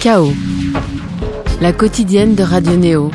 Chaos, 0.00 0.32
la 1.60 1.72
quotidienne 1.72 2.34
de 2.34 2.42
Radio 2.42 2.76
Néo, 2.76 3.10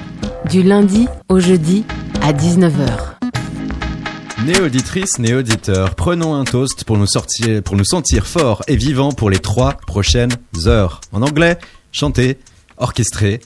du 0.49 0.64
lundi 0.64 1.07
au 1.30 1.40
jeudi 1.40 1.85
à 2.22 2.34
19h. 2.34 3.15
Néauditrices, 4.46 5.20
néauditeurs, 5.20 5.96
prenons 5.96 6.33
un 6.33 6.44
toast 6.44 6.83
pour 6.83 6.97
nous, 6.97 7.07
sortir, 7.07 7.62
pour 7.63 7.75
nous 7.75 7.86
sentir 7.86 8.25
forts 8.25 8.63
et 8.67 8.75
vivants 8.75 9.12
pour 9.12 9.29
les 9.29 9.39
trois 9.39 9.73
prochaines 9.73 10.31
heures. 10.65 11.02
En 11.12 11.21
anglais, 11.21 11.57
chanter, 11.91 12.38
orchestrer, 12.77 13.41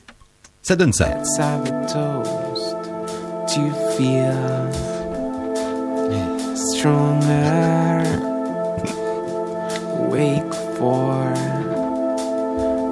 ça 0.61 0.75
donne 0.75 0.93
ça. 0.93 1.09
Let's 1.09 1.39
have 1.39 1.65
a 1.67 1.85
toast 1.85 2.75
to 3.55 3.61
feel 3.97 4.95
stronger. 6.55 8.03
Wake 10.09 10.53
for 10.77 11.64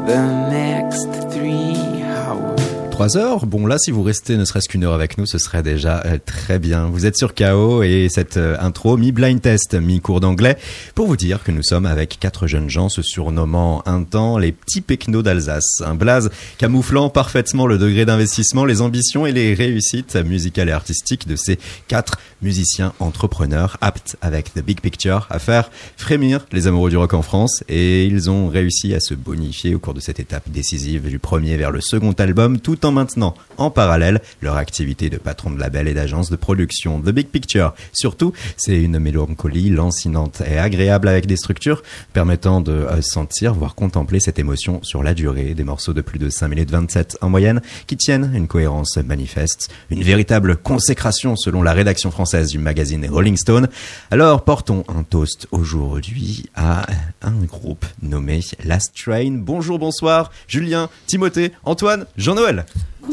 the 0.06 0.22
next 0.50 1.08
three 1.32 2.04
hours. 2.04 2.54
Trois 2.94 3.18
heures? 3.18 3.48
Bon 3.48 3.66
là, 3.66 3.80
si 3.80 3.90
vous 3.90 4.04
restez 4.04 4.38
ne 4.38 4.46
serait-ce 4.46 4.70
qu'une 4.70 4.84
heure 4.84 4.94
avec 4.94 5.18
nous, 5.18 5.26
ce 5.26 5.40
serait 5.40 5.64
déjà 5.64 6.04
euh, 6.06 6.20
très 6.24 6.60
bien. 6.60 6.86
Vous 6.86 7.08
êtes 7.08 7.18
sur 7.18 7.34
KO 7.34 7.82
et 7.82 8.08
cette 8.08 8.38
euh, 8.38 8.56
intro 8.60 8.98
mi-blind 8.98 9.42
test, 9.42 9.74
mi-cours 9.74 10.20
d'anglais, 10.20 10.58
pour 10.94 11.08
vous 11.08 11.18
dire 11.18 11.44
que 11.44 11.52
nous 11.52 11.64
sommes 11.64 11.88
avec 11.88 12.20
quatre 12.20 12.46
jeunes 12.46 12.70
gens 12.70 12.90
se 12.90 13.02
surnommant 13.02 13.82
un 13.88 14.04
temps 14.04 14.38
les 14.38 14.52
petits 14.52 14.82
pecnos 14.82 15.24
d'Alsace. 15.24 15.82
Un 15.84 15.96
blaze 15.96 16.30
camouflant 16.60 17.10
parfaitement 17.10 17.66
le 17.66 17.80
degré 17.80 18.06
d'investissement, 18.06 18.64
les 18.64 18.82
ambitions 18.82 19.26
et 19.26 19.32
les 19.32 19.56
réussites 19.56 20.16
musicales 20.18 20.70
et 20.70 20.74
artistiques 20.74 21.28
de 21.28 21.36
ces 21.36 21.58
quatre 21.88 22.20
musiciens 22.44 22.94
entrepreneurs 23.00 23.78
aptes 23.82 24.18
avec 24.22 24.54
The 24.54 24.60
Big 24.60 24.82
Picture 24.82 25.28
à 25.30 25.40
faire 25.40 25.72
frémir 25.98 26.46
les 26.52 26.68
amoureux 26.68 26.90
du 26.90 26.98
rock 26.98 27.14
en 27.14 27.22
France. 27.22 27.64
Et 27.70 28.06
ils 28.06 28.30
ont 28.30 28.48
réussi 28.50 28.94
à 28.94 29.00
se 29.00 29.14
bonifier 29.14 29.74
au 29.74 29.80
cours 29.80 29.94
de 29.94 30.00
cette 30.00 30.20
étape 30.20 30.50
décisive 30.50 31.10
du 31.10 31.20
premier 31.20 31.56
vers 31.56 31.72
le 31.72 31.82
second 31.82 32.12
album 32.12 32.60
tout 32.60 32.86
en 32.86 32.92
maintenant 32.92 33.34
en 33.58 33.72
parallèle 33.72 34.22
leur 34.42 34.58
activité 34.58 35.10
de 35.10 35.18
patron 35.18 35.52
de 35.52 35.60
label 35.60 35.88
et 35.88 35.94
d'agence 35.94 36.30
de 36.30 36.36
production. 36.36 37.00
The 37.00 37.10
Big 37.10 37.28
Picture, 37.28 37.74
surtout, 37.94 38.34
c'est 38.58 38.80
une 38.80 39.00
mélancolie 39.00 39.70
lancinante 39.70 40.42
et 40.46 40.58
agréable 40.58 41.08
avec 41.08 41.26
des 41.26 41.38
structures 41.38 41.82
permettant 42.12 42.62
de 42.62 42.72
euh, 42.72 43.02
sentir, 43.02 43.54
voire 43.54 43.76
contempler 43.76 44.20
cette 44.20 44.40
émotion 44.40 44.82
sur 44.84 45.04
la 45.04 45.14
durée, 45.14 45.54
des 45.54 45.64
morceaux 45.64 45.94
de 45.94 46.02
plus 46.02 46.20
de 46.20 46.30
5 46.30 46.48
minutes 46.50 46.72
27 46.72 47.18
en 47.22 47.30
moyenne 47.30 47.62
qui 47.88 47.96
tiennent 47.96 48.32
une 48.34 48.48
cohérence 48.48 48.98
manifeste, 48.98 49.70
une 49.90 50.04
véritable 50.04 50.58
consécration 50.58 51.36
selon 51.36 51.62
la 51.62 51.74
rédaction 51.74 52.12
française 52.12 52.33
du 52.42 52.58
magazine 52.58 53.08
Rolling 53.10 53.38
Stone. 53.38 53.68
Alors 54.10 54.44
portons 54.44 54.84
un 54.88 55.04
toast 55.04 55.48
aujourd'hui 55.52 56.46
à 56.56 56.86
un 57.22 57.44
groupe 57.44 57.86
nommé 58.02 58.42
Last 58.64 58.94
Train. 58.96 59.38
Bonjour, 59.38 59.78
bonsoir, 59.78 60.32
Julien, 60.48 60.90
Timothée, 61.06 61.52
Antoine, 61.64 62.06
Jean-Noël. 62.18 62.66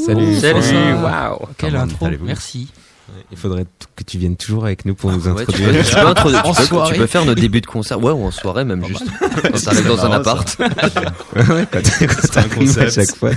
Salut, 0.05 0.37
Salut. 0.37 0.95
waouh, 0.95 1.39
quelle 1.59 1.77
intro, 1.77 2.09
merci. 2.23 2.69
Il 3.33 3.37
faudrait 3.39 3.65
que 3.97 4.03
tu 4.05 4.19
viennes 4.19 4.37
toujours 4.37 4.65
avec 4.65 4.85
nous 4.85 4.95
pour 4.95 5.13
nous 5.13 5.19
Ouais, 5.29 5.45
tu, 5.45 5.53
introduire. 5.53 5.71
peux, 5.73 5.85
tu 5.85 5.95
peux 5.95 6.01
introduire- 6.07 6.47
En 6.47 6.53
tu 6.53 6.61
peux- 6.61 6.67
soirée. 6.67 6.93
tu 6.95 7.01
peux 7.01 7.07
faire 7.07 7.25
notre 7.25 7.41
début 7.41 7.61
de 7.61 7.67
concert, 7.67 8.03
ouais, 8.03 8.13
ou 8.13 8.25
en 8.25 8.31
soirée 8.31 8.65
même 8.65 8.85
juste. 8.85 9.05
Quand 9.21 9.61
t'arrives 9.65 9.87
dans 9.87 10.05
un 10.05 10.11
appart. 10.13 10.57
ouais, 11.37 11.67
quand 11.71 11.79
à 12.81 12.91
chaque 12.91 13.17
fois. 13.17 13.31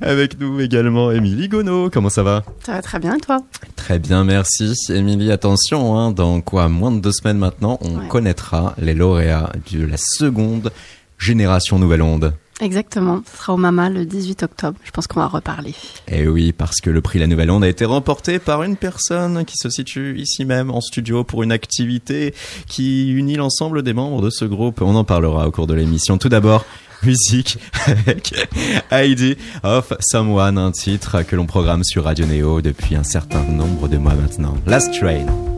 Avec 0.00 0.38
nous 0.40 0.60
également 0.60 1.10
Émilie 1.12 1.48
Gonneau. 1.48 1.90
Comment 1.90 2.10
ça 2.10 2.22
va? 2.22 2.42
Ça 2.64 2.72
va 2.72 2.82
très 2.82 2.98
bien, 2.98 3.18
toi? 3.18 3.38
Très 3.76 3.98
bien, 3.98 4.24
merci. 4.24 4.74
Émilie, 4.90 5.30
attention, 5.32 5.96
hein, 5.98 6.10
dans 6.10 6.40
quoi 6.40 6.68
Moins 6.68 6.90
de 6.92 7.00
deux 7.00 7.12
semaines 7.12 7.38
maintenant, 7.38 7.78
on 7.80 7.98
Ouais. 8.00 8.08
connaîtra 8.08 8.74
les 8.78 8.94
lauréats 8.94 9.50
de 9.72 9.86
la 9.86 9.96
seconde 9.96 10.72
génération 11.18 11.78
Nouvelle 11.78 12.02
Onde. 12.02 12.34
Exactement. 12.60 13.22
Ce 13.30 13.36
sera 13.36 13.54
au 13.54 13.56
Mama 13.56 13.90
le 13.90 14.06
18 14.06 14.44
octobre. 14.44 14.78
Je 14.84 14.90
pense 14.90 15.06
qu'on 15.06 15.20
va 15.20 15.26
reparler. 15.26 15.74
Et 16.08 16.20
Eh 16.20 16.28
oui, 16.28 16.52
parce 16.52 16.80
que 16.80 16.90
le 16.90 17.00
prix 17.00 17.18
La 17.18 17.26
Nouvelle 17.26 17.50
Onde 17.50 17.64
a 17.64 17.68
été 17.68 17.84
remporté 17.84 18.38
par 18.38 18.62
une 18.62 18.76
personne 18.76 19.44
qui 19.44 19.56
se 19.56 19.68
situe 19.70 20.18
ici 20.18 20.44
même 20.44 20.70
en 20.70 20.80
studio 20.80 21.24
pour 21.24 21.42
une 21.42 21.52
activité 21.52 22.34
qui 22.68 23.10
unit 23.10 23.34
l'ensemble 23.34 23.82
des 23.82 23.92
membres 23.92 24.22
de 24.22 24.30
ce 24.30 24.44
groupe. 24.44 24.80
On 24.82 24.94
en 24.94 25.04
parlera 25.04 25.48
au 25.48 25.50
cours 25.50 25.66
de 25.66 25.74
l'émission. 25.74 26.16
Tout 26.16 26.28
d'abord, 26.28 26.64
musique 27.02 27.58
avec 27.86 28.34
ID 28.92 29.36
of 29.62 29.92
Someone, 30.00 30.58
un 30.58 30.70
titre 30.70 31.22
que 31.22 31.36
l'on 31.36 31.46
programme 31.46 31.82
sur 31.84 32.04
Radio 32.04 32.24
Neo 32.26 32.60
depuis 32.60 32.94
un 32.94 33.04
certain 33.04 33.42
nombre 33.42 33.88
de 33.88 33.98
mois 33.98 34.14
maintenant. 34.14 34.56
Last 34.66 34.94
Train. 34.94 35.53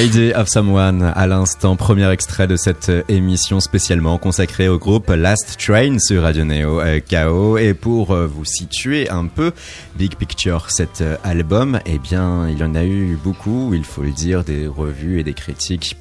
ID 0.00 0.32
of 0.36 0.46
Someone, 0.48 1.02
à 1.02 1.26
l'instant, 1.26 1.74
premier 1.74 2.08
extrait 2.12 2.46
de 2.46 2.54
cette 2.54 2.88
euh, 2.88 3.02
émission 3.08 3.58
spécialement 3.58 4.16
consacrée 4.16 4.68
au 4.68 4.78
groupe 4.78 5.08
Last 5.08 5.56
Train 5.58 5.98
sur 5.98 6.22
Radio 6.22 6.44
Neo 6.44 6.80
euh, 6.80 7.00
KO. 7.00 7.58
Et 7.58 7.74
pour 7.74 8.12
euh, 8.12 8.28
vous 8.28 8.44
situer 8.44 9.10
un 9.10 9.26
peu, 9.26 9.50
Big 9.96 10.14
Picture, 10.14 10.70
cet 10.70 11.02
album, 11.24 11.80
eh 11.84 11.98
bien, 11.98 12.48
il 12.48 12.58
y 12.58 12.62
en 12.62 12.76
a 12.76 12.84
eu 12.84 13.18
beaucoup, 13.24 13.74
il 13.74 13.82
faut 13.82 14.02
le 14.02 14.12
dire, 14.12 14.44
des 14.44 14.68
revues 14.68 15.18
et 15.18 15.24
des 15.24 15.34
critiques 15.34 15.96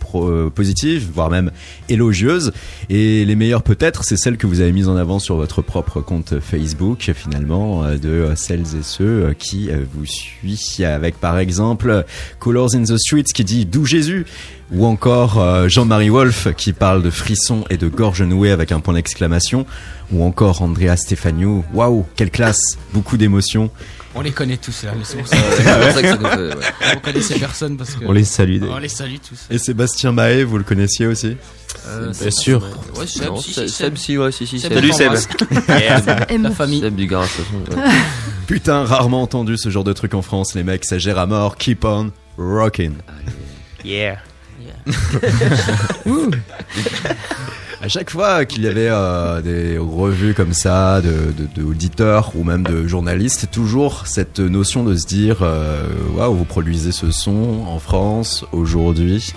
positives, 0.53 1.09
voire 1.11 1.31
même 1.31 1.49
élogieuses. 1.89 2.51
Et 2.89 3.25
les 3.25 3.35
meilleures 3.35 3.63
peut-être, 3.63 4.03
c'est 4.03 4.17
celles 4.17 4.37
que 4.37 4.45
vous 4.45 4.61
avez 4.61 4.73
mises 4.73 4.89
en 4.89 4.95
avant 4.95 5.17
sur 5.17 5.37
votre 5.37 5.63
propre 5.63 6.01
compte 6.01 6.39
Facebook, 6.39 7.11
finalement, 7.15 7.83
de 7.95 8.33
celles 8.35 8.75
et 8.79 8.83
ceux 8.83 9.33
qui 9.39 9.71
vous 9.71 10.05
suivent, 10.05 10.85
avec 10.85 11.19
par 11.19 11.39
exemple 11.39 12.05
Colors 12.37 12.75
in 12.75 12.83
the 12.83 12.97
Streets 12.97 13.33
qui 13.33 13.43
dit 13.43 13.65
douche 13.65 13.87
Jésus, 13.97 14.25
ou 14.71 14.85
encore 14.85 15.39
euh, 15.39 15.67
Jean-Marie 15.67 16.09
Wolf 16.09 16.49
qui 16.55 16.71
parle 16.73 17.01
de 17.01 17.09
frissons 17.09 17.63
et 17.69 17.77
de 17.77 17.87
gorge 17.87 18.21
nouée 18.21 18.51
avec 18.51 18.71
un 18.71 18.79
point 18.79 18.93
d'exclamation, 18.93 19.65
ou 20.11 20.23
encore 20.23 20.61
Andrea 20.61 20.95
Stefaniou. 20.95 21.63
Waouh, 21.73 22.05
quelle 22.15 22.29
classe, 22.31 22.77
beaucoup 22.93 23.17
d'émotions. 23.17 23.71
On 24.15 24.21
les 24.21 24.31
connaît 24.31 24.57
tous 24.57 24.83
là. 24.83 24.91
C'est 25.03 25.17
pour 25.17 25.27
ça 25.27 25.35
Euh, 25.35 25.41
c'est 25.57 25.63
pour 25.63 25.91
ça 25.93 26.01
que 26.17 26.95
on 26.95 26.99
connaît 27.01 27.21
ces 27.21 27.37
personnes 27.39 27.77
parce 27.77 27.91
que 27.95 28.05
On 28.05 28.11
les 28.13 28.23
salue. 28.23 28.61
on 28.71 28.77
les 28.79 28.87
salue 28.89 29.15
tous. 29.27 29.45
Et 29.51 29.57
Sébastien 29.59 30.11
Mahé, 30.11 30.43
vous 30.43 30.57
le 30.57 30.63
connaissiez 30.63 31.05
aussi 31.07 31.37
Euh, 31.87 32.11
Bien 32.19 32.31
sûr. 32.31 32.63
Ouais, 32.97 33.05
Seb, 33.05 33.25
Non, 33.27 33.37
si, 33.37 33.53
Seb, 33.53 33.67
si, 33.67 33.73
Seb, 33.73 33.95
si, 33.97 34.17
ouais, 34.17 34.31
si, 34.31 34.47
si, 34.47 34.59
Seb, 34.59 34.73
Seb. 34.73 34.91
Salut, 34.91 34.93
Seb. 34.93 35.13
M. 36.29 36.43
La 36.43 36.51
famille. 36.51 36.81
Seb 36.81 36.95
du 36.95 37.05
garage, 37.07 37.29
de 37.37 37.43
toute 37.43 37.75
façon. 37.75 37.87
ouais. 37.87 37.95
Putain, 38.47 38.85
rarement 38.85 39.21
entendu 39.21 39.55
ce 39.57 39.69
genre 39.69 39.83
de 39.83 39.93
truc 39.93 40.13
en 40.15 40.21
France, 40.23 40.55
les 40.55 40.63
mecs, 40.63 40.85
ça 40.85 40.97
gère 40.97 41.19
à 41.19 41.27
mort, 41.27 41.55
keep 41.57 41.83
on 41.85 42.09
rocking. 42.39 42.93
Yeah. 42.93 43.33
À 47.79 47.87
chaque 47.89 48.09
fois 48.09 48.43
qu'il 48.45 48.63
y 48.63 48.67
avait 48.67 48.89
euh, 48.89 49.39
des 49.41 49.77
revues 49.77 50.33
comme 50.33 50.53
ça, 50.53 50.99
de, 50.99 51.31
de, 51.31 51.47
de 51.55 51.63
auditeurs 51.63 52.31
ou 52.35 52.43
même 52.43 52.63
de 52.63 52.87
journalistes, 52.87 53.49
toujours 53.51 54.07
cette 54.07 54.39
notion 54.39 54.83
de 54.83 54.95
se 54.95 55.05
dire, 55.05 55.37
euh, 55.43 55.87
waouh, 56.15 56.33
vous 56.33 56.43
produisez 56.43 56.91
ce 56.91 57.11
son 57.11 57.65
en 57.67 57.77
France 57.77 58.45
aujourd'hui. 58.51 59.31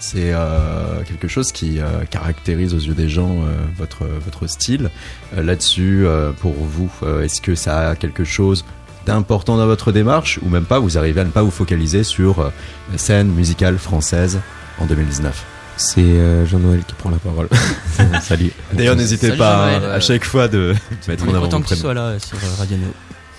C'est 0.00 0.32
euh, 0.34 1.02
quelque 1.06 1.28
chose 1.28 1.52
qui 1.52 1.78
euh, 1.78 2.04
caractérise 2.10 2.74
aux 2.74 2.78
yeux 2.78 2.94
des 2.94 3.08
gens 3.08 3.30
euh, 3.30 3.54
votre 3.78 4.04
votre 4.24 4.48
style. 4.48 4.90
Euh, 5.36 5.42
Là-dessus, 5.42 6.04
euh, 6.04 6.32
pour 6.32 6.52
vous, 6.52 6.90
euh, 7.04 7.22
est-ce 7.22 7.40
que 7.40 7.54
ça 7.54 7.90
a 7.90 7.96
quelque 7.96 8.24
chose 8.24 8.64
d'important 9.06 9.56
dans 9.56 9.66
votre 9.66 9.92
démarche 9.92 10.38
ou 10.42 10.48
même 10.48 10.64
pas 10.64 10.78
Vous 10.78 10.98
arrivez 10.98 11.20
à 11.20 11.24
ne 11.24 11.30
pas 11.30 11.42
vous 11.42 11.50
focaliser 11.50 12.04
sur 12.04 12.40
euh, 12.40 12.50
la 12.92 12.98
scène 12.98 13.28
musicale 13.28 13.78
française 13.78 14.40
en 14.80 14.86
2019 14.86 15.44
C'est 15.76 16.00
euh, 16.00 16.46
Jean-Noël 16.46 16.82
qui 16.86 16.94
prend 16.94 17.10
la 17.10 17.18
parole. 17.18 17.48
Salut. 18.22 18.50
D'ailleurs, 18.72 18.96
n'hésitez 18.96 19.32
pas 19.32 19.66
à 19.92 20.00
chaque 20.00 20.24
fois 20.24 20.48
de 20.48 20.74
mettre 21.08 21.28
en 21.28 21.34
avant 21.34 21.48
tu 21.48 21.60
prénoms. 21.62 21.80
sois 21.80 21.94
là 21.94 22.00
euh, 22.02 22.18
sur 22.18 22.38
Radio 22.58 22.76
Neo. 22.76 22.88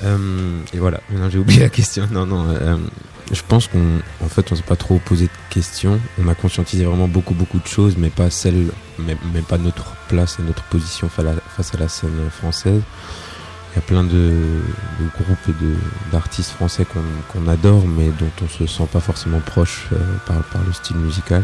Euh, 0.03 0.57
et 0.73 0.77
voilà, 0.77 0.99
maintenant 1.09 1.29
j'ai 1.29 1.37
oublié 1.39 1.61
la 1.61 1.69
question. 1.69 2.07
Non, 2.11 2.25
non, 2.25 2.45
euh, 2.49 2.75
je 3.31 3.41
pense 3.47 3.67
qu'on 3.67 3.79
en 4.23 4.27
fait, 4.27 4.51
on 4.51 4.55
s'est 4.55 4.61
pas 4.61 4.75
trop 4.75 4.99
posé 4.99 5.25
de 5.25 5.29
questions. 5.49 5.99
On 6.23 6.27
a 6.27 6.35
conscientisé 6.35 6.83
vraiment 6.83 7.07
beaucoup, 7.07 7.33
beaucoup 7.33 7.59
de 7.59 7.67
choses, 7.67 7.95
mais 7.97 8.09
pas 8.09 8.29
celle, 8.29 8.67
mais, 8.99 9.15
mais 9.33 9.39
pas 9.41 9.57
notre 9.57 9.95
place 10.09 10.37
et 10.39 10.43
notre 10.43 10.63
position 10.63 11.09
la- 11.17 11.31
face 11.55 11.73
à 11.73 11.77
la 11.77 11.87
scène 11.87 12.11
française. 12.29 12.81
Il 13.75 13.79
y 13.79 13.83
a 13.83 13.87
plein 13.87 14.05
de, 14.05 14.31
groupes 15.19 15.49
et 15.49 16.09
d'artistes 16.09 16.51
français 16.51 16.85
qu'on 17.33 17.47
adore, 17.49 17.85
mais 17.85 18.05
dont 18.07 18.31
on 18.41 18.47
se 18.47 18.65
sent 18.67 18.87
pas 18.89 19.01
forcément 19.01 19.41
proche 19.41 19.89
euh, 19.91 19.97
par, 20.25 20.63
le 20.65 20.71
style 20.71 20.95
musical. 20.95 21.43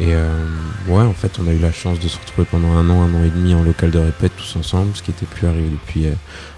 Et 0.00 0.14
euh, 0.14 0.34
ouais, 0.88 1.04
en 1.04 1.12
fait, 1.12 1.38
on 1.38 1.46
a 1.46 1.52
eu 1.52 1.60
la 1.60 1.70
chance 1.70 2.00
de 2.00 2.08
se 2.08 2.18
retrouver 2.18 2.48
pendant 2.50 2.72
un 2.72 2.90
an, 2.90 3.02
un 3.02 3.14
an 3.14 3.22
et 3.22 3.30
demi 3.30 3.54
en 3.54 3.62
local 3.62 3.92
de 3.92 4.00
répète 4.00 4.32
tous 4.36 4.56
ensemble, 4.56 4.96
ce 4.96 5.02
qui 5.04 5.12
était 5.12 5.26
plus 5.26 5.46
arrivé 5.46 5.68
depuis 5.70 6.08
euh, 6.08 6.14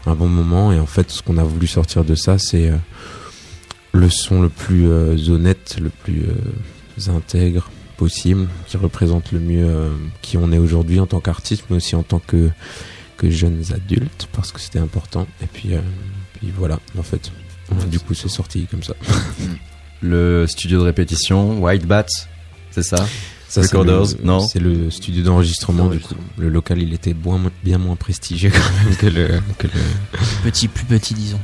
un 0.06 0.14
bon 0.14 0.28
moment. 0.28 0.72
Et 0.72 0.80
en 0.80 0.86
fait, 0.86 1.10
ce 1.10 1.20
qu'on 1.20 1.36
a 1.36 1.44
voulu 1.44 1.66
sortir 1.66 2.02
de 2.02 2.14
ça, 2.14 2.38
c'est 2.38 2.72
le 3.92 4.08
son 4.08 4.40
le 4.40 4.48
plus 4.48 4.88
honnête, 5.28 5.76
le 5.78 5.90
plus 5.90 6.24
intègre 7.08 7.70
possible, 7.98 8.48
qui 8.66 8.78
représente 8.78 9.30
le 9.32 9.40
mieux 9.40 9.90
qui 10.22 10.38
on 10.38 10.52
est 10.52 10.58
aujourd'hui 10.58 11.00
en 11.00 11.06
tant 11.06 11.20
qu'artiste, 11.20 11.64
mais 11.68 11.76
aussi 11.76 11.96
en 11.96 12.02
tant 12.02 12.18
que, 12.18 12.48
que 13.16 13.30
jeunes 13.30 13.62
adultes, 13.72 14.28
parce 14.32 14.52
que 14.52 14.60
c'était 14.60 14.78
important. 14.78 15.26
Et 15.42 15.46
puis, 15.46 15.74
euh, 15.74 15.80
puis 16.34 16.52
voilà, 16.56 16.80
en 16.98 17.02
fait. 17.02 17.30
Du 17.90 17.98
coup, 17.98 18.14
c'est 18.14 18.28
sorti 18.28 18.66
comme 18.66 18.82
ça. 18.82 18.94
Le 20.02 20.46
studio 20.46 20.78
de 20.80 20.84
répétition, 20.84 21.60
White 21.60 21.86
Bat, 21.86 22.06
c'est 22.70 22.84
ça? 22.84 23.06
Ça, 23.48 23.60
Recorders, 23.62 24.02
le- 24.18 24.24
non 24.24 24.40
C'est 24.40 24.58
le 24.58 24.90
studio 24.90 25.22
d'enregistrement, 25.22 25.86
du 25.88 26.00
coup. 26.00 26.14
Le 26.36 26.48
local, 26.48 26.82
il 26.82 26.92
était 26.92 27.14
bien, 27.14 27.40
bien 27.64 27.78
moins 27.78 27.94
prestigieux 27.96 28.50
quand 28.50 28.84
même 28.84 28.96
que 28.96 29.06
le, 29.06 29.28
que 29.58 29.66
le, 29.68 29.72
Petit, 30.44 30.66
plus 30.68 30.84
petit, 30.84 31.14
disons. 31.14 31.38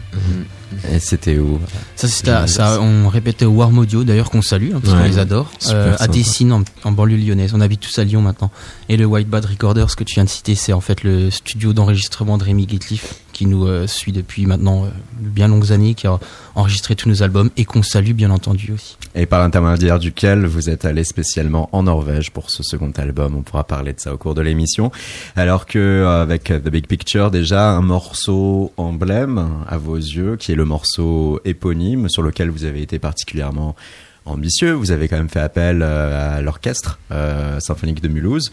Et 0.90 0.98
c'était 0.98 1.38
où? 1.38 1.60
Ça, 1.96 2.08
c'était 2.08 2.30
à- 2.30 2.46
ça, 2.46 2.80
on 2.80 3.08
répétait 3.08 3.44
au 3.44 3.50
Warm 3.52 3.78
Audio, 3.78 4.04
d'ailleurs 4.04 4.30
qu'on 4.30 4.42
salue, 4.42 4.70
hein, 4.74 4.80
parce 4.82 4.94
Ouais. 4.94 5.02
qu'on 5.02 5.08
les 5.08 5.18
adore, 5.18 5.50
euh, 5.68 5.94
à. 5.98 6.08
Dessines, 6.08 6.52
en, 6.52 6.64
en 6.84 6.92
banlieue 6.92 7.16
lyonnaise. 7.16 7.52
On 7.54 7.60
habite 7.60 7.80
tous 7.80 7.98
à 7.98 8.04
Lyon 8.04 8.20
maintenant. 8.22 8.50
Et 8.88 8.96
le 8.96 9.04
White 9.06 9.28
Bad 9.28 9.44
Recorders, 9.44 9.90
ce 9.90 9.96
que 9.96 10.04
tu 10.04 10.14
viens 10.14 10.24
de 10.24 10.28
citer, 10.30 10.54
c'est 10.54 10.72
en 10.72 10.80
fait 10.80 11.04
le 11.04 11.30
studio 11.30 11.72
d'enregistrement 11.72 12.36
de 12.38 12.44
Rémi 12.44 12.66
Gitliff, 12.68 13.14
qui 13.42 13.48
nous 13.48 13.66
euh, 13.66 13.88
suit 13.88 14.12
depuis 14.12 14.46
maintenant 14.46 14.84
euh, 14.84 14.88
bien 15.18 15.48
longues 15.48 15.72
années, 15.72 15.94
qui 15.94 16.06
a 16.06 16.16
enregistré 16.54 16.94
tous 16.94 17.08
nos 17.08 17.24
albums, 17.24 17.50
et 17.56 17.64
qu'on 17.64 17.82
salue 17.82 18.12
bien 18.12 18.30
entendu 18.30 18.70
aussi. 18.72 18.96
Et 19.16 19.26
par 19.26 19.40
l'intermédiaire 19.40 19.98
duquel 19.98 20.46
vous 20.46 20.70
êtes 20.70 20.84
allé 20.84 21.02
spécialement 21.02 21.68
en 21.72 21.82
Norvège 21.82 22.30
pour 22.30 22.52
ce 22.52 22.62
second 22.62 22.92
album. 22.96 23.34
On 23.34 23.42
pourra 23.42 23.64
parler 23.64 23.94
de 23.94 23.98
ça 23.98 24.14
au 24.14 24.16
cours 24.16 24.36
de 24.36 24.42
l'émission. 24.42 24.92
Alors 25.34 25.66
que 25.66 25.78
euh, 25.80 26.22
avec 26.22 26.44
The 26.44 26.68
Big 26.68 26.86
Picture, 26.86 27.32
déjà 27.32 27.70
un 27.70 27.82
morceau 27.82 28.72
emblème 28.76 29.48
à 29.68 29.76
vos 29.76 29.96
yeux, 29.96 30.36
qui 30.36 30.52
est 30.52 30.56
le 30.56 30.64
morceau 30.64 31.40
éponyme 31.44 32.08
sur 32.08 32.22
lequel 32.22 32.48
vous 32.48 32.64
avez 32.64 32.80
été 32.80 33.00
particulièrement 33.00 33.74
ambitieux. 34.24 34.72
Vous 34.72 34.92
avez 34.92 35.08
quand 35.08 35.16
même 35.16 35.28
fait 35.28 35.40
appel 35.40 35.82
à 35.82 36.40
l'orchestre 36.42 37.00
symphonique 37.58 38.00
de 38.00 38.06
Mulhouse. 38.06 38.52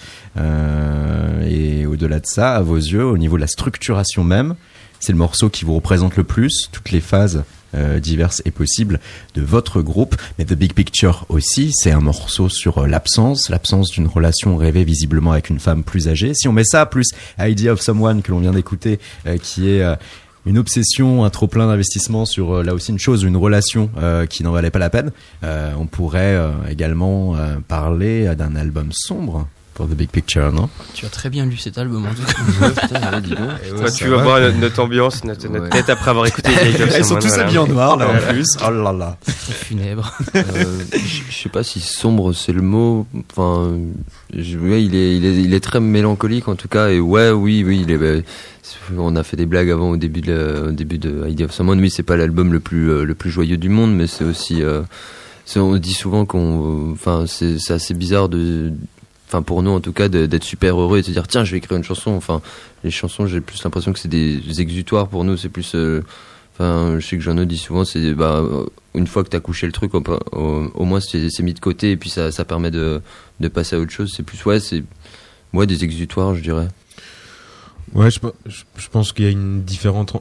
Et 1.48 1.86
au-delà 1.86 2.20
de 2.20 2.26
ça, 2.26 2.56
à 2.56 2.62
vos 2.62 2.78
yeux, 2.78 3.06
au 3.06 3.20
niveau 3.20 3.36
de 3.36 3.42
la 3.42 3.48
structuration 3.48 4.24
même, 4.24 4.56
c'est 5.00 5.12
le 5.12 5.18
morceau 5.18 5.50
qui 5.50 5.66
vous 5.66 5.76
représente 5.76 6.16
le 6.18 6.24
plus, 6.24 6.70
toutes 6.72 6.92
les 6.92 7.02
phases 7.02 7.44
euh, 7.76 8.00
diverses 8.00 8.42
et 8.46 8.52
possibles 8.52 9.00
de 9.36 9.44
votre 9.44 9.84
groupe. 9.84 10.16
Mais 10.40 10.46
The 10.46 10.54
Big 10.54 10.74
Picture 10.74 11.28
aussi, 11.30 11.72
c'est 11.72 11.92
un 11.92 12.00
morceau 12.00 12.50
sur 12.50 12.80
euh, 12.80 12.88
l'absence, 12.88 13.48
l'absence 13.50 13.92
d'une 13.92 14.08
relation 14.08 14.58
rêvée 14.58 14.84
visiblement 14.84 15.34
avec 15.34 15.52
une 15.52 15.60
femme 15.60 15.84
plus 15.84 16.08
âgée. 16.08 16.34
Si 16.34 16.48
on 16.48 16.52
met 16.52 16.64
ça, 16.64 16.88
plus 16.88 17.10
Idea 17.40 17.74
of 17.74 17.80
Someone 17.80 18.24
que 18.24 18.32
l'on 18.32 18.40
vient 18.40 18.54
d'écouter, 18.54 19.00
euh, 19.28 19.38
qui 19.38 19.70
est... 19.70 19.84
une 20.48 20.58
obsession, 20.58 21.26
un 21.26 21.30
trop 21.30 21.46
plein 21.46 21.68
d'investissement 21.68 22.26
sur 22.26 22.64
là 22.64 22.74
aussi 22.74 22.92
une 22.92 22.98
chose, 22.98 23.22
une 23.22 23.38
relation 23.38 23.92
qui 24.30 24.42
n'en 24.42 24.52
valait 24.52 24.72
pas 24.72 24.80
la 24.80 24.90
peine. 24.90 25.12
On 25.44 25.86
pourrait 25.86 26.42
également 26.70 27.36
parler 27.68 28.34
d'un 28.36 28.56
album 28.56 28.90
sombre 28.92 29.48
pour 29.80 29.88
The 29.88 29.94
Big 29.98 30.10
Picture, 30.10 30.52
non 30.52 30.68
Tu 30.94 31.06
as 31.06 31.10
très 31.10 31.30
bien 31.30 31.46
lu 31.46 31.56
cet 31.56 31.78
album, 31.78 32.06
en 32.06 32.10
tout 32.14 32.22
cas. 32.22 32.66
Ouais, 32.68 32.72
putain, 32.74 33.12
ouais, 33.14 33.22
dis 33.22 33.30
donc. 33.30 33.78
Toi, 33.80 33.90
tu 33.92 34.08
vas 34.10 34.22
voir 34.24 34.42
notre, 34.42 34.58
notre 34.58 34.80
ambiance, 34.82 35.24
notre, 35.24 35.48
notre 35.48 35.64
Ouais. 35.64 35.70
tête 35.70 35.90
après 35.90 36.10
avoir 36.12 36.26
écouté 36.26 36.52
Jake 36.52 36.92
Ils 36.98 37.06
sont 37.06 37.16
tous 37.16 37.28
voilà. 37.30 37.44
habillés 37.44 37.60
en 37.60 37.68
noir 37.68 37.96
là 37.96 38.10
en 38.10 38.18
plus. 38.34 38.46
Oh 38.68 38.70
là 38.72 38.92
là. 38.92 39.18
C'est 39.26 39.54
funèbre. 39.54 40.12
Euh, 40.36 40.44
je 40.92 41.34
sais 41.34 41.48
pas 41.48 41.64
si 41.64 41.80
sombre 41.80 42.34
c'est 42.34 42.52
le 42.52 42.62
mot. 42.62 43.08
Enfin, 43.32 43.72
je- 44.36 44.58
ouais, 44.58 44.84
il 44.84 44.96
est, 44.96 45.16
il 45.16 45.26
est, 45.26 45.42
il 45.44 45.54
est 45.54 45.60
très 45.62 45.80
mélancolique 45.80 46.50
en 46.50 46.56
tout 46.56 46.68
cas. 46.68 46.90
Et 46.90 47.00
ouais, 47.00 47.30
oui, 47.32 47.64
oui, 47.66 47.80
il 47.88 47.92
est. 47.92 47.98
bah, 47.98 48.22
on 48.98 49.16
a 49.16 49.24
fait 49.24 49.38
des 49.38 49.46
blagues 49.46 49.72
avant 49.72 49.92
au 49.92 49.98
début 49.98 50.20
de, 50.20 50.34
la- 50.34 50.62
au 50.68 50.72
début 50.72 50.98
de 50.98 51.26
Idea 51.26 51.46
of 51.46 51.54
Someone. 51.54 51.80
Oui, 51.80 51.90
c'est 51.90 52.04
pas 52.04 52.18
l'album 52.18 52.52
le 52.52 52.60
plus, 52.60 52.92
euh, 52.92 53.06
le 53.06 53.16
plus 53.16 53.30
joyeux 53.32 53.56
du 53.58 53.70
monde, 53.70 53.96
mais 53.96 54.08
c'est 54.08 54.26
aussi. 54.26 54.62
euh, 54.62 54.82
on 55.56 55.78
dit 55.78 55.94
souvent 55.94 56.26
qu'on. 56.26 56.92
Enfin, 56.92 57.24
c'est 57.28 57.56
assez 57.72 57.94
bizarre 57.94 58.28
de. 58.28 58.74
Enfin, 59.30 59.44
pour 59.44 59.62
nous 59.62 59.70
en 59.72 59.80
tout 59.80 59.94
cas, 59.94 60.10
d'être 60.10 60.44
super 60.44 60.82
heureux 60.82 60.98
et 60.98 61.02
de 61.02 61.06
se 61.08 61.12
dire 61.12 61.28
tiens, 61.28 61.44
je 61.46 61.52
vais 61.52 61.58
écrire 61.60 61.78
une 61.78 61.84
chanson. 61.84 62.12
Enfin, 62.12 62.42
les 62.84 62.90
chansons, 62.92 63.28
j'ai 63.28 63.42
plus 63.42 63.64
l'impression 63.64 63.94
que 63.94 64.00
c'est 64.00 64.08
des 64.10 64.60
exutoires 64.60 65.08
pour 65.08 65.24
nous. 65.24 65.38
C'est 65.38 65.50
plus. 65.50 65.74
euh, 65.76 66.02
Enfin, 66.62 66.98
je 67.00 67.08
sais 67.08 67.16
que 67.16 67.24
ai 67.38 67.46
dit 67.46 67.58
souvent, 67.58 67.86
c'est 67.86 68.14
bah, 68.14 68.44
une 68.94 69.08
fois 69.08 69.24
que 69.24 69.30
t'as 69.30 69.40
couché 69.40 69.66
le 69.66 69.72
truc, 69.72 69.94
au, 69.94 70.04
au- 70.34 70.72
moins 70.84 71.00
c'est 71.00 71.40
mis 71.42 71.54
de 71.54 71.60
côté 71.62 71.92
et 71.92 71.96
puis 71.96 72.10
ça, 72.10 72.34
permet 72.44 72.70
de, 72.70 73.02
passer 73.48 73.78
à 73.78 73.80
autre 73.80 73.92
chose. 73.92 74.12
C'est 74.14 74.24
plus, 74.24 74.44
ouais, 74.46 74.60
c'est 74.60 74.84
ouais, 75.54 75.66
des 75.68 75.86
exutoires, 75.86 76.36
je 76.36 76.42
dirais. 76.42 76.68
Ouais, 77.94 78.12
je, 78.12 78.20
pe- 78.20 78.34
je, 78.46 78.64
je 78.78 78.88
pense 78.90 79.14
qu'il 79.14 79.26
y 79.26 79.28
a 79.28 79.32
une, 79.32 79.64
différence 79.64 80.12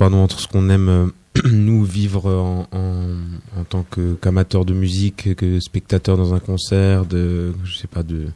entre 0.00 0.40
ce 0.40 0.48
qu'on 0.48 0.70
aime, 0.70 0.88
euh, 0.88 1.06
nous, 1.50 1.84
vivre 1.84 2.30
en, 2.32 3.64
tant 3.68 3.84
qu'amateur 4.20 4.64
de 4.64 4.74
musique, 4.74 5.34
que 5.34 5.60
spectateur 5.60 6.16
dans 6.16 6.34
un 6.34 6.40
concert, 6.40 7.04
de, 7.04 7.52
je 7.64 7.76
sais 7.76 7.88
pas, 7.88 8.02
de, 8.02 8.26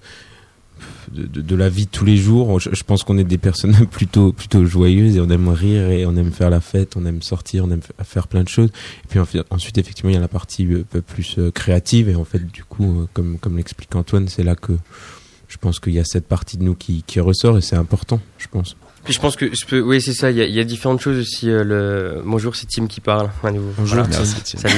de, 1.12 1.56
la 1.56 1.68
vie 1.68 1.86
de 1.86 1.90
tous 1.90 2.04
les 2.04 2.16
jours. 2.16 2.60
Je, 2.60 2.82
pense 2.82 3.04
qu'on 3.04 3.18
est 3.18 3.24
des 3.24 3.38
personnes 3.38 3.86
plutôt, 3.90 4.32
plutôt 4.32 4.64
joyeuses 4.64 5.16
et 5.16 5.20
on 5.20 5.30
aime 5.30 5.48
rire 5.48 5.90
et 5.90 6.06
on 6.06 6.16
aime 6.16 6.32
faire 6.32 6.50
la 6.50 6.60
fête, 6.60 6.96
on 6.96 7.06
aime 7.06 7.22
sortir, 7.22 7.64
on 7.64 7.70
aime 7.70 7.82
fa- 7.82 8.04
faire 8.04 8.28
plein 8.28 8.42
de 8.42 8.48
choses. 8.48 8.70
Et 9.04 9.08
puis 9.08 9.18
ensuite, 9.50 9.78
effectivement, 9.78 10.10
il 10.10 10.14
y 10.14 10.18
a 10.18 10.20
la 10.20 10.28
partie 10.28 10.66
euh, 10.66 10.80
un 10.80 10.84
peu 10.84 11.00
plus 11.00 11.36
euh, 11.38 11.50
créative 11.50 12.08
et 12.08 12.14
en 12.14 12.24
fait, 12.24 12.44
du 12.44 12.64
coup, 12.64 13.06
comme 13.14 13.56
l'explique 13.56 13.94
Antoine, 13.94 14.28
c'est 14.28 14.44
là 14.44 14.54
que 14.54 14.72
je 15.52 15.58
pense 15.58 15.80
qu'il 15.80 15.92
y 15.92 15.98
a 15.98 16.04
cette 16.04 16.26
partie 16.26 16.56
de 16.56 16.62
nous 16.62 16.74
qui, 16.74 17.02
qui 17.06 17.20
ressort 17.20 17.58
et 17.58 17.60
c'est 17.60 17.76
important, 17.76 18.20
je 18.38 18.46
pense. 18.48 18.74
Puis 19.04 19.12
je 19.12 19.20
pense 19.20 19.36
que 19.36 19.54
je 19.54 19.66
peux, 19.66 19.80
oui, 19.80 20.00
c'est 20.00 20.14
ça. 20.14 20.30
Il 20.30 20.38
y, 20.38 20.40
a, 20.40 20.46
il 20.46 20.54
y 20.54 20.60
a 20.60 20.64
différentes 20.64 21.00
choses 21.00 21.18
aussi. 21.18 21.50
euh, 21.50 21.62
le 21.62 22.22
bonjour, 22.24 22.56
c'est 22.56 22.66
Tim 22.68 22.86
qui 22.86 23.00
parle 23.00 23.28
à 23.42 23.50
nouveau. 23.50 23.70
Bonjour, 23.76 23.98
Voilà. 23.98 24.16
Tim. 24.16 24.24
Salut. 24.24 24.74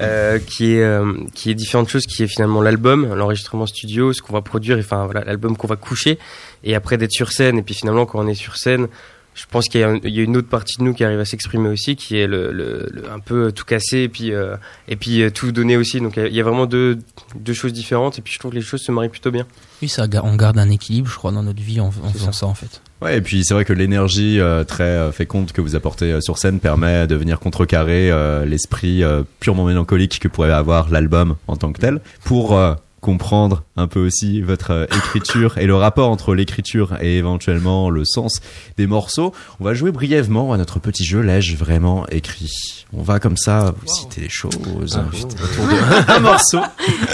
Euh, 0.00 0.38
qui 0.38 0.74
est 0.74 0.82
euh, 0.82 1.12
qui 1.34 1.50
est 1.50 1.54
différentes 1.54 1.88
choses, 1.90 2.06
qui 2.06 2.22
est 2.22 2.28
finalement 2.28 2.62
l'album, 2.62 3.12
l'enregistrement 3.14 3.66
studio, 3.66 4.14
ce 4.14 4.22
qu'on 4.22 4.32
va 4.32 4.40
produire, 4.40 4.78
enfin 4.78 5.04
voilà, 5.04 5.22
l'album 5.24 5.54
qu'on 5.56 5.66
va 5.66 5.76
coucher, 5.76 6.18
et 6.64 6.74
après 6.74 6.96
d'être 6.96 7.12
sur 7.12 7.30
scène. 7.30 7.58
Et 7.58 7.62
puis 7.62 7.74
finalement, 7.74 8.06
quand 8.06 8.20
on 8.24 8.28
est 8.28 8.34
sur 8.34 8.56
scène, 8.56 8.86
je 9.36 9.44
pense 9.50 9.66
qu'il 9.68 9.80
y, 9.82 9.84
a 9.84 9.94
y 10.02 10.22
une 10.22 10.36
autre 10.36 10.48
partie 10.48 10.78
de 10.78 10.82
nous 10.84 10.94
qui 10.94 11.04
arrive 11.04 11.20
à 11.20 11.24
s'exprimer 11.26 11.68
aussi, 11.68 11.94
qui 11.94 12.16
est 12.18 12.26
le, 12.26 12.50
le- 12.52 12.88
le- 12.90 13.10
un 13.12 13.18
peu 13.20 13.52
tout 13.52 13.64
casser 13.66 13.98
et 13.98 14.08
puis 14.08 14.32
euh, 14.32 14.56
et 14.88 14.96
puis 14.96 15.22
euh, 15.22 15.30
tout 15.30 15.52
donner 15.52 15.76
aussi. 15.76 16.00
Donc 16.00 16.16
il 16.16 16.34
y 16.34 16.40
a- 16.40 16.42
vraiment 16.44 16.66
deux 16.66 16.98
deux 17.38 17.52
choses 17.52 17.72
différentes 17.74 18.18
et 18.18 18.22
puis 18.22 18.32
je 18.32 18.38
trouve 18.38 18.50
que 18.52 18.56
les 18.56 18.62
choses 18.62 18.80
se 18.80 18.90
marient 18.90 19.10
plutôt 19.10 19.30
bien. 19.30 19.46
Oui, 19.82 19.88
ça, 19.88 20.06
on 20.24 20.36
garde 20.36 20.58
un 20.58 20.70
équilibre, 20.70 21.08
je 21.10 21.16
crois, 21.16 21.32
dans 21.32 21.42
notre 21.42 21.60
vie 21.62 21.80
en, 21.80 21.88
en 21.88 22.10
faisant 22.12 22.32
ça. 22.32 22.46
en 22.46 22.54
fait. 22.54 22.80
Ouais, 23.02 23.18
et 23.18 23.20
puis 23.20 23.44
c'est 23.44 23.52
vrai 23.52 23.66
que 23.66 23.74
l'énergie 23.74 24.40
euh, 24.40 24.64
très 24.64 24.84
euh, 24.84 25.12
féconde 25.12 25.52
que 25.52 25.60
vous 25.60 25.76
apportez 25.76 26.12
euh, 26.12 26.20
sur 26.22 26.38
scène 26.38 26.60
permet 26.60 27.06
de 27.06 27.14
venir 27.14 27.38
contrecarrer 27.40 28.10
euh, 28.10 28.46
l'esprit 28.46 29.02
euh, 29.04 29.22
purement 29.38 29.64
mélancolique 29.66 30.18
que 30.18 30.28
pourrait 30.28 30.50
avoir 30.50 30.88
l'album 30.88 31.36
en 31.46 31.56
tant 31.56 31.72
que 31.72 31.80
tel. 31.80 32.00
Pour 32.24 32.56
euh, 32.58 32.72
comprendre 33.00 33.64
un 33.76 33.86
peu 33.86 34.04
aussi 34.04 34.40
votre 34.40 34.70
euh, 34.72 34.86
écriture 34.86 35.58
et 35.58 35.66
le 35.66 35.74
rapport 35.74 36.10
entre 36.10 36.34
l'écriture 36.34 36.96
et 37.00 37.18
éventuellement 37.18 37.90
le 37.90 38.04
sens 38.04 38.40
des 38.76 38.86
morceaux, 38.86 39.32
on 39.60 39.64
va 39.64 39.74
jouer 39.74 39.92
brièvement 39.92 40.52
à 40.52 40.56
notre 40.56 40.78
petit 40.78 41.04
jeu 41.04 41.20
L'ai-je 41.20 41.56
vraiment 41.56 42.06
écrit? 42.08 42.84
On 42.92 43.02
va 43.02 43.20
comme 43.20 43.36
ça 43.36 43.74
vous 43.80 43.86
citer 43.86 44.22
des 44.22 44.28
choses 44.28 44.98
Ah, 44.98 46.14
un 46.16 46.20
morceau. 46.20 46.60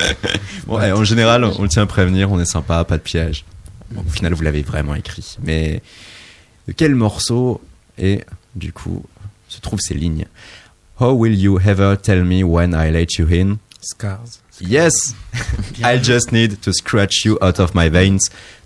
bon, 0.66 0.80
eh, 0.80 0.92
en 0.92 1.04
général, 1.04 1.44
on 1.44 1.62
le 1.62 1.68
tient 1.68 1.82
à 1.82 1.86
prévenir, 1.86 2.30
on 2.30 2.38
est 2.40 2.44
sympa, 2.44 2.84
pas 2.84 2.98
de 2.98 3.02
piège. 3.02 3.44
Bon, 3.90 4.02
au 4.06 4.10
final, 4.10 4.32
vous 4.34 4.42
l'avez 4.42 4.62
vraiment 4.62 4.94
écrit. 4.94 5.36
Mais 5.42 5.82
de 6.68 6.72
quel 6.72 6.94
morceau 6.94 7.60
et 7.98 8.22
du 8.54 8.72
coup 8.72 9.04
se 9.48 9.60
trouvent 9.60 9.80
ces 9.80 9.94
lignes? 9.94 10.26
How 11.00 11.12
will 11.12 11.38
you 11.38 11.58
ever 11.60 11.96
tell 12.00 12.24
me 12.24 12.42
when 12.44 12.72
I 12.72 12.90
let 12.90 13.18
you 13.18 13.26
in? 13.30 13.58
Scars. 13.80 14.41
Yes, 14.60 14.92
I 15.84 15.98
just 15.98 16.30
need 16.32 16.60
to 16.62 16.72
scratch 16.72 17.24
you 17.24 17.38
out 17.40 17.58
of 17.58 17.74
my 17.74 17.88
veins, 17.88 18.20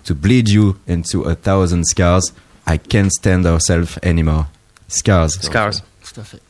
to 0.05 0.15
bleed 0.15 0.49
you 0.49 0.77
into 0.87 1.23
a 1.25 1.35
thousand 1.35 1.85
scars. 1.87 2.33
I 2.67 2.77
can't 2.79 3.13
stand 3.13 3.47
ourselves 3.47 3.99
anymore. 4.03 4.47
Scars, 4.89 5.35
Scars. 5.41 5.83
Tout 6.03 6.21
à 6.21 6.25
fait. 6.25 6.41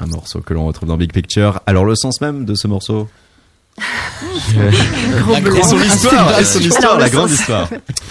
un 0.00 0.06
morceau 0.06 0.40
que 0.40 0.54
l'on 0.54 0.66
retrouve 0.66 0.88
dans 0.88 0.96
Big 0.96 1.12
Picture. 1.12 1.60
Alors 1.66 1.84
le 1.84 1.94
sens 1.94 2.20
même 2.20 2.44
de 2.44 2.54
ce 2.54 2.66
morceau 2.68 3.08
Et 4.56 5.62
son 5.62 5.80
histoire, 5.80 6.38
et 6.38 6.44
son 6.44 6.60
histoire, 6.60 6.98
la 6.98 7.10
grande 7.10 7.30
histoire. 7.30 7.68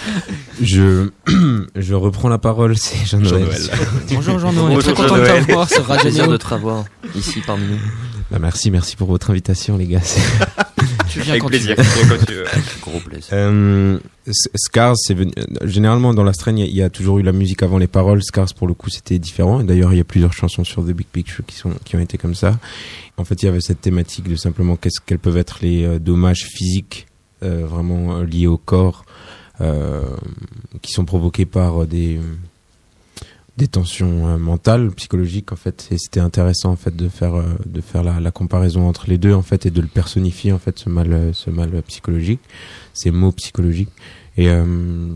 Je, 0.62 1.08
je 1.74 1.94
reprends 1.94 2.28
la 2.28 2.38
parole, 2.38 2.76
c'est 2.76 3.04
Jean-Noël. 3.06 3.44
Jean-Noël. 3.50 3.88
Bonjour 4.12 4.38
Jean, 4.38 4.54
on 4.56 4.70
est 4.70 4.78
très 4.82 4.92
Bonjour, 4.92 4.94
content 4.94 5.16
de 5.16 5.24
Jean-Noël. 5.24 5.46
t'avoir 5.46 5.68
Radio 5.86 6.00
Plaisir 6.02 6.28
de 6.28 6.36
te 6.36 6.46
revoir 6.46 6.84
ici 7.16 7.42
parmi 7.44 7.66
nous. 7.66 7.78
Bah, 8.30 8.38
merci, 8.40 8.70
merci 8.70 8.96
pour 8.96 9.08
votre 9.08 9.30
invitation, 9.30 9.76
les 9.76 9.86
gars. 9.86 10.00
Tu 11.08 11.20
viens 11.20 11.30
Avec 11.32 11.42
quand 11.42 11.48
plaisir. 11.48 11.76
tu 11.76 11.82
veux. 11.82 12.16
Quand 12.18 12.24
tu 12.26 12.32
veux. 12.34 12.44
Gros 12.82 12.98
plaisir. 12.98 13.28
Euh, 13.32 13.98
Scars, 14.56 14.96
c'est 14.96 15.14
venu, 15.14 15.30
euh, 15.38 15.44
généralement 15.66 16.12
dans 16.12 16.24
la 16.24 16.32
strain, 16.32 16.50
il 16.52 16.58
y, 16.58 16.62
a- 16.62 16.66
il 16.66 16.74
y 16.74 16.82
a 16.82 16.90
toujours 16.90 17.18
eu 17.18 17.22
la 17.22 17.30
musique 17.32 17.62
avant 17.62 17.78
les 17.78 17.86
paroles. 17.86 18.22
Scars, 18.22 18.52
pour 18.56 18.66
le 18.66 18.74
coup, 18.74 18.90
c'était 18.90 19.18
différent. 19.20 19.62
D'ailleurs, 19.62 19.92
il 19.92 19.98
y 19.98 20.00
a 20.00 20.04
plusieurs 20.04 20.32
chansons 20.32 20.64
sur 20.64 20.82
The 20.82 20.90
Big 20.90 21.06
Picture 21.06 21.44
qui 21.46 21.54
sont, 21.56 21.70
qui 21.84 21.94
ont 21.94 22.00
été 22.00 22.18
comme 22.18 22.34
ça. 22.34 22.58
En 23.16 23.24
fait, 23.24 23.42
il 23.42 23.46
y 23.46 23.48
avait 23.48 23.60
cette 23.60 23.80
thématique 23.80 24.28
de 24.28 24.34
simplement 24.34 24.74
qu'est-ce 24.76 25.00
quels 25.04 25.20
peuvent 25.20 25.36
être 25.36 25.58
les 25.62 25.84
euh, 25.84 25.98
dommages 26.00 26.46
physiques, 26.46 27.06
euh, 27.44 27.64
vraiment 27.64 28.16
euh, 28.18 28.24
liés 28.24 28.48
au 28.48 28.58
corps, 28.58 29.04
euh, 29.60 30.02
qui 30.82 30.90
sont 30.92 31.04
provoqués 31.04 31.46
par 31.46 31.82
euh, 31.82 31.86
des, 31.86 32.18
des 33.56 33.68
tensions 33.68 34.26
euh, 34.26 34.38
mentales, 34.38 34.90
psychologiques, 34.92 35.52
en 35.52 35.56
fait. 35.56 35.88
Et 35.90 35.98
c'était 35.98 36.20
intéressant, 36.20 36.70
en 36.70 36.76
fait, 36.76 36.94
de 36.94 37.08
faire, 37.08 37.34
euh, 37.34 37.44
de 37.66 37.80
faire 37.80 38.02
la, 38.02 38.20
la 38.20 38.30
comparaison 38.30 38.88
entre 38.88 39.08
les 39.08 39.18
deux, 39.18 39.32
en 39.32 39.42
fait, 39.42 39.66
et 39.66 39.70
de 39.70 39.80
le 39.80 39.86
personnifier, 39.86 40.52
en 40.52 40.58
fait, 40.58 40.78
ce 40.78 40.88
mal, 40.88 41.12
euh, 41.12 41.32
ce 41.32 41.50
mal 41.50 41.70
psychologique, 41.82 42.40
ces 42.92 43.10
mots 43.10 43.32
psychologiques. 43.32 43.92
Et 44.36 44.48
euh, 44.48 45.14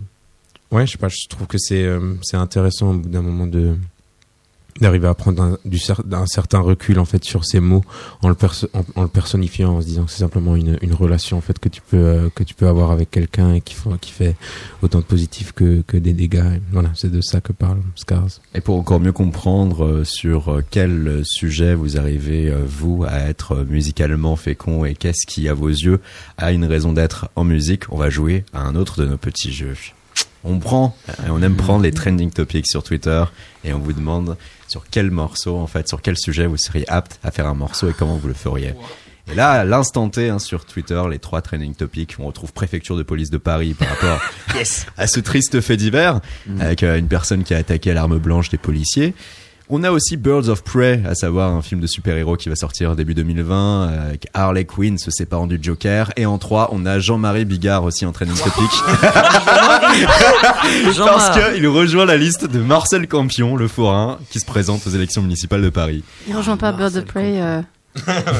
ouais, 0.70 0.86
je 0.86 0.92
sais 0.92 0.98
pas, 0.98 1.08
je 1.08 1.28
trouve 1.28 1.46
que 1.48 1.58
c'est 1.58 1.88
c'est 2.22 2.36
intéressant 2.36 2.92
au 2.92 2.98
bout 2.98 3.08
d'un 3.08 3.22
moment 3.22 3.48
de 3.48 3.76
d'arriver 4.80 5.08
à 5.08 5.14
prendre 5.14 5.58
un, 6.12 6.26
certain 6.26 6.60
recul 6.60 6.98
en 6.98 7.04
fait 7.04 7.24
sur 7.24 7.44
ces 7.44 7.60
mots 7.60 7.84
en 8.22 8.28
le 8.28 8.36
en, 8.94 9.08
personnifiant 9.08 9.76
en 9.76 9.80
se 9.80 9.86
disant 9.86 10.04
que 10.04 10.10
c'est 10.10 10.20
simplement 10.20 10.56
une, 10.56 10.78
relation 10.92 11.36
en 11.36 11.40
fait 11.40 11.58
que 11.58 11.68
tu 11.68 11.80
peux 11.80 11.96
euh, 11.96 12.28
que 12.34 12.42
tu 12.42 12.54
peux 12.54 12.66
avoir 12.66 12.90
avec 12.90 13.10
quelqu'un 13.10 13.54
et 13.54 13.60
qui 13.60 13.74
fait 14.10 14.36
autant 14.82 14.98
de 14.98 15.04
positifs 15.04 15.52
que 15.52 15.82
que 15.86 15.96
des 15.96 16.12
dégâts 16.12 16.60
voilà 16.72 16.90
c'est 16.94 17.10
de 17.10 17.20
ça 17.20 17.40
que 17.40 17.52
parle 17.52 17.78
Scars 17.94 18.40
Et 18.54 18.60
pour 18.60 18.76
encore 18.76 19.00
mieux 19.00 19.12
comprendre 19.12 19.84
euh, 19.84 20.04
sur 20.04 20.48
euh, 20.48 20.64
quel 20.70 21.22
sujet 21.24 21.74
vous 21.74 21.98
arrivez, 21.98 22.52
vous, 22.66 23.04
à 23.06 23.18
être 23.20 23.64
musicalement 23.64 24.36
fécond 24.36 24.84
et 24.84 24.94
qu'est-ce 24.94 25.26
qui, 25.26 25.48
à 25.48 25.54
vos 25.54 25.68
yeux, 25.68 26.00
a 26.36 26.52
une 26.52 26.64
raison 26.64 26.92
d'être 26.92 27.30
en 27.36 27.44
musique, 27.44 27.90
on 27.90 27.96
va 27.96 28.10
jouer 28.10 28.44
à 28.52 28.62
un 28.62 28.74
autre 28.74 29.00
de 29.00 29.06
nos 29.06 29.16
petits 29.16 29.52
jeux. 29.52 29.74
On 30.44 30.58
prend, 30.58 30.96
on 31.28 31.42
aime 31.42 31.56
prendre 31.56 31.82
les 31.82 31.90
trending 31.90 32.30
topics 32.30 32.68
sur 32.68 32.82
Twitter 32.82 33.24
et 33.64 33.72
on 33.72 33.78
vous 33.78 33.92
demande 33.92 34.36
sur 34.68 34.84
quel 34.90 35.10
morceau, 35.10 35.56
en 35.56 35.66
fait, 35.66 35.88
sur 35.88 36.00
quel 36.00 36.16
sujet 36.16 36.46
vous 36.46 36.56
seriez 36.56 36.88
apte 36.88 37.18
à 37.24 37.30
faire 37.30 37.46
un 37.46 37.54
morceau 37.54 37.88
et 37.88 37.92
comment 37.92 38.16
vous 38.16 38.28
le 38.28 38.34
feriez. 38.34 38.74
Et 39.30 39.34
là, 39.34 39.50
à 39.50 39.64
l'instant 39.64 40.08
T, 40.08 40.30
hein, 40.30 40.38
sur 40.38 40.64
Twitter, 40.64 41.02
les 41.10 41.18
trois 41.18 41.42
trending 41.42 41.74
topics, 41.74 42.16
on 42.18 42.26
retrouve 42.26 42.52
préfecture 42.52 42.96
de 42.96 43.02
police 43.02 43.30
de 43.30 43.36
Paris 43.36 43.74
par 43.74 43.88
rapport 43.88 44.20
à 44.96 45.06
ce 45.06 45.20
triste 45.20 45.60
fait 45.60 45.76
divers, 45.76 46.20
avec 46.60 46.82
euh, 46.82 46.98
une 46.98 47.08
personne 47.08 47.44
qui 47.44 47.52
a 47.52 47.58
attaqué 47.58 47.90
à 47.90 47.94
l'arme 47.94 48.18
blanche 48.18 48.48
des 48.48 48.58
policiers. 48.58 49.14
On 49.70 49.84
a 49.84 49.90
aussi 49.90 50.16
Birds 50.16 50.48
of 50.48 50.62
Prey, 50.62 51.02
à 51.06 51.14
savoir 51.14 51.52
un 51.52 51.60
film 51.60 51.82
de 51.82 51.86
super-héros 51.86 52.36
qui 52.36 52.48
va 52.48 52.56
sortir 52.56 52.96
début 52.96 53.12
2020, 53.12 53.88
euh, 53.90 54.08
avec 54.08 54.26
Harley 54.32 54.64
Quinn 54.64 54.96
se 54.96 55.10
séparant 55.10 55.46
du 55.46 55.58
Joker. 55.60 56.10
Et 56.16 56.24
en 56.24 56.38
3, 56.38 56.70
on 56.72 56.86
a 56.86 56.98
Jean-Marie 56.98 57.44
Bigard 57.44 57.84
aussi 57.84 58.06
en 58.06 58.12
training 58.12 58.34
topic. 58.34 58.70
Parce 60.96 61.38
qu'il 61.38 61.68
rejoint 61.68 62.06
la 62.06 62.16
liste 62.16 62.46
de 62.46 62.60
Marcel 62.60 63.06
Campion, 63.08 63.56
le 63.56 63.68
forain, 63.68 64.18
qui 64.30 64.40
se 64.40 64.46
présente 64.46 64.86
aux 64.86 64.90
élections 64.90 65.20
municipales 65.20 65.60
de 65.60 65.68
Paris. 65.68 66.02
Il 66.26 66.34
rejoint 66.34 66.56
pas 66.56 66.72
Bird 66.72 66.96
of 66.96 67.04
Prey, 67.04 67.38
euh, 67.38 67.60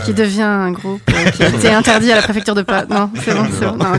qui 0.06 0.14
devient 0.14 0.40
un 0.40 0.72
groupe 0.72 1.02
euh, 1.10 1.30
qui 1.30 1.42
a 1.42 1.48
été 1.54 1.68
interdit 1.68 2.10
à 2.10 2.16
la 2.16 2.22
préfecture 2.22 2.54
de 2.54 2.62
Paris. 2.62 2.86
Non, 2.88 3.10
c'est 3.22 3.34
bon, 3.34 3.46
c'est 3.52 3.66
bon. 3.66 3.76
Non. 3.76 3.92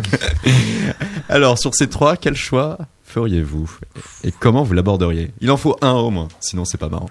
Alors, 1.30 1.60
sur 1.60 1.76
ces 1.76 1.88
trois, 1.88 2.18
quel 2.18 2.36
choix 2.36 2.80
feriez-vous? 3.10 3.70
Et 4.24 4.32
comment 4.32 4.64
vous 4.64 4.74
l'aborderiez? 4.74 5.32
Il 5.42 5.50
en 5.52 5.58
faut 5.58 5.76
un 5.82 5.94
au 5.94 6.12
moins, 6.12 6.28
sinon 6.40 6.64
c'est 6.64 6.78
pas 6.78 6.90
marrant. 6.90 7.10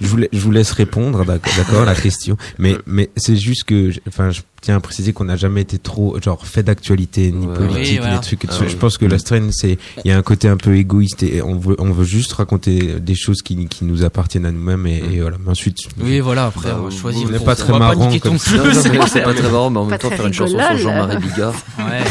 Je 0.00 0.06
vous, 0.06 0.16
la- 0.16 0.26
je 0.32 0.38
vous 0.40 0.50
laisse 0.50 0.72
répondre 0.72 1.24
d'accord 1.24 1.84
la 1.84 1.94
question 1.94 2.36
mais 2.58 2.76
mais 2.86 3.10
c'est 3.16 3.36
juste 3.36 3.64
que 3.64 3.90
je- 3.90 4.00
enfin 4.08 4.30
je 4.30 4.40
tiens 4.62 4.76
à 4.76 4.80
préciser 4.80 5.12
qu'on 5.12 5.24
n'a 5.24 5.36
jamais 5.36 5.60
été 5.60 5.78
trop 5.78 6.18
genre 6.20 6.44
fait 6.46 6.62
d'actualité 6.62 7.30
ni 7.30 7.46
Ouais. 7.46 7.54
politique 7.54 7.82
Oui, 7.84 7.90
ni 7.92 7.98
voilà. 7.98 8.18
trucs 8.18 8.42
Ah 8.48 8.54
je 8.68 8.74
pense 8.76 8.98
que 8.98 9.04
la 9.06 9.18
strain 9.18 9.48
c'est 9.52 9.78
il 10.04 10.08
y 10.08 10.12
a 10.12 10.16
un 10.18 10.22
côté 10.22 10.48
un 10.48 10.56
peu 10.56 10.74
égoïste 10.76 11.22
et 11.22 11.40
on 11.42 11.56
veut 11.58 11.76
on 11.78 11.92
veut 11.92 12.04
juste 12.04 12.32
raconter 12.32 12.94
des 13.00 13.14
choses 13.14 13.42
qui 13.42 13.66
qui 13.68 13.84
nous 13.84 14.04
appartiennent 14.04 14.46
à 14.46 14.50
nous-mêmes 14.52 14.86
et, 14.86 15.02
et 15.12 15.20
voilà 15.20 15.36
mais 15.42 15.50
ensuite 15.50 15.78
Oui, 16.00 16.20
voilà, 16.20 16.46
après, 16.46 16.70
Bah, 16.70 16.80
on 16.84 16.90
choisit. 16.90 17.26
on 17.26 17.30
va 17.32 17.38
pas 17.40 17.54
très 17.56 17.72
pas 17.72 17.78
marrant 17.78 18.10
c'est 18.10 19.22
pas 19.22 19.34
très 19.34 19.50
marrant, 19.50 19.70
mais 19.70 19.78
en 19.80 19.84
Pas 19.84 19.90
même 19.92 19.98
temps, 19.98 20.10
faire 20.10 20.26
une 20.26 20.32
chanson 20.32 20.58
sur 20.58 20.78
Jean-Marie 20.78 21.18
Bigard, 21.18 21.54
Ouais. 21.78 22.04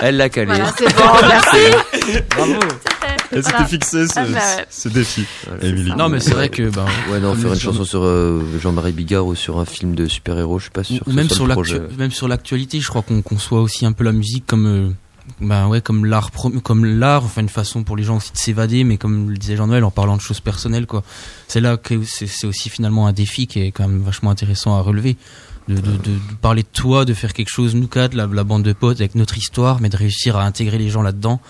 elle 0.00 0.16
l'a 0.16 0.28
calé. 0.28 0.46
Voilà, 0.54 0.72
c'est 0.78 0.84
bon, 0.96 1.04
merci. 1.28 2.18
Bravo. 2.36 2.52
Elle 3.32 3.42
s'était 3.44 3.64
fixé 3.64 4.06
ce, 4.06 4.12
Ah, 4.18 4.24
bah 4.26 4.38
ouais. 4.58 4.66
ce 4.70 4.88
défi, 4.88 5.24
Voilà. 5.46 5.64
Émilie. 5.64 5.92
Non, 5.96 6.08
mais 6.08 6.20
c'est 6.20 6.32
vrai 6.34 6.48
que, 6.48 6.68
ben, 6.68 6.86
Ouais, 7.10 7.20
non, 7.20 7.34
faire 7.34 7.52
une 7.54 7.58
chanson 7.58 7.84
sur 7.84 8.02
euh, 8.04 8.42
Jean-Marie 8.60 8.92
Bigard 8.92 9.26
ou 9.26 9.34
sur 9.34 9.58
un 9.58 9.64
film 9.64 9.94
de 9.94 10.06
super-héros, 10.06 10.58
je 10.58 10.64
suis 10.64 10.70
pas 10.72 10.84
sûr. 10.84 11.02
ou 11.06 11.12
même 11.12 11.28
sur 11.30 11.46
même 11.46 12.10
l'actualité, 12.28 12.80
je 12.80 12.88
crois 12.88 13.02
qu'on 13.02 13.22
conçoit 13.22 13.60
aussi 13.60 13.86
un 13.86 13.92
peu 13.92 14.04
la 14.04 14.12
musique 14.12 14.46
comme, 14.46 14.66
euh, 14.66 14.90
ben 15.40 15.68
ouais, 15.68 15.80
comme 15.80 16.04
l'art, 16.04 16.30
comme 16.62 16.84
l'art, 16.84 17.24
enfin 17.24 17.40
une 17.42 17.48
façon 17.48 17.84
pour 17.84 17.96
les 17.96 18.02
gens 18.02 18.16
aussi 18.16 18.32
de 18.32 18.38
s'évader, 18.38 18.84
mais 18.84 18.96
comme 18.98 19.30
le 19.30 19.36
disait 19.36 19.56
Jean-Noël 19.56 19.84
en 19.84 19.90
parlant 19.90 20.16
de 20.16 20.20
choses 20.22 20.40
personnelles, 20.40 20.86
quoi. 20.86 21.02
C'est 21.48 21.60
là 21.60 21.76
que 21.76 22.02
c'est 22.04 22.46
aussi 22.46 22.68
finalement 22.70 23.06
un 23.06 23.12
défi 23.12 23.46
qui 23.46 23.60
est 23.60 23.72
quand 23.72 23.86
même 23.88 24.02
vachement 24.02 24.30
intéressant 24.30 24.76
à 24.76 24.80
relever. 24.80 25.16
De, 25.68 25.76
de, 25.76 25.80
de, 25.80 25.96
de 25.96 26.18
parler 26.40 26.62
de 26.62 26.68
toi, 26.72 27.04
de 27.04 27.14
faire 27.14 27.32
quelque 27.32 27.48
chose, 27.50 27.74
nous 27.76 27.86
quatre, 27.86 28.14
la, 28.14 28.26
la 28.26 28.42
bande 28.44 28.64
de 28.64 28.72
potes, 28.72 29.00
avec 29.00 29.14
notre 29.14 29.38
histoire, 29.38 29.80
mais 29.80 29.88
de 29.88 29.96
réussir 29.96 30.36
à 30.36 30.44
intégrer 30.44 30.76
les 30.78 30.90
gens 30.90 31.02
là-dedans. 31.02 31.40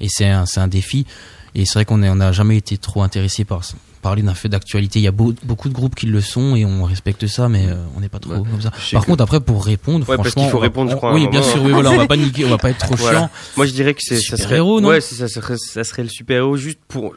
Et 0.00 0.08
c'est 0.08 0.28
un, 0.28 0.44
c'est 0.44 0.58
un 0.60 0.66
défi. 0.68 1.06
Et 1.54 1.64
c'est 1.66 1.74
vrai 1.74 1.84
qu'on 1.84 2.02
est- 2.02 2.08
on 2.10 2.16
n'a 2.16 2.32
jamais 2.32 2.56
été 2.56 2.76
trop 2.78 3.02
intéressé 3.02 3.44
par 3.44 3.64
ça. 3.64 3.74
parler 4.02 4.22
d'un 4.22 4.32
fait 4.32 4.48
d'actualité. 4.48 4.98
Il 4.98 5.02
y 5.02 5.08
a 5.08 5.12
beau- 5.12 5.34
beaucoup 5.44 5.68
de 5.68 5.74
groupes 5.74 5.94
qui 5.94 6.06
le 6.06 6.22
sont 6.22 6.56
et 6.56 6.64
on 6.64 6.84
respecte 6.84 7.26
ça, 7.26 7.50
mais 7.50 7.66
euh, 7.68 7.74
on 7.94 8.00
n'est 8.00 8.08
pas 8.08 8.18
trop 8.18 8.32
Ouais. 8.32 8.38
comme 8.50 8.62
ça. 8.62 8.70
Par 8.92 9.02
que- 9.02 9.06
contre, 9.06 9.22
après, 9.22 9.40
pour 9.40 9.62
répondre, 9.62 10.08
Ouais, 10.08 10.16
parce 10.16 10.30
franchement, 10.30 10.42
qu'il 10.44 10.50
faut 10.52 10.56
on 10.56 10.60
répondre, 10.60 10.90
je 10.90 10.96
crois, 10.96 11.12
Oui, 11.12 11.28
bien 11.28 11.40
moment. 11.40 11.52
sûr, 11.52 11.62
oui, 11.62 11.70
voilà, 11.72 11.90
on 11.90 11.96
va 11.98 12.06
pas 12.06 12.16
niquer, 12.16 12.46
on 12.46 12.48
va 12.48 12.56
pas 12.56 12.70
être 12.70 12.78
trop 12.78 12.94
Voilà. 12.96 13.18
chiant. 13.18 13.30
Moi, 13.58 13.66
je 13.66 13.72
dirais 13.72 13.92
que 13.92 14.00
c'est 14.02 14.16
ça 14.16 14.22
serait 14.38 14.42
Super-héros, 14.44 14.80
non? 14.80 14.88
Ouais, 14.88 15.02
ça 15.02 15.28
serait 15.28 15.56
ça 15.58 15.84
serait 15.84 16.02
le 16.02 16.08
super-héros 16.08 16.56
juste 16.56 16.78
pour 16.88 17.14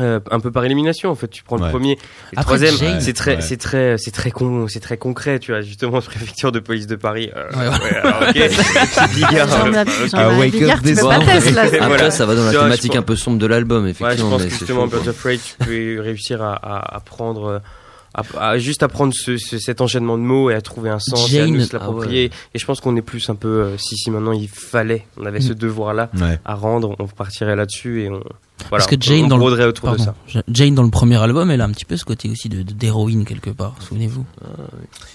euh, 0.00 0.18
un 0.30 0.40
peu 0.40 0.50
par 0.50 0.64
élimination 0.64 1.10
en 1.10 1.14
fait 1.14 1.28
tu 1.28 1.44
prends 1.44 1.56
Ouais. 1.58 1.66
le 1.66 1.70
premier 1.70 1.92
et 1.92 1.96
le 2.32 2.38
Après, 2.40 2.56
troisième 2.58 2.74
Jane- 2.76 3.00
c'est 3.00 3.12
très 3.12 3.36
Ouais. 3.36 3.40
c'est 3.42 3.56
très 3.56 3.96
c'est 3.96 4.10
très 4.10 4.30
con 4.32 4.66
c'est 4.68 4.80
très 4.80 4.96
concret 4.96 5.38
tu 5.38 5.52
vois 5.52 5.60
justement 5.60 6.00
préfecture 6.00 6.50
de 6.50 6.58
police 6.58 6.86
de 6.88 6.96
Paris 6.96 7.30
euh, 7.36 7.48
Ouais, 7.52 7.68
ouais. 7.68 7.84
ouais, 7.84 7.96
alors, 7.96 8.22
ok. 8.28 8.34
Bigard, 9.14 9.48
Jean-Marie 9.48 9.90
Jean-Marie 10.10 10.38
wake 10.38 10.54
up 10.54 10.60
Bigard, 10.60 10.78
tu 10.82 10.84
this 10.88 11.00
peux 11.00 11.06
pas 11.08 11.18
morning. 11.18 11.28
tester 11.34 11.50
là. 11.52 11.64
Et 11.66 11.76
Après, 11.78 11.86
voilà. 11.88 12.10
ça 12.10 12.26
va 12.26 12.34
dans 12.34 12.44
la 12.44 12.50
thématique 12.52 12.90
pense- 12.92 12.98
un 12.98 13.02
peu 13.02 13.16
sombre 13.16 13.38
de 13.38 13.46
l'album, 13.46 13.84
Ouais, 13.84 13.92
je 13.92 14.04
effectivement. 14.04 14.30
pense 14.30 14.42
mais 14.42 14.48
que 14.48 14.54
justement. 14.54 14.86
Birds 14.88 15.08
of 15.08 15.16
Prey, 15.16 15.38
tu 15.38 15.54
peux 15.64 16.00
réussir 16.00 16.42
à, 16.42 16.54
à, 16.54 16.96
à 16.96 17.00
prendre, 17.00 17.62
à, 18.14 18.22
à 18.50 18.58
juste 18.58 18.82
apprendre 18.82 19.12
ce, 19.14 19.36
ce- 19.36 19.58
cet 19.58 19.80
enchaînement 19.80 20.18
de 20.18 20.22
mots 20.22 20.50
et 20.50 20.54
à 20.54 20.60
trouver 20.60 20.90
un 20.90 20.98
sens 20.98 21.32
et 21.32 21.38
à 21.38 21.44
Jane, 21.46 21.52
nous 21.56 21.66
l'approprier. 21.72 22.30
ah 22.32 22.36
Et 22.54 22.58
je 22.58 22.66
pense 22.66 22.80
qu'on 22.80 22.96
est 22.96 23.02
plus 23.02 23.28
un 23.30 23.34
peu, 23.36 23.48
euh, 23.48 23.78
si 23.78 23.96
si 23.96 24.10
maintenant 24.10 24.32
il 24.32 24.48
fallait, 24.48 25.06
on 25.16 25.24
avait 25.26 25.40
ce 25.40 25.52
devoir-là 25.52 26.10
Ouais. 26.20 26.38
à 26.44 26.54
rendre, 26.54 26.96
on 26.98 27.06
partirait 27.06 27.56
là-dessus 27.56 28.02
et 28.02 28.08
on, 28.10 28.20
Voilà, 28.70 28.84
Parce 28.84 28.86
que 28.86 28.96
Jane 29.00 29.24
on 29.24 29.28
dans 29.28 29.36
le- 29.36 29.40
broderait 29.40 29.64
autour 29.66 29.90
de 29.92 29.96
Pardon. 29.96 30.14
ça. 30.32 30.42
Jane 30.48 30.74
dans 30.74 30.82
le 30.84 30.90
premier 30.90 31.16
album, 31.20 31.50
elle 31.50 31.60
a 31.60 31.64
un 31.64 31.70
petit 31.72 31.84
peu 31.84 31.96
ce 31.96 32.04
côté 32.04 32.30
aussi 32.30 32.48
de 32.48 32.62
de- 32.62 32.72
d'héroïne 32.72 33.24
quelque 33.24 33.50
part. 33.50 33.74
Souvenez-vous. 33.80 34.24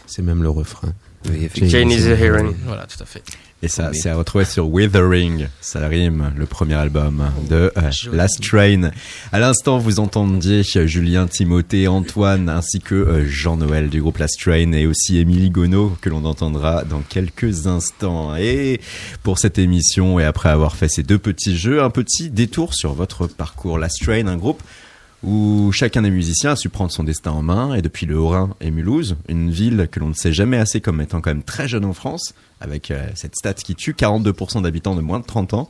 C'est 0.06 0.22
même 0.22 0.44
le 0.44 0.50
refrain. 0.50 0.90
Oui. 1.30 1.50
Jane 1.68 1.92
is 1.92 2.08
a 2.08 2.16
heroine. 2.16 2.54
Voilà, 2.66 2.86
tout 2.86 3.02
à 3.02 3.06
fait. 3.06 3.22
Et 3.62 3.68
ça, 3.68 3.92
c'est 3.92 4.10
à 4.10 4.16
retrouver 4.16 4.46
sur 4.46 4.70
Withering, 4.70 5.48
ça 5.60 5.86
rime, 5.90 6.32
le 6.38 6.46
premier 6.46 6.76
album 6.76 7.26
de 7.50 7.74
euh. 7.76 7.92
Last 8.14 8.42
Train. 8.42 8.92
À 9.34 9.40
l'instant, 9.40 9.80
vous 9.80 10.00
entendiez 10.00 10.64
Julien, 10.64 11.28
Timothée, 11.28 11.90
Antoine, 11.90 12.48
ainsi 12.48 12.80
que 12.80 12.96
euh, 12.96 13.26
Jean-Noël 13.28 13.90
du 13.90 14.00
groupe 14.02 14.18
Last 14.20 14.40
Train 14.40 14.72
et 14.72 14.88
aussi 14.88 15.18
Émilie 15.18 15.50
Gonneau, 15.50 15.98
que 16.00 16.08
l'on 16.08 16.24
entendra 16.24 16.86
dans 16.86 17.02
quelques 17.02 17.68
instants. 17.68 18.34
Et 18.38 18.80
pour 19.24 19.40
cette 19.40 19.60
émission, 19.60 20.22
et 20.22 20.24
après 20.24 20.48
avoir 20.48 20.78
fait 20.78 20.88
ces 20.88 21.04
deux 21.04 21.20
petits 21.20 21.58
jeux, 21.58 21.84
un 21.84 21.90
petit 21.90 22.30
détour 22.30 22.74
sur 22.74 22.94
votre 22.94 23.29
parcours 23.36 23.78
Last 23.78 24.02
Train, 24.04 24.28
un 24.28 24.38
groupe 24.38 24.62
où 25.24 25.72
chacun 25.74 26.02
des 26.02 26.10
musiciens 26.10 26.52
a 26.52 26.56
su 26.56 26.70
prendre 26.70 26.92
son 26.92 27.04
destin 27.04 27.32
en 27.32 27.42
main, 27.42 27.74
et 27.74 27.82
depuis 27.82 28.06
le 28.06 28.18
Haut-Rhin 28.18 28.56
et 28.62 28.72
Mulhouse, 28.72 29.18
une 29.28 29.52
ville 29.52 29.88
que 29.92 30.00
l'on 30.00 30.10
ne 30.10 30.14
sait 30.14 30.32
jamais 30.32 30.58
assez 30.58 30.80
comme 30.80 31.02
étant 31.02 31.22
quand 31.22 31.32
même 31.32 31.44
très 31.44 31.68
jeune 31.68 31.86
en 31.86 31.94
France, 31.94 32.34
avec 32.62 32.92
euh, 32.92 33.06
cette 33.16 33.36
stat 33.36 33.56
qui 33.56 33.76
tue 33.76 33.94
42% 33.94 34.62
d'habitants 34.62 34.96
de 34.96 35.02
moins 35.02 35.20
de 35.20 35.26
30 35.26 35.54
ans. 35.54 35.70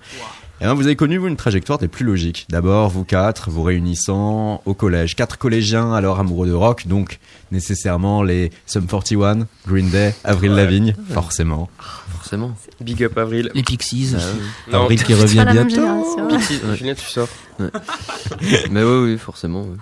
Et 0.61 0.65
ben, 0.65 0.73
vous 0.73 0.85
avez 0.85 0.97
connu, 0.97 1.17
vous, 1.17 1.27
une 1.27 1.37
trajectoire 1.37 1.79
des 1.79 1.87
plus 1.87 2.05
logiques. 2.05 2.45
D'abord, 2.49 2.89
vous 2.89 3.05
quatre, 3.05 3.49
vous 3.49 3.63
réunissant 3.63 4.61
au 4.65 4.73
collège. 4.73 5.15
Quatre 5.15 5.37
collégiens, 5.37 5.93
alors 5.93 6.19
amoureux 6.19 6.47
de 6.47 6.53
rock, 6.53 6.85
donc 6.85 7.19
nécessairement 7.51 8.23
les 8.23 8.51
Sum 8.65 8.85
41, 8.85 9.47
Green 9.65 9.89
Day, 9.89 10.13
Avril 10.25 10.51
Lavigne, 10.51 10.95
forcément. 11.11 11.69
Forcément. 12.29 12.55
Big 12.81 13.03
up 13.03 13.17
Avril. 13.17 13.49
Les 13.55 13.63
Pixies. 13.63 14.13
Ah, 14.15 14.19
oui. 14.35 14.71
Non, 14.71 14.81
Avril 14.83 15.03
qui 15.03 15.13
revient 15.15 15.45
bientôt. 15.51 15.69
génération. 15.69 16.27
Pixie, 16.27 16.59
Ouais. 16.63 16.75
Julien, 16.77 16.93
tu 16.93 17.05
sors. 17.05 17.27
Mais 18.71 18.83
oui, 18.83 19.03
oui, 19.11 19.17
forcément. 19.17 19.63
oui. 19.63 19.77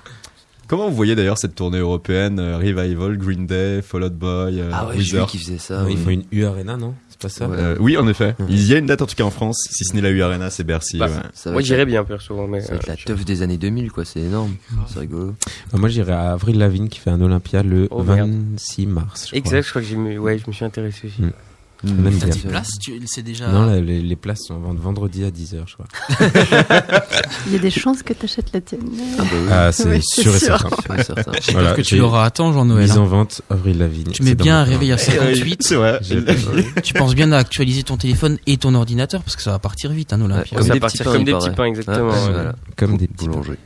Comment 0.69 0.89
vous 0.89 0.95
voyez 0.95 1.15
d'ailleurs 1.15 1.37
cette 1.37 1.55
tournée 1.55 1.77
européenne, 1.79 2.39
euh, 2.39 2.57
Revival, 2.57 3.17
Green 3.17 3.45
Day, 3.47 3.81
Fall 3.81 4.03
Out 4.03 4.13
Boy, 4.13 4.59
euh, 4.59 4.69
Ah 4.73 4.87
ouais, 4.87 4.93
j'ai 4.95 4.97
vu 4.99 5.03
Weezer 5.13 5.27
qui 5.27 5.37
faisait 5.39 5.57
ça. 5.57 5.83
Oui. 5.85 5.93
Il 5.93 5.97
faut 5.97 6.09
une 6.09 6.23
U 6.33 6.43
Arena, 6.43 6.75
non 6.75 6.93
C'est 7.09 7.21
pas 7.21 7.29
ça 7.29 7.47
Ouais. 7.47 7.55
Euh, 7.57 7.75
oui, 7.79 7.95
en 7.97 8.05
effet. 8.07 8.35
Il 8.49 8.61
y 8.67 8.73
a 8.73 8.77
une 8.77 8.85
date 8.85 9.01
en 9.01 9.05
tout 9.05 9.15
cas 9.15 9.23
en 9.23 9.31
France, 9.31 9.59
si 9.71 9.85
ce 9.85 9.93
n'est 9.95 10.01
la 10.01 10.09
U 10.09 10.21
Arena, 10.21 10.49
c'est 10.49 10.65
Bercy. 10.65 10.97
Bah, 10.97 11.07
ouais. 11.07 11.51
Moi, 11.53 11.61
j'irais 11.61 11.85
bien, 11.85 12.03
perso. 12.03 12.47
Mais, 12.47 12.59
Ça 12.61 12.73
va 12.73 12.75
être 12.79 12.87
la 12.87 12.95
teuf 12.97 13.23
des 13.23 13.41
années 13.43 13.57
2000, 13.57 13.91
quoi. 13.93 14.03
C'est 14.03 14.19
énorme. 14.19 14.55
C'est 14.87 14.99
rigolo. 14.99 15.35
Ah, 15.73 15.77
Moi, 15.77 15.87
j'irai 15.87 16.11
à 16.13 16.31
Avril 16.33 16.57
Lavigne 16.57 16.89
qui 16.89 16.99
fait 16.99 17.11
un 17.11 17.21
Olympia 17.21 17.63
le 17.63 17.87
Oh, 17.91 18.03
merde. 18.03 18.29
26 18.29 18.87
mars. 18.87 19.27
je 19.31 19.35
Exact, 19.37 19.61
je 19.65 19.69
crois 19.69 19.81
que 19.81 19.87
j'ai 19.87 19.95
mis- 19.95 20.17
ouais, 20.17 20.37
je 20.37 20.43
me 20.47 20.51
suis 20.53 20.65
intéressé 20.65 21.07
aussi. 21.07 21.21
Mm. 21.21 21.31
Même 21.83 22.17
T'as 22.17 22.27
dit 22.27 22.39
place, 22.39 22.71
tu- 22.81 22.99
c'est 23.05 23.21
déjà. 23.21 23.49
Non, 23.49 23.65
là, 23.67 23.79
les, 23.79 24.01
les 24.01 24.15
places 24.15 24.45
sont 24.47 24.57
vente 24.59 24.79
vendredi 24.79 25.23
à 25.23 25.29
10h, 25.29 25.57
je 25.67 25.73
crois. 25.75 25.85
Il 27.47 27.53
y 27.53 27.55
a 27.55 27.59
des 27.59 27.69
chances 27.69 28.01
que 28.01 28.13
tu 28.13 28.25
achètes 28.25 28.51
la 28.53 28.61
tienne. 28.61 28.81
Ah 29.19 29.21
bah 29.21 29.27
oui. 29.33 29.47
Ah, 29.51 29.71
c'est 29.71 29.87
Oui, 29.87 30.01
sûr 30.01 30.35
et 30.35 30.39
certain. 30.39 30.69
sûr 30.83 30.95
et 30.99 31.03
certain. 31.03 31.31
J'espère 31.33 31.53
Voilà, 31.53 31.73
que 31.75 31.81
tu 31.81 31.97
l'auras 31.97 32.25
à 32.25 32.31
temps, 32.31 32.51
Jean-Noël. 32.51 32.83
Mise 32.83 32.97
hein. 32.97 33.01
en 33.01 33.05
vente 33.05 33.41
Avril 33.51 33.77
Lavigne. 33.77 34.11
Tu 34.11 34.23
mets 34.23 34.33
bien 34.35 34.59
un 34.59 34.63
réveil 34.63 34.91
à 34.91 34.97
58. 34.97 35.61
C'est 35.63 35.75
vrai. 35.75 35.99
Tu 36.83 36.93
penses 36.93 37.13
bien 37.15 37.31
à 37.31 37.37
actualiser 37.37 37.83
ton 37.83 37.97
téléphone 37.97 38.37
et 38.47 38.57
ton 38.57 38.73
ordinateur 38.73 39.21
parce 39.21 39.35
que 39.35 39.43
ça 39.43 39.51
va 39.51 39.59
partir 39.59 39.91
vite, 39.91 40.13
un 40.13 40.21
Olympia. 40.21 40.57
Ouais, 40.57 40.63
ça 40.63 40.73
des 40.73 40.79
va 40.79 40.81
partir 40.81 41.05
petits 41.05 41.05
pains, 41.05 41.11
comme 41.11 41.21
il 41.21 41.25
des 41.25 41.33
petits 41.33 41.49
pains, 41.55 41.65
exactement. 41.65 42.11
Comme 42.75 42.97
des 42.97 43.07
petits 43.07 43.27
Boulanger. 43.27 43.57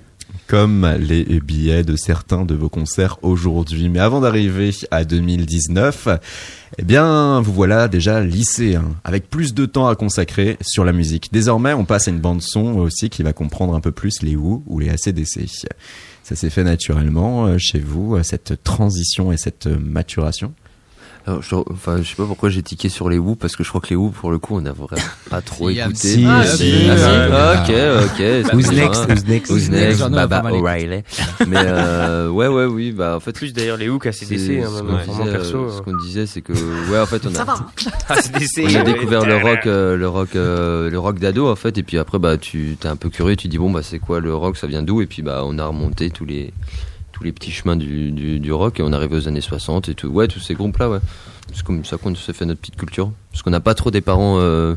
Comme 0.51 0.85
les 0.99 1.23
billets 1.39 1.83
de 1.85 1.95
certains 1.95 2.43
de 2.43 2.55
vos 2.55 2.67
concerts 2.67 3.19
aujourd'hui. 3.21 3.87
Mais 3.87 3.99
avant 3.99 4.19
d'arriver 4.19 4.71
à 4.91 5.05
2019, 5.05 6.09
eh 6.77 6.83
bien, 6.83 7.39
vous 7.39 7.53
voilà 7.53 7.87
déjà 7.87 8.19
lycéen, 8.19 8.83
avec 9.05 9.29
plus 9.29 9.53
de 9.53 9.65
temps 9.65 9.87
à 9.87 9.95
consacrer 9.95 10.57
sur 10.59 10.83
la 10.83 10.91
musique. 10.91 11.29
Désormais, 11.31 11.71
on 11.71 11.85
passe 11.85 12.09
à 12.09 12.11
une 12.11 12.19
bande 12.19 12.41
son 12.41 12.79
aussi 12.79 13.09
qui 13.09 13.23
va 13.23 13.31
comprendre 13.31 13.73
un 13.75 13.79
peu 13.79 13.93
plus 13.93 14.21
les 14.23 14.35
Who 14.35 14.61
ou 14.67 14.79
les 14.79 14.89
ACDC. 14.89 15.47
Ça 16.23 16.35
s'est 16.35 16.49
fait 16.49 16.65
naturellement 16.65 17.45
euh, 17.45 17.57
chez 17.57 17.79
vous, 17.79 18.17
euh, 18.17 18.23
cette 18.23 18.61
transition 18.61 19.31
et 19.31 19.37
cette 19.37 19.67
maturation 19.67 20.53
Alors, 21.27 21.43
je, 21.43 21.53
enfin, 21.69 21.97
je 22.01 22.09
sais 22.09 22.15
pas 22.15 22.25
pourquoi 22.25 22.49
j'ai 22.49 22.63
tiqué 22.63 22.89
sur 22.89 23.07
les 23.09 23.19
Who 23.19 23.35
parce 23.35 23.55
que 23.55 23.63
je 23.63 23.69
crois 23.69 23.79
que 23.79 23.89
les 23.89 23.95
Who 23.95 24.09
pour 24.09 24.31
le 24.31 24.39
coup 24.39 24.55
on 24.55 24.65
a 24.65 24.71
vraiment 24.71 25.01
pas 25.29 25.41
trop 25.45 25.69
Si, 25.69 25.77
écouté. 25.79 25.95
si, 25.95 26.25
Ah, 26.27 26.43
si. 26.45 26.57
si, 26.57 26.89
Ah, 26.89 27.63
si. 27.65 27.71
ok, 27.71 27.77
ok. 28.05 28.53
Who's 28.53 28.71
next? 28.71 29.05
Who's 29.07 29.25
next? 29.27 29.51
Who's 29.51 29.69
next? 29.69 30.09
Baba. 30.09 30.41
O'Reilly. 30.51 31.03
Mais 31.47 31.57
euh, 31.57 32.29
ouais, 32.29 32.47
ouais, 32.47 32.65
oui. 32.65 32.91
Bah 32.91 33.15
en 33.15 33.19
fait, 33.19 33.33
Plus 33.33 33.53
d'ailleurs 33.53 33.77
les 33.77 33.87
hooks 33.87 34.07
c'est- 34.11 34.25
ACDC, 34.25 34.63
hein, 34.63 34.69
ce 34.75 34.81
qu'on 34.81 34.97
disait, 35.23 35.31
perso. 35.31 35.57
euh, 35.57 35.71
ce 35.77 35.81
qu'on 35.83 35.97
disait, 35.97 36.25
c'est 36.25 36.41
que 36.41 36.53
ouais, 36.91 36.99
en 36.99 37.05
fait, 37.05 37.25
on 37.27 37.33
Ça 37.33 37.43
a, 37.43 37.45
va. 37.45 37.55
ACDC. 38.09 38.65
on 38.67 38.75
a 38.79 38.83
découvert 38.83 39.25
le 39.25 39.37
rock, 39.37 39.65
euh, 39.67 39.95
le 39.97 40.07
rock, 40.07 40.35
euh, 40.35 40.89
le 40.89 40.97
rock 40.99 41.19
d'ado 41.19 41.47
en 41.49 41.55
fait, 41.55 41.77
et 41.77 41.83
puis 41.83 41.97
après 41.99 42.17
bah 42.19 42.37
tu 42.37 42.77
t'es 42.79 42.87
un 42.87 42.95
peu 42.95 43.09
curieux, 43.09 43.35
tu 43.35 43.47
dis 43.47 43.57
bon 43.59 43.69
bah 43.69 43.81
c'est 43.83 43.99
quoi 43.99 44.19
le 44.19 44.33
rock, 44.35 44.57
ça 44.57 44.65
vient 44.67 44.81
d'où, 44.81 45.01
et 45.01 45.05
puis 45.05 45.21
bah 45.21 45.41
on 45.45 45.59
a 45.59 45.65
remonté 45.65 46.09
tous 46.09 46.25
les 46.25 46.51
tous 47.21 47.25
les 47.25 47.31
petits 47.33 47.51
chemins 47.51 47.75
du, 47.75 48.11
du, 48.11 48.39
du 48.39 48.51
rock 48.51 48.79
et 48.79 48.83
on 48.83 48.91
arrive 48.93 49.11
aux 49.13 49.27
années 49.27 49.41
60 49.41 49.89
et 49.89 49.93
tout, 49.93 50.07
ouais 50.07 50.27
tous 50.27 50.39
ces 50.39 50.55
groupes 50.55 50.77
là, 50.79 50.89
ouais. 50.89 50.97
C'est 51.53 51.63
comme 51.63 51.85
ça 51.85 51.97
qu'on 51.97 52.15
s'est 52.15 52.33
fait 52.33 52.45
notre 52.45 52.61
petite 52.61 52.77
culture, 52.77 53.11
parce 53.31 53.43
qu'on 53.43 53.51
n'a 53.51 53.59
pas 53.59 53.75
trop 53.75 53.91
des 53.91 54.01
parents. 54.01 54.37
euh, 54.39 54.73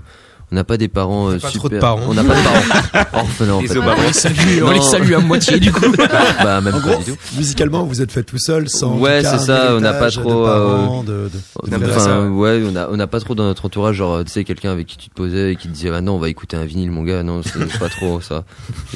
on 0.53 0.57
n'a 0.57 0.65
pas 0.65 0.77
des 0.77 0.89
parents 0.89 1.31
euh, 1.31 1.39
pas 1.39 1.49
super. 1.49 1.59
trop 1.61 1.69
de 1.71 1.79
parents. 1.79 2.01
On 2.07 2.15
n'a 2.15 2.23
pas 2.23 2.35
de 2.35 2.43
parents 2.43 3.07
orphelins 3.15 3.53
en 3.55 3.61
fait. 3.63 3.79
Obama. 3.79 3.95
On 3.99 4.03
les 4.07 4.13
salue, 4.13 4.63
on 4.63 4.71
les 4.73 4.83
salue 4.83 5.13
à 5.15 5.19
moitié 5.21 5.59
du 5.59 5.73
coup. 5.73 5.87
Bah 6.43 6.61
même 6.61 6.75
En 6.75 6.81
pas 6.81 6.89
gros, 6.95 7.03
du 7.03 7.13
tout. 7.13 7.19
musicalement, 7.37 7.85
vous 7.85 8.03
êtes 8.03 8.13
fait 8.13 8.23
tout 8.25 8.39
seul, 8.39 8.69
sans 8.69 8.99
Ouais, 8.99 9.23
c'est 9.25 9.39
ça, 9.39 9.75
on 9.77 9.81
n'a 9.81 9.95
pas 9.95 10.11
trop, 10.11 10.23
de 10.29 10.45
parents, 10.45 11.03
de, 11.03 11.13
de- 11.13 11.29
de 11.29 11.39
frères 11.39 11.81
et 11.89 11.91
Enfin, 11.91 11.99
sœurs. 12.01 12.33
ouais, 12.33 12.63
on 12.71 12.77
a, 12.77 12.89
on 12.91 12.97
n'a 12.97 13.07
pas 13.07 13.21
trop 13.21 13.35
dans 13.35 13.45
notre 13.45 13.65
entourage, 13.65 13.97
genre, 13.97 14.23
tu 14.25 14.33
sais, 14.33 14.45
quelqu'un 14.45 14.71
avec 14.73 14.87
qui 14.87 14.99
tu 14.99 15.09
te 15.09 15.15
posais 15.15 15.53
et 15.53 15.57
qui 15.57 15.69
te 15.69 15.73
disait, 15.73 15.91
ah 15.95 16.01
non, 16.03 16.15
on 16.17 16.19
va 16.19 16.29
écouter 16.29 16.57
un 16.57 16.65
vinyle, 16.67 16.91
mon 16.91 17.03
gars, 17.05 17.23
non, 17.23 17.41
c'est 17.43 17.79
pas 17.79 17.89
trop 17.89 18.21
ça. 18.21 18.45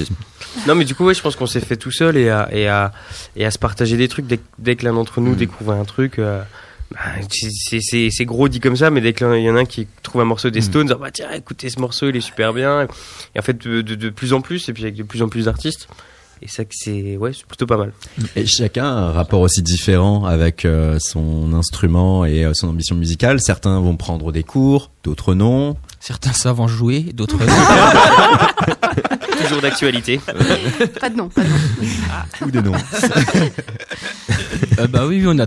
Non, 0.66 0.74
mais 0.74 0.84
du 0.84 0.94
coup, 0.94 1.04
ouais, 1.04 1.14
je 1.14 1.22
pense 1.22 1.37
qu'on 1.37 1.46
s'est 1.46 1.61
fait 1.61 1.76
tout 1.76 1.90
seul 1.92 2.16
et 2.16 2.28
à, 2.30 2.48
et 2.52 2.68
à, 2.68 2.92
et 3.37 3.44
à 3.44 3.50
se 3.50 3.58
partager 3.58 3.96
des 3.96 4.08
trucs. 4.08 4.26
Dès, 4.26 4.38
que- 4.38 4.42
dès 4.58 4.76
que 4.76 4.84
l'un 4.84 4.92
d'entre 4.94 5.20
nous 5.20 5.32
Mm. 5.32 5.37
découvre 5.37 5.72
un 5.72 5.84
truc, 5.84 6.18
euh, 6.18 6.42
bah, 6.92 6.98
c'est- 7.30 7.50
c'est- 7.52 7.80
c'est 7.82 8.08
c'est 8.11 8.24
gros 8.24 8.48
dit 8.48 8.61
comme 8.61 8.76
ça, 8.76 8.90
mais 8.90 9.00
dès 9.00 9.12
qu'il 9.12 9.26
y 9.26 9.50
en 9.50 9.56
a 9.56 9.61
un 9.61 9.64
qui 9.64 9.87
trouve 10.02 10.20
un 10.22 10.24
morceau 10.24 10.50
des 10.50 10.61
Stones, 10.62 10.90
ah 10.92 10.96
bah 11.00 11.11
tiens, 11.12 11.30
écoutez 11.34 11.68
ce 11.70 11.78
morceau, 11.80 12.08
il 12.08 12.16
est 12.16 12.20
super 12.20 12.52
bien. 12.52 12.88
Et 13.34 13.38
en 13.38 13.42
fait, 13.42 13.58
de, 13.66 13.82
de, 13.82 13.94
de 13.94 14.08
plus 14.11 14.32
en 14.32 14.40
plus, 14.40 14.68
et 14.68 14.72
puis 14.72 14.82
avec 14.84 14.96
de 14.96 15.02
plus 15.02 15.22
en 15.22 15.28
plus 15.28 15.44
d'artistes. 15.44 15.88
Et 16.40 16.46
ça, 16.46 16.64
que 16.64 16.70
c'est 16.72 17.16
ouais, 17.16 17.32
c'est 17.32 17.44
plutôt 17.44 17.66
pas 17.66 17.76
mal. 17.76 17.92
Et 18.37 18.46
chacun 18.46 18.84
a 18.84 18.88
un 19.00 19.11
rapport 19.11 19.40
aussi 19.40 19.61
différent 19.61 20.24
avec 20.24 20.64
euh, 20.64 20.96
son 21.00 21.52
instrument 21.52 22.24
et 22.24 22.44
euh, 22.44 22.52
son 22.54 22.68
ambition 22.68 22.94
musicale. 22.94 23.40
Certains 23.40 23.80
vont 23.80 23.96
prendre 23.96 24.30
des 24.30 24.44
cours, 24.44 24.92
d'autres 25.02 25.34
non. 25.34 25.76
Certains 25.98 26.32
savent 26.32 26.61
en 26.61 26.68
jouer, 26.68 27.00
d'autres 27.12 27.38
non. 27.38 27.46
Toujours 29.42 29.62
d'actualité. 29.62 30.20
Pas 31.01 31.11
de 31.11 31.16
nom, 31.16 31.29
pas 31.29 31.42
de 31.42 31.48
nom. 31.48 32.46
Ou 32.46 32.51
des 32.51 32.62
non. 32.62 32.72
Euh, 34.79 34.87
bah 34.87 35.07
oui, 35.07 35.24
on 35.27 35.38
a, 35.38 35.46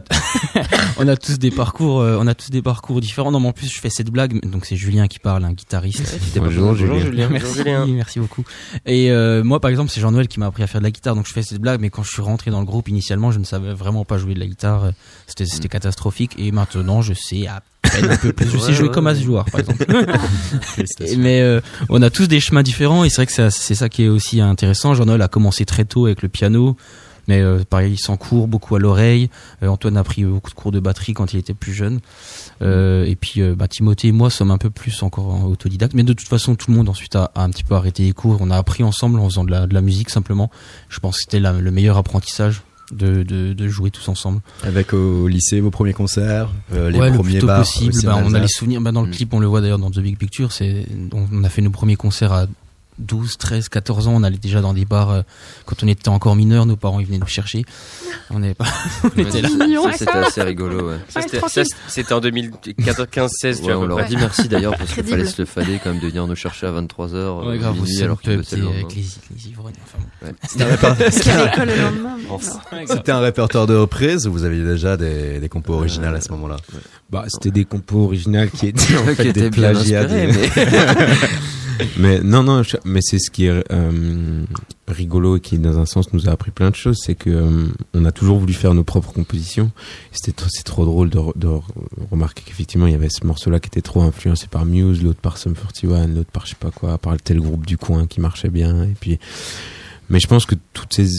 on 0.97 1.07
a 1.07 1.15
tous 1.15 1.39
des 1.39 1.51
parcours, 1.51 2.01
euh, 2.01 2.17
on 2.19 2.27
a 2.27 2.33
tous 2.33 2.49
des 2.49 2.61
parcours 2.61 2.99
différents. 2.99 3.31
Non, 3.31 3.39
mais 3.39 3.47
en 3.47 3.53
plus, 3.53 3.71
je 3.73 3.79
fais 3.79 3.89
cette 3.89 4.09
blague, 4.09 4.45
donc 4.45 4.65
c'est 4.65 4.75
Julien 4.75 5.07
qui 5.07 5.19
parle, 5.19 5.45
un 5.45 5.53
guitariste. 5.53 6.19
Bonjour, 6.35 6.75
Julien. 6.75 7.29
Merci, 7.29 7.55
Julien. 7.55 7.85
merci 7.87 8.19
beaucoup. 8.19 8.43
Et 8.85 9.11
euh, 9.11 9.43
moi, 9.43 9.59
par 9.61 9.69
exemple, 9.69 9.89
c'est 9.89 10.01
Jean-Noël 10.01 10.27
qui 10.27 10.39
m'a 10.39 10.47
appris 10.47 10.63
à 10.63 10.67
faire 10.67 10.81
de 10.81 10.85
la 10.85 10.91
guitare, 10.91 11.15
donc 11.15 11.27
je 11.27 11.33
fais 11.33 11.43
cette 11.43 11.61
blague. 11.61 11.79
Mais 11.79 11.89
quand 11.89 12.03
je 12.03 12.11
suis 12.11 12.21
rentré 12.21 12.51
dans 12.51 12.59
le 12.59 12.65
groupe, 12.65 12.89
initialement, 12.89 13.31
je 13.31 13.39
ne 13.39 13.45
savais 13.45 13.73
vraiment 13.73 14.03
pas 14.03 14.17
jouer 14.17 14.33
de 14.33 14.39
la 14.39 14.47
guitare. 14.47 14.91
C'était, 15.27 15.45
c'était 15.45 15.69
catastrophique. 15.69 16.33
Et 16.37 16.51
maintenant, 16.51 17.01
je 17.01 17.13
sais 17.13 17.47
à 17.47 17.63
peine 17.91 18.11
un 18.11 18.17
peu 18.17 18.33
plus. 18.33 18.49
Je 18.49 18.57
sais 18.57 18.73
jouer 18.73 18.89
comme 18.89 19.07
as 19.07 19.15
joueur, 19.15 19.45
par 19.45 19.59
exemple. 19.59 19.85
Mais 21.17 21.41
euh, 21.41 21.61
on 21.89 22.01
a 22.01 22.09
tous 22.09 22.27
des 22.27 22.39
chemins 22.39 22.63
différents 22.63 23.03
et 23.03 23.09
c'est 23.09 23.17
vrai 23.17 23.25
que 23.27 23.49
c'est 23.49 23.75
ça 23.75 23.89
qui 23.89 24.03
est 24.03 24.09
aussi 24.09 24.41
intéressant. 24.41 24.93
Jean-Noël 24.93 25.21
a 25.21 25.27
commencé 25.27 25.65
très 25.65 25.85
tôt 25.85 26.05
avec 26.05 26.21
le 26.21 26.29
piano. 26.29 26.75
Mais 27.27 27.41
euh, 27.41 27.63
pareil, 27.69 27.93
il 27.93 27.97
s'en 27.97 28.17
court 28.17 28.47
beaucoup 28.47 28.75
à 28.75 28.79
l'oreille. 28.79 29.29
Euh, 29.63 29.67
Antoine 29.67 29.97
a 29.97 30.03
pris 30.03 30.23
beaucoup 30.23 30.49
de 30.49 30.55
cours 30.55 30.71
de 30.71 30.79
batterie 30.79 31.13
quand 31.13 31.33
il 31.33 31.39
était 31.39 31.53
plus 31.53 31.73
jeune. 31.73 31.99
Euh, 32.61 33.05
et 33.05 33.15
puis 33.15 33.41
euh, 33.41 33.55
bah, 33.55 33.67
Timothée 33.67 34.09
et 34.09 34.11
moi 34.11 34.29
sommes 34.29 34.51
un 34.51 34.57
peu 34.57 34.69
plus 34.69 35.03
encore 35.03 35.27
en 35.27 35.43
autodidacte. 35.43 35.93
Mais 35.93 36.03
de 36.03 36.13
toute 36.13 36.27
façon, 36.27 36.55
tout 36.55 36.71
le 36.71 36.77
monde 36.77 36.89
ensuite 36.89 37.15
a, 37.15 37.31
a 37.35 37.43
un 37.43 37.49
petit 37.49 37.63
peu 37.63 37.75
arrêté 37.75 38.03
les 38.03 38.13
cours. 38.13 38.37
On 38.41 38.49
a 38.49 38.57
appris 38.57 38.83
ensemble 38.83 39.19
en 39.19 39.29
faisant 39.29 39.43
de 39.43 39.51
la, 39.51 39.67
de 39.67 39.73
la 39.73 39.81
musique 39.81 40.09
simplement. 40.09 40.49
Je 40.89 40.99
pense 40.99 41.17
que 41.17 41.21
c'était 41.21 41.39
le 41.39 41.71
meilleur 41.71 41.97
apprentissage 41.97 42.63
de, 42.91 43.23
de, 43.23 43.53
de 43.53 43.67
jouer 43.67 43.91
tous 43.91 44.07
ensemble. 44.09 44.41
Avec 44.63 44.93
au 44.93 45.27
lycée, 45.27 45.59
vos 45.59 45.71
premiers 45.71 45.93
concerts, 45.93 46.49
euh, 46.73 46.89
les 46.89 46.99
ouais, 46.99 47.09
le 47.09 47.15
premiers 47.15 47.31
plus 47.33 47.39
tôt 47.41 47.47
bars. 47.47 47.59
possible. 47.59 47.93
Bah, 48.03 48.21
on 48.23 48.33
a 48.33 48.39
les 48.39 48.47
souvenirs. 48.47 48.81
Bah, 48.81 48.91
dans 48.91 49.01
le 49.01 49.07
Mm. 49.07 49.11
clip, 49.11 49.33
on 49.33 49.39
le 49.39 49.47
voit 49.47 49.61
d'ailleurs 49.61 49.79
dans 49.79 49.91
The 49.91 49.99
Big 49.99 50.17
Picture. 50.17 50.51
C'est, 50.51 50.85
on 51.13 51.43
a 51.43 51.49
fait 51.49 51.61
nos 51.61 51.69
premiers 51.71 51.95
concerts 51.95 52.33
à 52.33 52.45
12, 53.01 53.37
13, 53.37 53.69
14 53.69 54.07
ans. 54.07 54.13
On 54.15 54.23
allait 54.23 54.37
déjà 54.37 54.61
dans 54.61 54.73
des 54.73 54.85
bars 54.85 55.09
euh, 55.09 55.21
quand 55.65 55.83
on 55.83 55.87
était 55.87 56.09
encore 56.09 56.35
mineurs. 56.35 56.65
Nos 56.65 56.75
parents 56.77 56.99
ils 56.99 57.05
venaient 57.05 57.17
nous 57.19 57.27
chercher. 57.27 57.65
On 58.29 58.39
n'est 58.39 58.53
pas. 58.53 58.65
on 59.03 59.19
était 59.19 59.41
là. 59.41 59.49
mignon, 59.49 59.83
Ça, 59.91 59.97
C'était 59.97 60.11
assez 60.11 60.41
rigolo, 60.43 60.89
ouais. 60.89 60.97
Ça, 61.09 61.19
Ouais, 61.19 61.25
c'était- 61.25 61.37
tranquille. 61.39 61.65
ça, 61.65 61.75
c'était 61.87 62.13
en 62.13 62.19
2015-16, 62.21 63.57
tu 63.61 63.67
Ouais, 63.67 63.73
vois. 63.73 63.77
on 63.83 63.85
leur 63.87 63.97
près. 63.99 64.07
dit 64.07 64.15
merci 64.15 64.47
d'ailleurs 64.47 64.75
parce 64.77 64.93
qu'il 64.93 65.03
fallait 65.03 65.25
se 65.25 65.41
le 65.41 65.45
fader 65.45 65.79
quand 65.83 65.91
même 65.91 65.99
de 66.01 66.07
venir 66.07 66.25
nous 66.27 66.35
chercher 66.35 66.67
à 66.67 66.71
23h 66.71 67.45
Ouais, 67.47 67.57
grave, 67.57 67.73
minuit 67.73 67.83
aussi, 67.91 68.03
alors 68.03 68.17
bossaient 68.23 68.55
le 68.57 68.67
avec 68.67 68.95
les, 68.95 69.03
les 69.35 69.47
ivrognes. 69.49 69.73
Enfin. 69.83 70.03
Ouais. 70.25 70.33
C'était 70.47 70.63
un, 70.63 70.67
réper- 70.69 70.95
Parce 70.97 71.19
qu'il 71.19 71.31
y 71.31 71.35
a 71.35 71.45
l'école 71.45 71.67
le 71.67 71.81
lendemain. 71.81 72.15
mais 72.17 72.23
Enfin. 72.29 72.59
non. 72.71 72.77
c'était 72.87 73.11
un 73.11 73.19
répertoire 73.19 73.67
de 73.67 73.75
reprises 73.75 74.27
ou 74.27 74.31
vous 74.31 74.43
aviez 74.43 74.63
déjà 74.63 74.97
des, 74.97 75.39
des 75.39 75.49
compos 75.49 75.73
originales 75.73 76.15
à 76.15 76.21
ce 76.21 76.29
moment-là? 76.31 76.57
Bah, 77.09 77.25
c'était 77.27 77.51
des 77.51 77.65
compos 77.65 78.05
originales 78.05 78.49
qui 78.51 78.67
étaient 78.67 78.95
en 78.97 79.05
Qui 79.09 79.15
fait 79.15 79.33
des 79.33 79.49
plagiats. 79.49 80.07
mais 81.97 82.19
non, 82.21 82.43
non, 82.43 82.61
mais 82.85 82.99
c'est 83.01 83.19
ce 83.19 83.29
qui 83.31 83.45
est 83.45 83.63
euh, 83.71 84.43
rigolo 84.87 85.37
et 85.37 85.39
qui, 85.39 85.57
dans 85.57 85.79
un 85.79 85.85
sens, 85.85 86.13
nous 86.13 86.27
a 86.27 86.31
appris 86.31 86.51
plein 86.51 86.69
de 86.69 86.75
choses. 86.75 86.97
C'est 87.03 87.15
que 87.15 87.29
euh, 87.29 87.67
on 87.93 88.05
a 88.05 88.11
toujours 88.11 88.39
voulu 88.39 88.53
faire 88.53 88.73
nos 88.73 88.83
propres 88.83 89.11
compositions. 89.13 89.71
C'était 90.11 90.43
c'est 90.49 90.63
trop 90.63 90.85
drôle 90.85 91.09
de, 91.09 91.17
re- 91.17 91.37
de 91.37 91.47
re- 91.47 91.61
remarquer 92.11 92.43
qu'effectivement, 92.45 92.87
il 92.87 92.93
y 92.93 92.95
avait 92.95 93.09
ce 93.09 93.25
morceau-là 93.25 93.59
qui 93.59 93.67
était 93.67 93.81
trop 93.81 94.01
influencé 94.01 94.47
par 94.47 94.65
Muse, 94.65 95.01
l'autre 95.03 95.19
par 95.21 95.37
Sum 95.37 95.53
41, 95.55 96.07
l'autre 96.07 96.31
par 96.31 96.45
je 96.45 96.51
sais 96.51 96.55
pas 96.59 96.71
quoi, 96.71 96.97
par 96.97 97.15
tel 97.21 97.39
groupe 97.39 97.65
du 97.65 97.77
coin 97.77 98.07
qui 98.07 98.21
marchait 98.21 98.49
bien. 98.49 98.83
Et 98.83 98.95
puis, 98.99 99.19
mais 100.09 100.19
je 100.19 100.27
pense 100.27 100.45
que 100.45 100.55
toutes 100.73 100.93
ces 100.93 101.09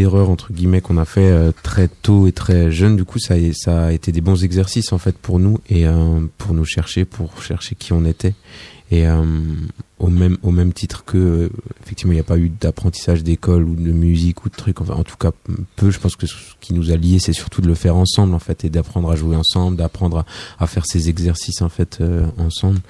erreurs 0.00 0.28
entre 0.28 0.52
guillemets 0.52 0.80
qu'on 0.80 0.96
a 0.96 1.04
fait 1.04 1.30
euh, 1.30 1.52
très 1.62 1.86
tôt 1.88 2.26
et 2.26 2.32
très 2.32 2.72
jeune, 2.72 2.96
du 2.96 3.04
coup, 3.04 3.18
ça, 3.20 3.34
ça 3.52 3.86
a 3.86 3.92
été 3.92 4.10
des 4.12 4.20
bons 4.20 4.42
exercices 4.42 4.92
en 4.92 4.98
fait 4.98 5.16
pour 5.16 5.38
nous 5.38 5.58
et 5.68 5.84
pour 6.38 6.52
nous 6.54 6.64
chercher, 6.64 7.04
pour 7.04 7.42
chercher 7.42 7.74
qui 7.76 7.92
on 7.92 8.04
était. 8.04 8.34
Et 8.90 9.04
au 10.00 10.08
même 10.08 10.38
au 10.42 10.50
même 10.50 10.72
titre 10.72 11.04
que 11.04 11.18
euh, 11.18 11.48
effectivement 11.82 12.12
il 12.12 12.16
n'y 12.16 12.20
a 12.20 12.24
pas 12.24 12.38
eu 12.38 12.48
d'apprentissage 12.48 13.22
d'école 13.22 13.64
ou 13.64 13.76
de 13.76 13.92
musique 13.92 14.44
ou 14.44 14.48
de 14.48 14.54
trucs. 14.54 14.80
Enfin, 14.80 14.94
en 14.94 15.04
tout 15.04 15.16
cas 15.16 15.30
peu. 15.76 15.90
Je 15.90 16.00
pense 16.00 16.16
que 16.16 16.26
ce 16.26 16.34
qui 16.60 16.72
nous 16.72 16.90
a 16.90 16.96
liés, 16.96 17.18
c'est 17.18 17.34
surtout 17.34 17.60
de 17.60 17.68
le 17.68 17.74
faire 17.74 17.96
ensemble 17.96 18.34
en 18.34 18.38
fait 18.38 18.64
et 18.64 18.70
d'apprendre 18.70 19.10
à 19.10 19.16
jouer 19.16 19.36
ensemble, 19.36 19.76
d'apprendre 19.76 20.18
à, 20.18 20.26
à 20.58 20.66
faire 20.66 20.86
ces 20.86 21.08
exercices 21.08 21.60
en 21.62 21.68
fait 21.68 21.98
euh, 22.00 22.26
ensemble 22.38 22.80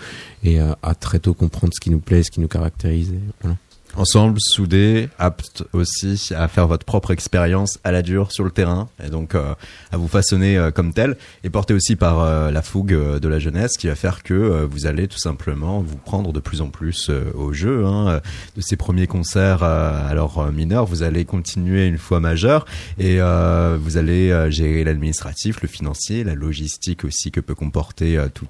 et 0.45 0.61
euh, 0.61 0.73
à 0.83 0.95
très 0.95 1.19
tôt 1.19 1.35
comprendre 1.35 1.73
ce 1.75 1.81
qui 1.81 1.91
nous 1.91 2.01
plaît, 2.01 2.23
ce 2.23 2.31
qui 2.31 2.41
nous 2.41 2.49
caractérise. 2.49 3.13
Voilà. 3.43 3.57
Ensemble, 3.97 4.39
soudés, 4.41 5.09
aptes 5.19 5.65
aussi 5.73 6.31
à 6.37 6.47
faire 6.47 6.69
votre 6.69 6.87
propre 6.87 7.11
expérience 7.11 7.81
à 7.83 7.91
la 7.91 8.03
dure 8.03 8.31
sur 8.31 8.45
le 8.45 8.53
terrain, 8.53 8.89
et 9.05 9.11
donc 9.11 9.35
euh, 9.35 9.55
à 9.91 9.97
vous 9.97 10.07
façonner 10.07 10.57
euh, 10.57 10.71
comme 10.71 10.93
tel, 10.93 11.17
et 11.43 11.51
porté 11.51 11.75
aussi 11.75 11.97
par 11.97 12.21
euh, 12.21 12.53
la 12.53 12.63
fougue 12.63 12.93
de 12.93 13.29
la 13.29 13.41
jeunesse, 13.41 13.77
qui 13.77 13.89
va 13.89 13.97
faire 13.97 14.23
que 14.23 14.65
vous 14.65 14.87
allez 14.87 15.09
tout 15.09 15.19
simplement 15.19 15.81
vous 15.81 15.97
prendre 15.97 16.33
de 16.33 16.39
plus 16.39 16.61
en 16.61 16.69
plus 16.69 17.11
au 17.35 17.53
jeu. 17.53 17.85
Hein, 17.85 18.21
de 18.57 18.61
ces 18.61 18.77
premiers 18.77 19.07
concerts 19.07 19.63
alors 19.63 20.51
mineurs, 20.53 20.87
vous 20.87 21.03
allez 21.03 21.25
continuer 21.25 21.87
une 21.87 21.99
fois 21.99 22.21
majeur, 22.21 22.67
et 22.99 23.19
vous 23.19 23.97
allez 23.97 24.51
gérer 24.51 24.85
l'administratif, 24.85 25.63
le 25.63 25.69
financier, 25.69 26.25
la 26.25 26.35
logistique 26.35 27.05
aussi 27.05 27.31
que 27.31 27.41
peut 27.41 27.55
comporter 27.55 28.19
tout 28.35 28.49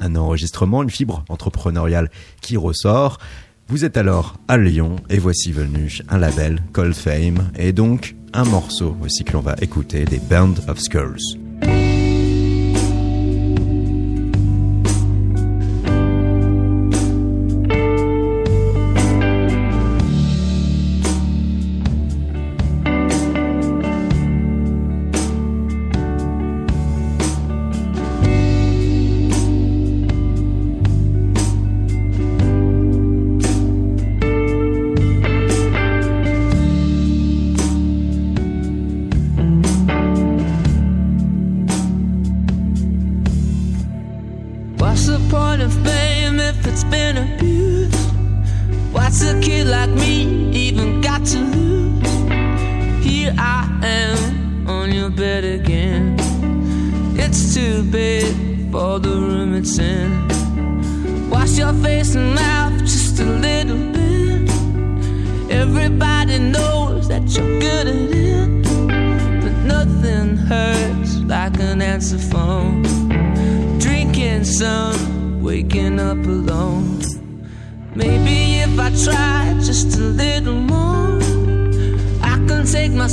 un 0.00 0.16
enregistrement, 0.16 0.82
une 0.82 0.90
fibre 0.90 1.24
entrepreneuriale 1.28 2.10
qui 2.40 2.56
ressort. 2.56 3.18
Vous 3.72 3.86
êtes 3.86 3.96
alors 3.96 4.36
à 4.48 4.58
Lyon 4.58 4.96
et 5.08 5.18
voici 5.18 5.50
venu 5.50 6.00
un 6.10 6.18
label, 6.18 6.58
Cold 6.74 6.92
Fame, 6.92 7.50
et 7.58 7.72
donc 7.72 8.14
un 8.34 8.44
morceau 8.44 8.94
aussi 9.00 9.24
que 9.24 9.32
l'on 9.32 9.40
va 9.40 9.56
écouter 9.62 10.04
des 10.04 10.18
Band 10.18 10.52
of 10.68 10.78
Skulls. 10.78 11.41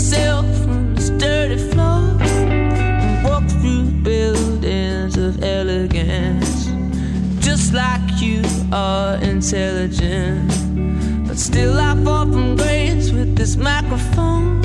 From 0.09 0.95
this 0.95 1.09
dirty 1.11 1.57
floor 1.71 2.17
and 2.21 3.23
walk 3.23 3.43
through 3.61 3.85
buildings 4.01 5.15
of 5.17 5.43
elegance. 5.43 6.65
Just 7.45 7.73
like 7.73 8.01
you 8.19 8.41
are 8.71 9.17
intelligent, 9.17 10.49
but 11.27 11.37
still 11.37 11.77
I 11.77 11.95
fall 12.03 12.25
from 12.25 12.55
grace 12.55 13.11
with 13.11 13.35
this 13.35 13.55
microphone. 13.55 14.63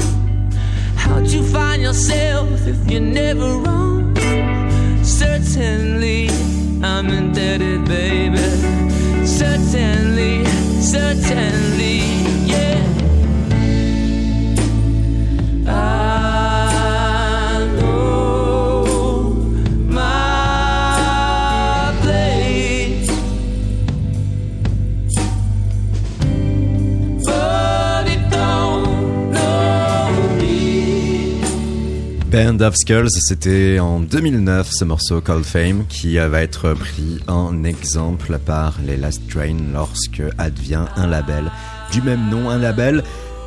How'd 0.97 1.27
you 1.29 1.43
find 1.43 1.83
yourself 1.83 2.67
if 2.67 2.91
you're 2.91 3.01
never 3.01 3.59
wrong? 3.59 4.17
Certainly, 5.05 6.31
I'm 6.83 7.09
indebted, 7.11 7.85
baby. 7.85 8.39
Certainly, 9.27 10.47
certainly, 10.81 12.01
Band 32.45 32.59
c'était 32.73 33.79
en 33.79 34.01
2009 34.01 34.69
ce 34.71 34.85
morceau 34.85 35.23
Cold 35.23 35.47
Fame 35.47 35.87
qui 35.89 36.17
va 36.17 36.43
être 36.43 36.75
pris 36.75 37.19
en 37.27 37.65
exemple 37.65 38.39
par 38.39 38.75
les 38.87 38.99
Last 38.99 39.23
Train 39.31 39.57
lorsque 39.73 40.23
advient 40.37 40.85
un 40.97 41.07
label 41.07 41.51
du 41.91 42.03
même 42.03 42.29
nom, 42.29 42.51
un 42.51 42.59
label, 42.59 43.03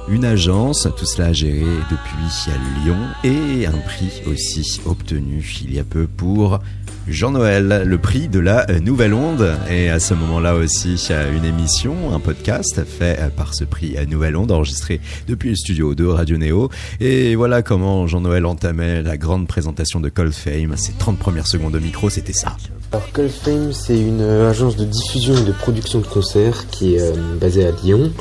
une 0.09 0.25
agence, 0.25 0.87
tout 0.97 1.05
cela 1.05 1.33
géré 1.33 1.65
depuis 1.91 2.53
Lyon 2.83 2.97
et 3.23 3.65
un 3.65 3.77
prix 3.77 4.21
aussi 4.25 4.81
obtenu 4.85 5.57
il 5.63 5.73
y 5.73 5.79
a 5.79 5.83
peu 5.83 6.07
pour 6.07 6.59
Jean-Noël, 7.07 7.83
le 7.85 7.97
prix 7.97 8.27
de 8.27 8.39
la 8.39 8.65
Nouvelle 8.81 9.13
Onde. 9.13 9.55
Et 9.69 9.89
à 9.89 9.99
ce 9.99 10.13
moment-là 10.13 10.55
aussi, 10.55 11.01
une 11.33 11.45
émission, 11.45 12.13
un 12.13 12.19
podcast 12.19 12.83
fait 12.85 13.33
par 13.35 13.53
ce 13.53 13.63
prix 13.63 13.95
Nouvelle 14.09 14.35
Onde, 14.35 14.51
enregistré 14.51 14.99
depuis 15.27 15.49
le 15.49 15.55
studio 15.55 15.95
de 15.95 16.05
Radio 16.05 16.37
Néo. 16.37 16.69
Et 16.99 17.35
voilà 17.35 17.61
comment 17.61 18.07
Jean-Noël 18.07 18.45
entamait 18.45 19.03
la 19.03 19.17
grande 19.17 19.47
présentation 19.47 19.99
de 20.01 20.09
Cold 20.09 20.33
Fame. 20.33 20.75
Ses 20.75 20.93
30 20.93 21.17
premières 21.17 21.47
secondes 21.47 21.73
de 21.73 21.79
micro, 21.79 22.09
c'était 22.09 22.33
ça. 22.33 22.57
Alors 22.91 23.09
Cold 23.13 23.31
Fame, 23.31 23.71
c'est 23.73 23.99
une 23.99 24.21
agence 24.21 24.75
de 24.75 24.85
diffusion 24.85 25.35
et 25.37 25.43
de 25.43 25.51
production 25.51 25.99
de 25.99 26.07
concerts 26.07 26.67
qui 26.67 26.95
est 26.95 27.01
euh, 27.01 27.13
basée 27.39 27.65
à 27.65 27.71
Lyon, 27.71 28.11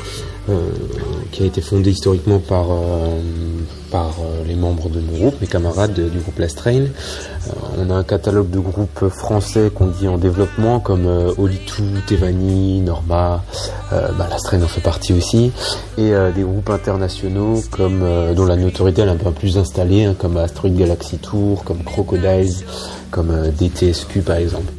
qui 1.31 1.43
a 1.43 1.45
été 1.45 1.61
fondée 1.61 1.91
historiquement 1.91 2.39
par, 2.39 2.71
euh, 2.71 3.19
par 3.91 4.15
euh, 4.21 4.43
les 4.47 4.55
membres 4.55 4.89
de 4.89 4.99
mon 5.01 5.17
groupe, 5.17 5.35
mes 5.41 5.47
camarades 5.47 5.93
de- 5.93 6.07
du 6.09 6.19
groupe 6.19 6.39
Last 6.39 6.57
Train. 6.57 6.81
Euh, 6.83 7.51
on 7.77 7.89
a 7.89 7.95
un 7.95 8.03
catalogue 8.03 8.49
de 8.49 8.59
groupes 8.59 9.07
français 9.09 9.69
qu'on 9.73 9.87
dit 9.87 10.07
en 10.07 10.17
développement, 10.17 10.79
comme 10.79 11.05
euh, 11.05 11.33
Olitou, 11.37 11.83
Tevani, 12.07 12.79
Norma, 12.81 13.43
euh, 13.93 14.09
bah, 14.17 14.27
Last 14.29 14.45
Train 14.45 14.61
en 14.61 14.67
fait 14.67 14.81
partie 14.81 15.13
aussi, 15.13 15.51
et 15.97 16.13
euh, 16.13 16.31
des 16.31 16.43
groupes 16.43 16.69
internationaux 16.69 17.61
comme 17.71 18.01
euh, 18.03 18.33
dont 18.33 18.45
la 18.45 18.55
notoriété 18.55 19.01
elle 19.01 19.09
est 19.09 19.11
un 19.11 19.15
peu 19.15 19.31
plus 19.31 19.57
installée, 19.57 20.05
hein, 20.05 20.15
comme 20.17 20.37
Asteroid 20.37 20.69
Galaxy 20.71 21.17
Tour, 21.17 21.63
comme 21.63 21.83
Crocodiles, 21.83 22.53
comme 23.11 23.31
euh, 23.31 23.51
DTSQ 23.51 24.21
par 24.21 24.37
exemple. 24.37 24.71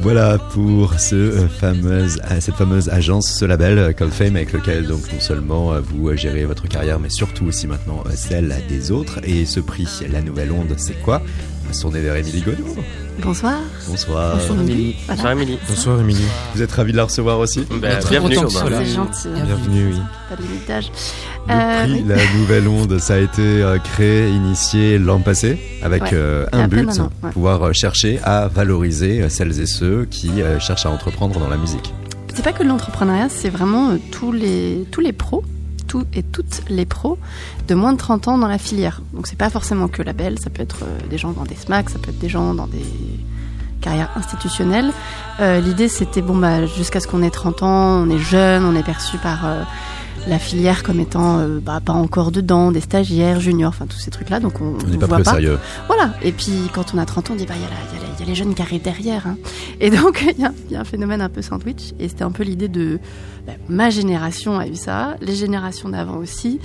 Voilà 0.00 0.38
pour 0.38 0.92
euh, 1.12 1.48
euh, 1.62 2.40
cette 2.40 2.54
fameuse 2.54 2.88
agence, 2.88 3.34
ce 3.36 3.44
label 3.44 3.78
euh, 3.78 3.92
Cold 3.92 4.12
Fame 4.12 4.36
avec 4.36 4.52
lequel 4.52 4.86
donc 4.86 5.12
non 5.12 5.20
seulement 5.20 5.80
vous 5.80 6.14
gérez 6.16 6.44
votre 6.44 6.68
carrière, 6.68 7.00
mais 7.00 7.10
surtout 7.10 7.46
aussi 7.46 7.66
maintenant 7.66 8.04
celle 8.14 8.54
des 8.68 8.92
autres. 8.92 9.18
Et 9.24 9.44
ce 9.44 9.60
prix, 9.60 9.88
la 10.10 10.22
nouvelle 10.22 10.52
onde, 10.52 10.74
c'est 10.76 11.00
quoi? 11.02 11.22
Tourner 11.72 12.00
vers 12.00 12.16
Émilie 12.16 12.42
Godot. 12.42 12.64
Bonsoir. 13.22 13.54
Bonsoir. 13.88 14.36
Bonsoir, 14.36 14.60
Émilie. 14.60 14.96
Voilà. 15.06 15.16
Bonsoir 15.16 15.32
Émilie. 15.32 15.58
Bonsoir 15.68 16.00
Émilie. 16.00 16.24
Vous 16.54 16.62
êtes 16.62 16.72
ravi 16.72 16.92
de 16.92 16.96
la 16.96 17.04
recevoir 17.04 17.38
aussi 17.40 17.64
Très 17.64 17.78
bienvenue. 18.10 18.36
C'est 18.48 18.84
gentil. 18.94 19.28
Bienvenue, 19.34 19.92
oui. 19.92 20.00
Pas 20.28 20.36
de 20.36 20.42
limitage. 20.42 20.90
Le 21.48 21.54
Euh, 21.54 21.82
prix 21.84 21.92
oui. 21.92 22.04
La 22.06 22.16
Nouvelle 22.38 22.68
Onde, 22.68 22.98
ça 22.98 23.14
a 23.14 23.18
été 23.18 23.42
euh, 23.42 23.78
créé, 23.78 24.28
initié 24.30 24.98
l'an 24.98 25.18
passé 25.20 25.58
avec 25.82 26.02
Ouais. 26.04 26.10
euh, 26.12 26.46
un 26.52 26.68
but, 26.68 26.86
ouais. 26.88 27.30
pouvoir 27.32 27.74
chercher 27.74 28.20
à 28.22 28.48
valoriser 28.48 29.28
celles 29.30 29.60
et 29.60 29.66
ceux 29.66 30.06
qui 30.10 30.42
euh, 30.42 30.60
cherchent 30.60 30.86
à 30.86 30.90
entreprendre 30.90 31.40
dans 31.40 31.48
la 31.48 31.56
musique. 31.56 31.92
c'est 32.34 32.44
pas 32.44 32.52
que 32.52 32.62
l'entrepreneuriat, 32.62 33.28
c'est 33.30 33.48
vraiment 33.50 33.90
euh, 33.90 33.96
tous 34.12 34.30
les 34.30 34.84
tous 34.92 35.00
les 35.00 35.12
pros, 35.12 35.42
et 36.14 36.22
toutes 36.22 36.62
les 36.68 36.84
pros 36.84 37.18
de 37.66 37.74
moins 37.74 37.92
de 37.92 37.98
30 37.98 38.28
ans 38.28 38.38
dans 38.38 38.48
la 38.48 38.58
filière. 38.58 39.02
Donc 39.12 39.26
c'est 39.26 39.38
pas 39.38 39.50
forcément 39.50 39.88
que 39.88 40.02
label, 40.02 40.38
ça 40.38 40.50
peut 40.50 40.62
être 40.62 40.80
euh, 40.82 40.98
des 41.08 41.18
gens 41.18 41.32
dans 41.32 41.44
des 41.44 41.54
SMAC, 41.54 41.90
ça 41.90 41.98
peut 41.98 42.10
être 42.10 42.18
des 42.18 42.28
gens 42.28 42.54
dans 42.54 42.66
des 42.66 42.84
carrières 43.80 44.10
institutionnelles. 44.16 44.92
Euh, 45.40 45.60
L'idée 45.60 45.88
c'était 45.88 46.22
bon 46.22 46.36
bah 46.36 46.66
jusqu'à 46.66 47.00
ce 47.00 47.06
qu'on 47.06 47.22
ait 47.22 47.30
30 47.30 47.62
ans, 47.62 48.02
on 48.02 48.10
est 48.10 48.18
jeune, 48.18 48.64
on 48.64 48.74
est 48.74 48.82
perçu 48.82 49.18
par 49.18 49.46
euh, 49.46 49.62
la 50.26 50.38
filière 50.38 50.82
comme 50.82 51.00
étant 51.00 51.38
euh, 51.38 51.60
bah, 51.60 51.80
pas 51.84 51.92
encore 51.92 52.30
dedans, 52.32 52.72
des 52.72 52.80
stagiaires, 52.80 53.40
juniors, 53.40 53.70
enfin 53.70 53.86
tous 53.86 53.98
ces 53.98 54.10
trucs-là. 54.10 54.40
Donc 54.40 54.60
on 54.60 54.72
n'est 54.86 54.98
pas 54.98 55.06
voit 55.06 55.20
au 55.20 55.24
sérieux. 55.24 55.58
Voilà. 55.86 56.12
Et 56.22 56.32
puis 56.32 56.52
quand 56.74 56.92
on 56.94 56.98
a 56.98 57.06
30 57.06 57.30
ans, 57.30 57.34
on 57.34 57.36
dit 57.36 57.46
bah 57.46 57.54
il 57.56 57.60
y, 57.62 57.64
y 57.64 58.20
y 58.20 58.22
a 58.22 58.26
les 58.26 58.34
jeunes 58.34 58.54
qui 58.54 58.62
arrivent 58.62 58.82
derrière. 58.82 59.26
hein. 59.26 59.36
Et 59.80 59.90
donc 59.90 60.24
il 60.36 60.42
y, 60.42 60.44
a- 60.44 60.52
il 60.66 60.72
y 60.72 60.76
a 60.76 60.80
un 60.80 60.84
phénomène 60.84 61.20
un 61.20 61.28
peu 61.28 61.40
sandwich. 61.42 61.92
Et 61.98 62.08
c'était 62.08 62.24
un 62.24 62.30
peu 62.32 62.42
l'idée 62.42 62.68
de 62.68 62.98
bah, 63.46 63.52
ma 63.68 63.90
génération 63.90 64.58
a 64.58 64.66
eu 64.66 64.74
ça, 64.76 65.16
les 65.20 65.34
générations 65.34 65.88
d'avant 65.88 66.16
aussi. 66.16 66.58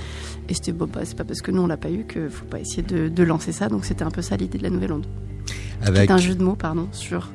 Et 0.48 0.54
c'était 0.54 0.72
bon 0.72 0.86
bah 0.92 1.00
c'est 1.04 1.16
pas 1.16 1.24
parce 1.24 1.40
que 1.40 1.50
nous 1.50 1.62
on 1.62 1.66
l'a 1.66 1.76
pas 1.78 1.90
eu 1.90 2.04
que 2.04 2.28
faut 2.28 2.44
pas 2.44 2.60
essayer 2.60 2.82
de, 2.82 3.08
de 3.08 3.22
lancer 3.22 3.52
ça. 3.52 3.68
Donc 3.68 3.84
c'était 3.84 4.04
un 4.04 4.10
peu 4.10 4.20
ça 4.20 4.36
l'idée 4.36 4.58
de 4.58 4.62
la 4.64 4.70
nouvelle 4.70 4.92
onde. 4.92 5.06
Avec 5.82 6.08
C'est 6.08 6.12
un 6.12 6.18
jeu 6.18 6.34
de 6.34 6.42
mots 6.42 6.54
pardon 6.56 6.86
sur 6.92 7.28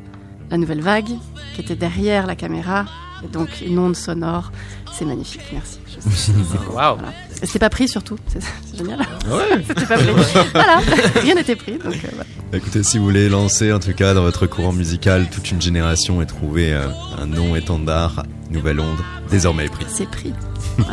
la 0.52 0.58
nouvelle 0.58 0.82
vague 0.82 1.10
qui 1.56 1.62
était 1.62 1.76
derrière 1.76 2.26
la 2.28 2.36
caméra. 2.36 2.86
Et 3.24 3.28
donc 3.28 3.50
une 3.66 3.80
onde 3.80 3.96
sonore, 3.96 4.52
c'est 4.94 5.06
magnifique. 5.06 5.42
Merci. 5.52 5.80
Je 5.88 6.00
sais. 6.10 6.32
Waouh. 6.74 6.98
Voilà. 6.98 7.14
C'était 7.42 7.60
pas 7.60 7.70
pris 7.70 7.88
surtout, 7.88 8.18
c'est 8.28 8.42
c'est 8.42 8.78
génial. 8.78 9.00
Ouais. 9.00 9.64
C'était 9.68 9.86
pas 9.86 9.98
pris. 9.98 10.14
voilà, 10.54 10.78
rien 11.22 11.36
n'était 11.36 11.56
pris. 11.56 11.74
Donc, 11.74 11.94
euh, 11.94 12.10
voilà. 12.14 12.26
Écoutez, 12.54 12.84
si 12.84 12.98
vous 12.98 13.06
voulez 13.06 13.30
lancer 13.30 13.72
en 13.72 13.80
tout 13.80 13.94
cas 13.94 14.14
dans 14.14 14.24
votre 14.24 14.48
courant 14.48 14.74
musical 14.74 15.30
toute 15.30 15.52
une 15.52 15.62
génération 15.62 16.22
et 16.22 16.26
trouver 16.26 16.74
euh, 16.74 16.88
un 17.18 17.28
nom 17.28 17.56
étendard, 17.56 18.24
Nouvelle 18.50 18.80
Onde, 18.80 18.98
désormais 19.30 19.68
pris. 19.70 19.86
C'est 19.90 20.10
pris. 20.10 20.34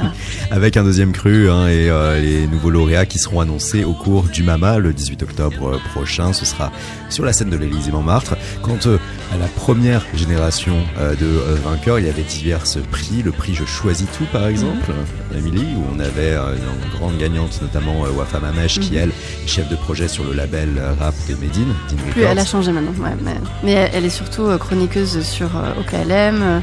Avec 0.51 0.77
un 0.77 0.85
deuxième 0.85 1.13
cru 1.13 1.51
hein, 1.51 1.69
et 1.69 1.89
euh, 1.91 2.21
les 2.21 2.47
nouveaux 2.47 2.71
lauréats 2.71 3.07
qui 3.07 3.19
seront 3.19 3.41
annoncés 3.41 3.85
au 3.85 3.93
cours 3.93 4.25
du 4.25 4.43
MAMA 4.43 4.79
le 4.79 4.93
18 4.93 5.23
octobre 5.23 5.75
euh, 5.75 5.79
prochain. 5.93 6.33
Ce 6.33 6.45
sera 6.45 6.71
sur 7.09 7.25
la 7.25 7.33
scène 7.33 7.51
de 7.51 7.57
l'Élysée 7.57 7.93
Montmartre. 7.93 8.37
Quant 8.63 8.79
euh, 8.87 8.99
à 9.33 9.39
la 9.39 9.47
première 9.47 10.05
génération 10.15 10.77
euh, 10.99 11.15
de 11.15 11.27
vainqueurs, 11.65 11.99
il 11.99 12.07
y 12.07 12.09
avait 12.09 12.23
divers 12.23 12.65
prix. 12.91 13.23
Le 13.23 13.33
prix 13.33 13.55
Je 13.55 13.65
choisis 13.65 14.07
tout 14.17 14.27
par 14.33 14.47
exemple, 14.47 14.93
Émilie, 15.37 15.67
où 15.77 15.85
on 15.95 16.01
avait 16.01 16.35
une 16.35 16.99
grande 16.99 17.17
gagnante 17.19 17.61
notamment 17.63 18.03
Wafa 18.17 18.39
Mamesh 18.41 18.79
qui 18.81 18.93
Mhm. 18.93 18.99
elle 18.99 19.09
est 19.11 19.49
chef 19.49 19.69
de 19.69 19.77
projet 19.77 20.09
sur 20.09 20.25
le 20.25 20.33
label 20.33 20.69
rap 21.01 21.15
de 21.29 21.35
Medine, 21.35 21.73
Plus, 22.11 22.23
elle 22.23 22.39
a 22.39 22.45
changé 22.45 22.73
maintenant. 22.73 22.93
Ouais, 23.03 23.17
mais, 23.23 23.35
mais 23.65 23.91
elle, 23.93 24.05
est 24.05 24.11
surtout 24.11 24.47
chroniqueuse 24.59 25.23
sur 25.23 25.49
OKLM. 25.81 26.63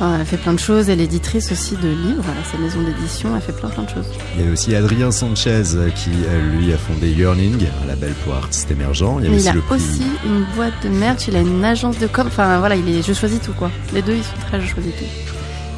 Enfin, 0.00 0.16
elle 0.18 0.24
fait 0.24 0.38
plein 0.38 0.54
de 0.54 0.58
choses. 0.58 0.88
Elle 0.88 1.02
est 1.02 1.04
éditrice 1.04 1.52
aussi 1.52 1.76
de 1.76 1.88
livres. 1.88 2.24
Sa 2.50 2.56
maison 2.56 2.80
d'édition. 2.80 3.36
Elle 3.36 3.42
fait 3.42 3.52
plein 3.52 3.68
plein 3.68 3.82
de 3.82 3.90
choses. 3.90 4.06
Il 4.34 4.40
y 4.40 4.42
avait 4.44 4.52
aussi 4.52 4.74
Adrien 4.74 5.10
Sanchez 5.10 5.62
euh, 5.74 5.90
qui 5.90 6.10
euh, 6.26 6.56
lui 6.56 6.72
a 6.72 6.78
fondé 6.78 7.10
Yearning, 7.10 7.66
un 7.82 7.86
label 7.86 8.14
pour 8.24 8.34
artistes 8.34 8.70
émergents. 8.70 9.18
Il 9.18 9.26
y 9.26 9.28
avait 9.28 9.36
Mais 9.36 9.42
aussi 9.42 9.46
il 9.46 9.50
a 9.50 9.54
le 9.54 9.60
prix 9.60 9.74
aussi 9.76 10.02
une 10.24 10.44
boîte 10.56 10.72
de 10.82 10.88
merch. 10.88 11.28
Il 11.28 11.36
a 11.36 11.40
une 11.40 11.62
agence 11.62 11.98
de 11.98 12.06
com. 12.06 12.26
Enfin 12.26 12.60
voilà, 12.60 12.76
il 12.76 12.88
est. 12.88 13.06
Je 13.06 13.12
choisis 13.12 13.42
tout 13.42 13.52
quoi. 13.52 13.70
Les 13.92 14.00
deux, 14.00 14.14
ils 14.14 14.24
sont 14.24 14.46
très. 14.48 14.58
Je 14.58 14.68
choisis 14.68 14.92
tout. 14.96 15.29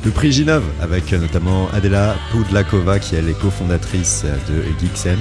Le 0.05 0.11
prix 0.11 0.33
Ginov 0.33 0.65
avec 0.81 1.13
euh, 1.13 1.19
notamment 1.19 1.69
Adela 1.73 2.17
Poudlakova 2.33 2.99
qui 2.99 3.15
elle 3.15 3.29
est 3.29 3.39
cofondatrice 3.39 4.25
euh, 4.25 4.37
de. 4.49 4.63
Geeksin, 4.81 5.17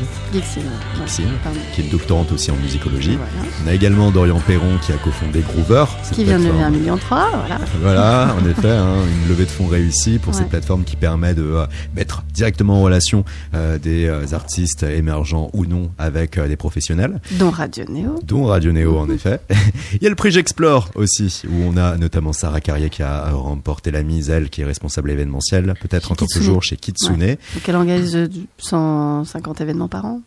Pardon. 1.44 1.60
qui 1.74 1.82
est 1.82 1.92
doctorante 1.92 2.32
aussi 2.32 2.50
en 2.50 2.56
musicologie. 2.56 3.16
Voilà. 3.16 3.50
On 3.64 3.68
a 3.68 3.74
également 3.74 4.10
Dorian 4.10 4.40
Perron 4.40 4.78
qui 4.82 4.92
a 4.92 4.98
cofondé 4.98 5.42
Groover. 5.42 5.86
Qui 6.12 6.24
vient 6.24 6.40
de 6.40 6.46
lever 6.46 6.58
plateforme. 6.58 6.74
un 6.74 6.78
million 6.80 6.98
trois. 6.98 7.30
Voilà. 7.30 7.60
Voilà, 7.82 8.36
en 8.42 8.50
effet, 8.50 8.72
hein, 8.72 8.96
une 9.22 9.30
levée 9.30 9.46
de 9.46 9.50
fonds 9.50 9.68
réussie 9.68 10.18
pour 10.18 10.34
cette 10.34 10.50
plateforme 10.50 10.84
qui 10.84 10.96
permet 10.96 11.34
de 11.36 11.44
euh, 11.44 11.66
mettre 11.96 12.24
directement 12.34 12.80
en 12.80 12.82
relation 12.82 13.24
euh, 13.54 13.78
des 13.78 14.06
euh, 14.08 14.34
artistes 14.34 14.84
émergents 14.84 15.52
ou 15.54 15.66
non 15.66 15.92
avec 16.00 16.40
des 16.40 16.56
professionnels. 16.56 17.22
Dont 17.34 17.52
Radio 17.52 17.86
Néo. 17.88 18.20
dont 18.24 18.46
Radio 18.46 18.72
Néo 18.72 18.98
en 18.98 19.10
effet. 19.10 19.42
Il 19.94 20.02
y 20.04 20.08
a 20.08 20.10
le 20.10 20.16
prix 20.16 20.32
J'explore 20.32 20.90
aussi, 20.96 21.44
où 21.48 21.56
on 21.66 21.78
a 21.78 21.98
notamment 21.98 22.34
Sarah 22.34 22.62
Carrier 22.62 22.90
qui 22.90 23.04
a 23.04 23.30
remporté 23.32 23.92
la 23.92 24.02
mise, 24.02 24.30
elle 24.30 24.50
qui 24.50 24.62
est 24.62 24.71
responsable 24.72 25.12
événementiel, 25.12 25.74
peut-être 25.80 26.12
encore 26.12 26.28
Kitsune. 26.28 26.42
toujours 26.42 26.64
chez 26.64 26.78
Kitsune. 26.78 27.22
Ouais. 27.22 27.38
Donc 27.54 27.68
elle 27.70 27.76
organise 27.76 28.16
euh, 28.16 28.28
du- 28.28 28.48
150 28.58 29.62
événements 29.62 29.88
par 29.88 30.06
an. 30.06 30.22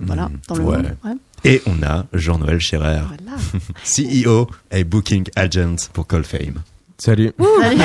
Voilà, 0.00 0.30
dans 0.48 0.56
le. 0.56 0.64
Ouais. 0.64 0.76
monde. 0.76 0.96
Ouais. 1.04 1.12
Et 1.44 1.62
on 1.66 1.82
a 1.82 2.04
Jean-Noël 2.12 2.60
Scherer, 2.60 3.00
Voilà. 3.06 3.38
CEO 3.84 4.46
et 4.70 4.84
Booking 4.84 5.26
Agent 5.36 5.76
pour 5.92 6.06
Call 6.06 6.24
Fame. 6.24 6.60
Salut. 6.98 7.32
Salut, 7.38 7.76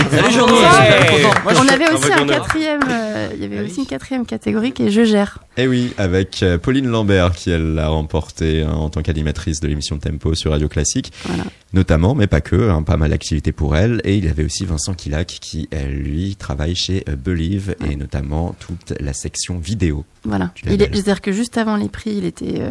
On 0.42 1.68
avait 1.68 1.86
Ah, 1.90 1.94
aussi 1.94 2.12
un 2.14 2.18
Jean-Noël. 2.18 2.40
quatrième, 2.40 2.80
euh, 2.90 3.28
il 3.36 3.42
y 3.42 3.46
avait 3.46 3.60
aussi 3.62 3.82
une 3.82 3.86
quatrième 3.86 4.26
catégorie 4.26 4.72
qui 4.72 4.84
est 4.84 4.90
je 4.90 5.04
gère. 5.04 5.40
Et 5.58 5.68
oui, 5.68 5.94
avec 5.98 6.42
euh, 6.44 6.58
Pauline 6.58 6.88
Lambert 6.88 7.34
qui 7.34 7.50
elle 7.52 7.74
l'a 7.74 7.90
remporté 7.90 8.62
hein, 8.64 8.72
en 8.72 8.90
tant 8.90 9.02
qu'animatrice 9.02 9.60
de 9.60 9.68
l'émission 9.68 9.98
Tempo 9.98 10.34
sur 10.34 10.52
Radio 10.52 10.70
Classique, 10.70 11.12
Voilà. 11.26 11.44
notamment, 11.74 12.16
mais 12.16 12.28
pas 12.28 12.40
que, 12.40 12.70
hein, 12.70 12.84
pas 12.84 12.96
mal 12.96 13.10
d'activités 13.10 13.52
pour 13.52 13.76
elle. 13.76 14.00
Et 14.06 14.16
il 14.16 14.24
y 14.24 14.30
avait 14.30 14.46
aussi 14.46 14.64
Vincent 14.66 14.94
Kilac 14.94 15.28
qui 15.28 15.68
lui 15.90 16.38
travaille 16.38 16.76
chez 16.76 17.04
euh, 17.10 17.18
Believe 17.18 17.76
et 17.90 17.98
notamment 17.98 18.56
toute 18.60 18.94
la 19.02 19.12
section 19.12 19.58
vidéo. 19.60 20.06
Voilà. 20.24 20.52
Il 20.64 20.70
est- 20.72 20.78
label. 20.78 20.90
C'est-à-dire 20.96 21.20
que 21.22 21.34
juste 21.34 21.58
avant 21.58 21.76
les 21.76 21.90
prix, 21.90 22.14
il 22.16 22.24
était 22.26 22.62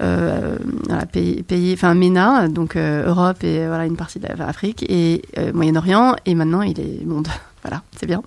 voilà, 0.00 1.06
payé, 1.06 1.42
payé- 1.42 1.74
enfin 1.74 1.94
MENA, 1.94 2.48
donc 2.48 2.76
euh, 2.76 3.06
Europe 3.06 3.42
et 3.44 3.60
euh, 3.60 3.68
voilà 3.68 3.86
une 3.86 3.96
partie 3.96 4.18
de 4.18 4.26
la- 4.26 4.34
enfin, 4.34 4.44
Afrique 4.46 4.84
et 4.88 5.22
euh, 5.38 5.52
Moyen-Orient, 5.52 6.16
et 6.26 6.34
maintenant 6.34 6.62
il 6.62 6.78
est 6.80 7.04
monde. 7.04 7.28
Voilà, 7.66 7.82
c'est 7.98 8.04
bien. 8.04 8.22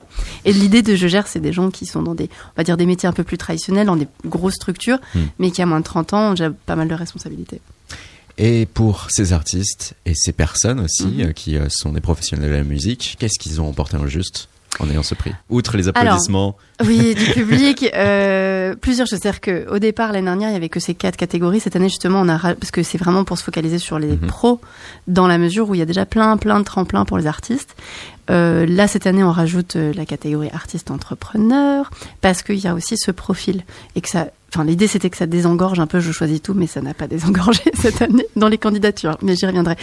Et 0.45 0.51
l'idée 0.51 0.81
de 0.81 0.95
je 0.95 1.05
gère, 1.07 1.27
c'est 1.27 1.39
des 1.39 1.53
gens 1.53 1.69
qui 1.69 1.85
sont 1.85 2.01
dans 2.01 2.15
des, 2.15 2.23
on 2.23 2.53
va 2.57 2.63
dire 2.63 2.75
des 2.75 2.87
métiers 2.87 3.07
un 3.07 3.13
peu 3.13 3.23
plus 3.23 3.37
traditionnels, 3.37 3.85
dans 3.85 3.95
des 3.95 4.07
grosses 4.25 4.55
structures, 4.55 4.97
Hmm. 5.13 5.25
mais 5.37 5.51
qui 5.51 5.61
à 5.61 5.67
moins 5.67 5.77
de 5.79 5.85
30 5.85 6.13
ans 6.13 6.29
ont 6.29 6.31
déjà 6.31 6.49
pas 6.49 6.75
mal 6.75 6.87
de 6.87 6.95
responsabilités. 6.95 7.61
Et 8.39 8.65
pour 8.65 9.11
ces 9.11 9.33
artistes 9.33 9.93
et 10.07 10.13
ces 10.15 10.31
personnes 10.31 10.79
aussi 10.79 11.21
euh, 11.23 11.33
qui 11.33 11.55
euh, 11.55 11.67
sont 11.69 11.91
des 11.91 12.01
professionnels 12.01 12.49
de 12.49 12.55
la 12.55 12.63
musique, 12.63 13.15
qu'est-ce 13.19 13.37
qu'ils 13.37 13.61
ont 13.61 13.69
emporté 13.69 13.95
en 13.97 14.07
juste? 14.07 14.49
En 14.79 14.89
ayant 14.89 15.01
ce 15.03 15.15
prix 15.15 15.31
Outre 15.49 15.75
les 15.77 15.87
applaudissements, 15.87 16.55
Oui, 16.85 17.15
du 17.15 17.25
public, 17.33 17.89
euh, 17.95 18.75
plusieurs 18.75 19.07
choses. 19.07 19.19
C'est-à-dire 19.19 19.41
qu'au 19.41 19.79
départ, 19.79 20.11
l'année 20.11 20.25
dernière, 20.25 20.49
il 20.49 20.53
y 20.53 20.55
avait 20.55 20.69
que 20.69 20.79
ces 20.79 20.93
quatre 20.93 21.17
catégories. 21.17 21.59
Cette 21.59 21.75
année, 21.75 21.89
justement, 21.89 22.21
on 22.21 22.29
a, 22.29 22.37
parce 22.55 22.69
que 22.71 22.83
c'est 22.83 22.97
vraiment 22.99 23.23
pour 23.23 23.37
se 23.39 23.43
focaliser 23.43 23.79
sur 23.79 23.97
les 23.97 24.07
Mhm. 24.17 24.27
pros, 24.27 24.61
dans 25.07 25.25
la 25.27 25.37
mesure 25.39 25.69
où 25.69 25.75
il 25.75 25.79
y 25.79 25.81
a 25.81 25.85
déjà 25.85 26.05
plein, 26.05 26.37
plein 26.37 26.59
de 26.59 26.65
tremplins 26.65 27.05
pour 27.05 27.17
les 27.17 27.25
artistes. 27.27 27.75
Euh, 28.29 28.65
là, 28.67 28.87
cette 28.87 29.07
année, 29.07 29.23
on 29.23 29.31
rajoute 29.31 29.77
euh, 29.77 29.93
la 29.95 30.05
catégorie 30.05 30.49
artiste-entrepreneur, 30.53 31.89
parce 32.21 32.43
qu'il 32.43 32.57
y 32.59 32.67
a 32.67 32.73
aussi 32.73 32.97
ce 32.97 33.11
profil. 33.11 33.63
Et 33.95 34.01
que 34.01 34.09
ça, 34.09 34.27
enfin, 34.53 34.63
l'idée, 34.65 34.87
c'était 34.87 35.09
que 35.09 35.17
ça 35.17 35.25
désengorge 35.25 35.79
un 35.79 35.87
peu, 35.87 35.99
je 35.99 36.11
choisis 36.11 36.41
tout, 36.41 36.53
mais 36.53 36.67
ça 36.67 36.81
n'a 36.81 36.93
pas 36.93 37.07
désengorgé 37.07 37.61
cette 37.73 38.01
année 38.01 38.25
dans 38.35 38.49
les 38.49 38.57
candidatures. 38.57 39.17
Mais 39.21 39.35
j'y 39.35 39.45
reviendrai. 39.45 39.75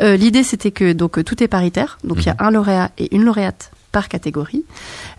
Euh, 0.00 0.16
l'idée, 0.16 0.42
c'était 0.42 0.70
que, 0.70 0.92
donc, 0.92 1.22
tout 1.24 1.42
est 1.42 1.48
paritaire. 1.48 1.98
Donc, 2.04 2.18
il 2.20 2.26
y 2.26 2.30
a 2.30 2.36
un 2.38 2.50
lauréat 2.50 2.90
et 2.98 3.14
une 3.14 3.24
lauréate 3.24 3.70
par 3.92 4.08
catégorie. 4.08 4.64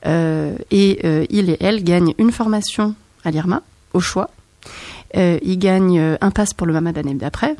Euh, 0.05 0.55
et 0.71 0.99
euh, 1.03 1.25
il 1.29 1.49
et 1.49 1.57
elle 1.59 1.83
gagnent 1.83 2.13
une 2.17 2.31
formation 2.31 2.95
à 3.23 3.31
l'IRMA, 3.31 3.61
au 3.93 3.99
choix. 3.99 4.29
Euh, 5.17 5.39
ils 5.43 5.59
gagnent 5.59 6.17
un 6.21 6.31
pass 6.31 6.53
pour 6.53 6.67
le 6.67 6.73
MAMA 6.73 6.93
d'année 6.93 7.13
d'après. 7.13 7.55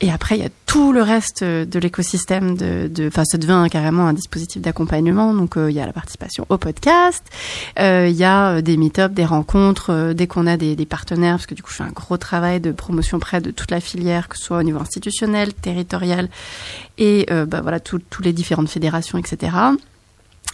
Et 0.00 0.10
après, 0.10 0.36
il 0.36 0.42
y 0.42 0.46
a 0.46 0.50
tout 0.66 0.92
le 0.92 1.00
reste 1.00 1.44
de 1.44 1.78
l'écosystème. 1.78 2.56
De, 2.56 2.88
de, 2.88 3.06
enfin, 3.06 3.24
ça 3.24 3.38
devient 3.38 3.64
carrément 3.70 4.08
un 4.08 4.12
dispositif 4.12 4.60
d'accompagnement. 4.60 5.32
Donc, 5.32 5.54
il 5.56 5.70
y 5.70 5.78
a 5.78 5.86
la 5.86 5.92
participation 5.92 6.44
au 6.48 6.58
podcast. 6.58 7.24
Il 7.78 8.10
y 8.10 8.24
a 8.24 8.60
des 8.62 8.76
meet-up, 8.76 9.12
des 9.12 9.24
rencontres. 9.24 10.12
dès 10.12 10.26
qu'on 10.26 10.48
a 10.48 10.56
des, 10.56 10.74
partenaires, 10.86 11.36
parce 11.36 11.46
que 11.46 11.54
du 11.54 11.62
coup, 11.62 11.70
je 11.70 11.76
fais 11.76 11.84
un 11.84 11.92
gros 11.92 12.16
travail 12.16 12.58
de 12.58 12.72
promotion 12.72 13.20
près 13.20 13.40
de 13.40 13.52
toute 13.52 13.70
la 13.70 13.80
filière, 13.80 14.28
que 14.28 14.36
ce 14.36 14.44
soit 14.44 14.58
au 14.58 14.62
niveau 14.64 14.80
institutionnel, 14.80 15.54
territorial, 15.54 16.28
et 16.98 17.26
bah, 17.46 17.60
voilà, 17.62 17.78
tous 17.78 18.00
tous 18.10 18.22
les 18.22 18.32
différentes 18.32 18.68
fédérations, 18.68 19.18
etc 19.18 19.52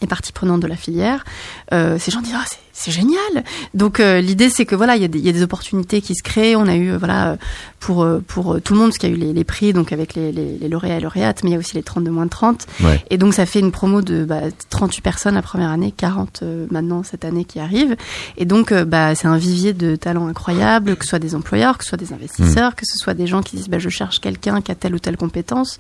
et 0.02 0.06
partie 0.06 0.32
prenante 0.32 0.60
de 0.60 0.66
la 0.66 0.76
filière, 0.76 1.24
euh, 1.72 1.98
ces 1.98 2.10
gens 2.10 2.20
disent 2.20 2.34
ah 2.36 2.44
c'est 2.46 2.58
c'est 2.78 2.90
génial. 2.90 3.42
Donc 3.74 4.00
euh, 4.00 4.20
l'idée 4.20 4.50
c'est 4.50 4.66
que 4.66 4.74
voilà 4.74 4.96
il 4.96 5.02
y, 5.02 5.04
a 5.04 5.08
des- 5.08 5.18
il 5.18 5.24
y 5.24 5.30
a 5.30 5.32
des 5.32 5.42
opportunités 5.42 6.02
qui 6.02 6.14
se 6.14 6.22
créent. 6.22 6.56
On 6.56 6.66
a 6.68 6.76
eu 6.76 6.90
euh, 6.90 6.98
voilà 6.98 7.30
euh, 7.30 7.36
pour 7.80 8.02
euh, 8.02 8.22
pour 8.26 8.60
tout 8.60 8.74
le 8.74 8.80
monde 8.80 8.90
parce 8.90 8.98
qu'il 8.98 9.08
y 9.08 9.12
a 9.12 9.16
eu 9.16 9.18
les, 9.18 9.32
les 9.32 9.44
prix 9.44 9.72
donc 9.72 9.92
avec 9.92 10.14
les, 10.14 10.30
les, 10.30 10.58
les 10.58 10.68
lauréats 10.68 10.98
et 10.98 11.00
lauréates, 11.00 11.42
mais 11.42 11.50
il 11.50 11.52
y 11.54 11.56
a 11.56 11.58
aussi 11.58 11.74
les 11.74 11.82
30 11.82 12.04
de 12.04 12.10
moins 12.10 12.26
de 12.26 12.30
30. 12.30 12.66
Ouais. 12.82 13.02
Et 13.10 13.16
donc 13.16 13.32
ça 13.34 13.46
fait 13.46 13.60
une 13.60 13.72
promo 13.72 14.02
de 14.02 14.24
bah, 14.24 14.40
38 14.70 15.00
personnes 15.00 15.34
la 15.36 15.42
première 15.42 15.70
année, 15.70 15.92
40 15.96 16.40
euh, 16.42 16.66
maintenant 16.70 17.02
cette 17.02 17.24
année 17.24 17.44
qui 17.44 17.58
arrive. 17.60 17.96
Et 18.36 18.44
donc 18.44 18.72
euh, 18.72 18.84
bah 18.84 19.14
c'est 19.14 19.26
un 19.28 19.38
vivier 19.38 19.72
de 19.72 19.96
talents 19.96 20.26
incroyables, 20.26 20.96
que 20.96 21.04
ce 21.04 21.10
soit 21.10 21.18
des 21.18 21.34
employeurs, 21.34 21.78
que 21.78 21.84
ce 21.84 21.88
soit 21.90 21.98
des 21.98 22.12
investisseurs, 22.12 22.74
que 22.76 22.84
ce 22.84 22.98
soit 22.98 23.14
des 23.14 23.26
gens 23.26 23.40
qui 23.42 23.56
disent 23.56 23.68
bah 23.70 23.78
je 23.78 23.88
cherche 23.88 24.20
quelqu'un 24.20 24.60
qui 24.60 24.70
a 24.70 24.74
telle 24.74 24.94
ou 24.94 24.98
telle 24.98 25.16
compétence. 25.16 25.78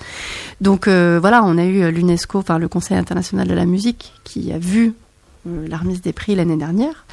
Donc 0.62 0.88
euh, 0.88 1.18
voilà, 1.20 1.44
on 1.44 1.58
a 1.58 1.64
eu 1.64 1.90
l'UNESCO, 1.90 2.38
enfin 2.38 2.58
le 2.58 2.68
Conseil 2.68 2.96
international 2.96 3.46
de 3.48 3.54
la 3.54 3.66
musique, 3.66 4.12
qui 4.24 4.52
a 4.52 4.58
vu 4.58 4.94
la 5.68 5.76
remise 5.76 6.00
des 6.00 6.12
prix 6.12 6.34
l'année 6.34 6.56
dernière 6.56 7.04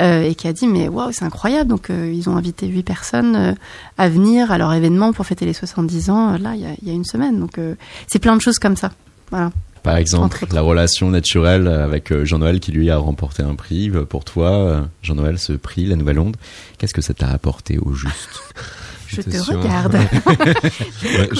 euh, 0.00 0.22
et 0.22 0.34
qui 0.34 0.46
a 0.48 0.52
dit 0.52 0.66
mais 0.66 0.88
waouh 0.88 1.12
c'est 1.12 1.24
incroyable. 1.24 1.68
Donc 1.70 1.90
euh, 1.90 2.12
ils 2.12 2.28
ont 2.28 2.36
invité 2.36 2.66
huit 2.66 2.82
personnes 2.82 3.36
euh, 3.36 3.52
à 3.98 4.08
venir 4.08 4.50
à 4.52 4.58
leur 4.58 4.72
événement 4.72 5.12
pour 5.12 5.26
fêter 5.26 5.46
les 5.46 5.52
70 5.54 6.10
ans. 6.10 6.34
euh, 6.34 6.38
là 6.38 6.52
il 6.54 6.60
y 6.60 6.66
a, 6.66 6.70
il 6.82 6.88
y 6.88 6.90
a 6.90 6.94
une 6.94 7.04
semaine. 7.04 7.38
Donc 7.40 7.58
euh, 7.58 7.74
c'est 8.06 8.18
plein 8.18 8.36
de 8.36 8.40
choses 8.42 8.58
comme 8.58 8.76
ça. 8.76 8.92
Voilà. 9.30 9.50
Par 9.82 9.96
exemple, 9.96 10.44
la 10.52 10.60
relation 10.60 11.08
naturelle 11.08 11.66
avec 11.66 12.12
euh, 12.12 12.26
Jean-Noël 12.26 12.60
qui 12.60 12.70
lui 12.70 12.90
a 12.90 12.98
remporté 12.98 13.42
un 13.42 13.54
prix. 13.54 13.88
Euh, 13.88 14.04
Pour 14.04 14.26
toi, 14.26 14.50
euh, 14.50 14.82
Jean-Noël, 15.02 15.38
ce 15.38 15.54
prix, 15.54 15.86
la 15.86 15.96
Nouvelle 15.96 16.18
Onde, 16.18 16.36
qu'est-ce 16.76 16.92
que 16.92 17.00
ça 17.00 17.14
t'a 17.14 17.28
apporté 17.30 17.78
au 17.78 17.94
juste? 17.94 18.42
Je 19.06 19.22
te 19.22 19.38
regarde. 19.38 19.96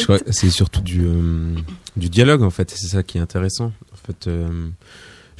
Ouais, 0.08 0.20
c'est 0.30 0.50
surtout 0.50 0.80
du, 0.80 1.02
euh, 1.04 1.54
du 1.96 2.08
dialogue 2.08 2.42
en 2.42 2.50
fait, 2.50 2.70
c'est 2.70 2.88
ça 2.88 3.02
qui 3.02 3.18
est 3.18 3.20
intéressant. 3.20 3.72
En 3.92 4.06
fait, 4.06 4.26
euh, 4.26 4.48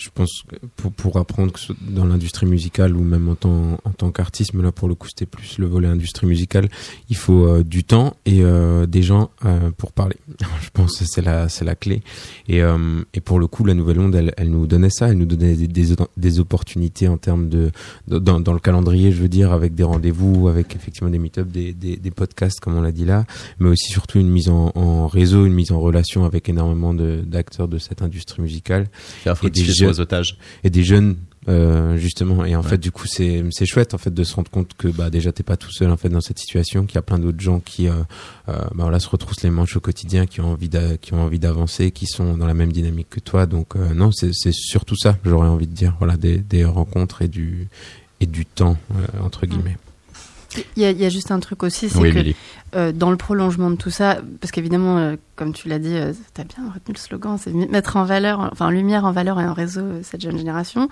je 0.00 0.08
pense 0.14 0.42
que 0.48 0.56
pour, 0.76 0.92
pour 0.92 1.16
apprendre 1.18 1.52
que 1.52 1.60
dans 1.90 2.04
l'industrie 2.04 2.46
musicale 2.46 2.96
ou 2.96 3.02
même 3.02 3.28
en 3.28 3.34
tant, 3.34 3.78
en 3.84 3.90
tant 3.90 4.10
qu'artiste, 4.10 4.54
mais 4.54 4.62
là 4.62 4.72
pour 4.72 4.88
le 4.88 4.94
coup 4.94 5.08
c'était 5.08 5.26
plus 5.26 5.58
le 5.58 5.66
volet 5.66 5.88
industrie 5.88 6.26
musicale, 6.26 6.68
il 7.10 7.16
faut 7.16 7.46
euh, 7.46 7.62
du 7.62 7.84
temps 7.84 8.16
et 8.24 8.42
euh, 8.42 8.86
des 8.86 9.02
gens 9.02 9.30
euh, 9.44 9.70
pour 9.76 9.92
parler. 9.92 10.16
Je 10.62 10.70
pense 10.72 10.98
que 10.98 11.04
c'est 11.06 11.22
la, 11.22 11.48
c'est 11.48 11.64
la 11.64 11.74
clé. 11.74 12.02
Et, 12.48 12.62
euh, 12.62 13.02
et 13.14 13.20
pour 13.20 13.38
le 13.38 13.46
coup, 13.46 13.64
la 13.64 13.74
Nouvelle 13.74 14.00
Onde, 14.00 14.14
elle, 14.14 14.32
elle 14.38 14.50
nous 14.50 14.66
donnait 14.66 14.90
ça, 14.90 15.08
elle 15.10 15.18
nous 15.18 15.26
donnait 15.26 15.54
des, 15.54 15.68
des, 15.68 15.94
des 16.16 16.40
opportunités 16.40 17.06
en 17.08 17.18
termes 17.18 17.48
de, 17.48 17.70
de- 18.08 18.18
dans, 18.18 18.40
dans 18.40 18.52
le 18.54 18.60
calendrier, 18.60 19.12
je 19.12 19.20
veux 19.20 19.28
dire, 19.28 19.52
avec 19.52 19.74
des 19.74 19.82
rendez-vous, 19.84 20.48
avec 20.48 20.74
effectivement 20.74 21.10
des 21.10 21.18
meet-ups, 21.18 21.50
des, 21.50 21.72
des, 21.74 21.96
des 21.96 22.10
podcasts 22.10 22.60
comme 22.60 22.74
on 22.76 22.80
l'a 22.82 22.92
dit 22.92 23.04
là, 23.04 23.24
mais 23.58 23.68
aussi 23.68 23.90
surtout 23.92 24.18
une 24.18 24.30
mise 24.30 24.48
en, 24.48 24.72
en 24.74 25.06
réseau, 25.06 25.44
une 25.46 25.52
mise 25.54 25.72
en 25.72 25.80
relation 25.80 26.24
avec 26.24 26.48
énormément 26.48 26.94
de- 26.94 27.22
d'acteurs 27.26 27.68
de, 27.68 27.78
cette 27.78 28.02
industrie 28.02 28.40
musicale 28.42 28.88
Faire 28.92 29.32
et 29.32 29.34
des 29.34 29.38
fructifier 29.38 29.74
jeunes 29.86 29.89
otages. 29.98 30.36
et 30.62 30.70
des 30.70 30.84
jeunes 30.84 31.16
euh, 31.48 31.96
justement 31.96 32.44
et 32.44 32.54
en 32.54 32.60
Ouais. 32.62 32.68
fait 32.68 32.78
du 32.78 32.92
coup 32.92 33.06
c'est 33.06 33.42
c'est 33.50 33.64
chouette 33.64 33.94
en 33.94 33.98
fait 33.98 34.12
de 34.12 34.22
se 34.24 34.34
rendre 34.36 34.50
compte 34.50 34.74
que 34.76 34.88
bah 34.88 35.08
déjà 35.08 35.32
t'es 35.32 35.42
pas 35.42 35.56
tout 35.56 35.70
seul 35.72 35.90
en 35.90 35.96
fait 35.96 36.10
dans 36.10 36.20
cette 36.20 36.38
situation 36.38 36.84
qu'il 36.84 36.96
y 36.96 36.98
a 36.98 37.02
plein 37.02 37.18
d'autres 37.18 37.40
gens 37.40 37.60
qui 37.60 37.88
euh, 37.88 37.92
euh, 38.50 38.58
bah, 38.58 38.68
voilà 38.84 39.00
se 39.00 39.08
retroussent 39.08 39.42
les 39.42 39.48
manches 39.48 39.74
au 39.74 39.80
quotidien 39.80 40.26
qui 40.26 40.42
ont 40.42 40.52
envie 40.52 40.68
qui 41.00 41.14
ont 41.14 41.22
envie 41.22 41.38
d'avancer 41.38 41.92
qui 41.92 42.04
sont 42.06 42.36
dans 42.36 42.46
la 42.46 42.52
même 42.52 42.72
dynamique 42.72 43.08
que 43.08 43.20
toi 43.20 43.46
donc 43.46 43.74
euh, 43.74 43.94
non 43.94 44.12
c'est 44.12 44.32
c'est 44.34 44.52
surtout 44.52 44.96
ça 44.96 45.16
j'aurais 45.24 45.48
envie 45.48 45.66
de 45.66 45.74
dire 45.74 45.94
voilà 45.98 46.18
des, 46.18 46.36
des 46.36 46.64
rencontres 46.66 47.22
et 47.22 47.28
du 47.28 47.68
et 48.20 48.26
du 48.26 48.44
temps 48.44 48.76
euh, 48.94 49.24
entre 49.24 49.46
guillemets 49.46 49.78
Il 50.76 50.82
y, 50.82 50.86
a, 50.86 50.90
il 50.90 51.00
y 51.00 51.04
a 51.04 51.08
juste 51.08 51.30
un 51.30 51.38
truc 51.38 51.62
aussi, 51.62 51.88
c'est 51.88 51.98
Oui, 51.98 52.12
que 52.12 52.34
euh, 52.74 52.92
dans 52.92 53.10
le 53.10 53.16
prolongement 53.16 53.70
de 53.70 53.76
tout 53.76 53.90
ça, 53.90 54.18
parce 54.40 54.50
qu'évidemment, 54.50 54.98
euh, 54.98 55.16
comme 55.36 55.52
tu 55.52 55.68
l'as 55.68 55.78
dit, 55.78 55.94
euh, 55.94 56.12
t'as 56.34 56.44
bien 56.44 56.64
retenu 56.72 56.94
le 56.94 56.98
slogan, 56.98 57.38
c'est 57.38 57.52
mettre 57.52 57.96
en 57.96 58.04
valeur, 58.04 58.48
enfin 58.52 58.66
en 58.66 58.70
lumière, 58.70 59.04
en 59.04 59.12
valeur 59.12 59.40
et 59.40 59.44
en 59.44 59.52
réseau 59.52 59.80
euh, 59.80 60.00
cette 60.02 60.20
jeune 60.20 60.38
génération. 60.38 60.88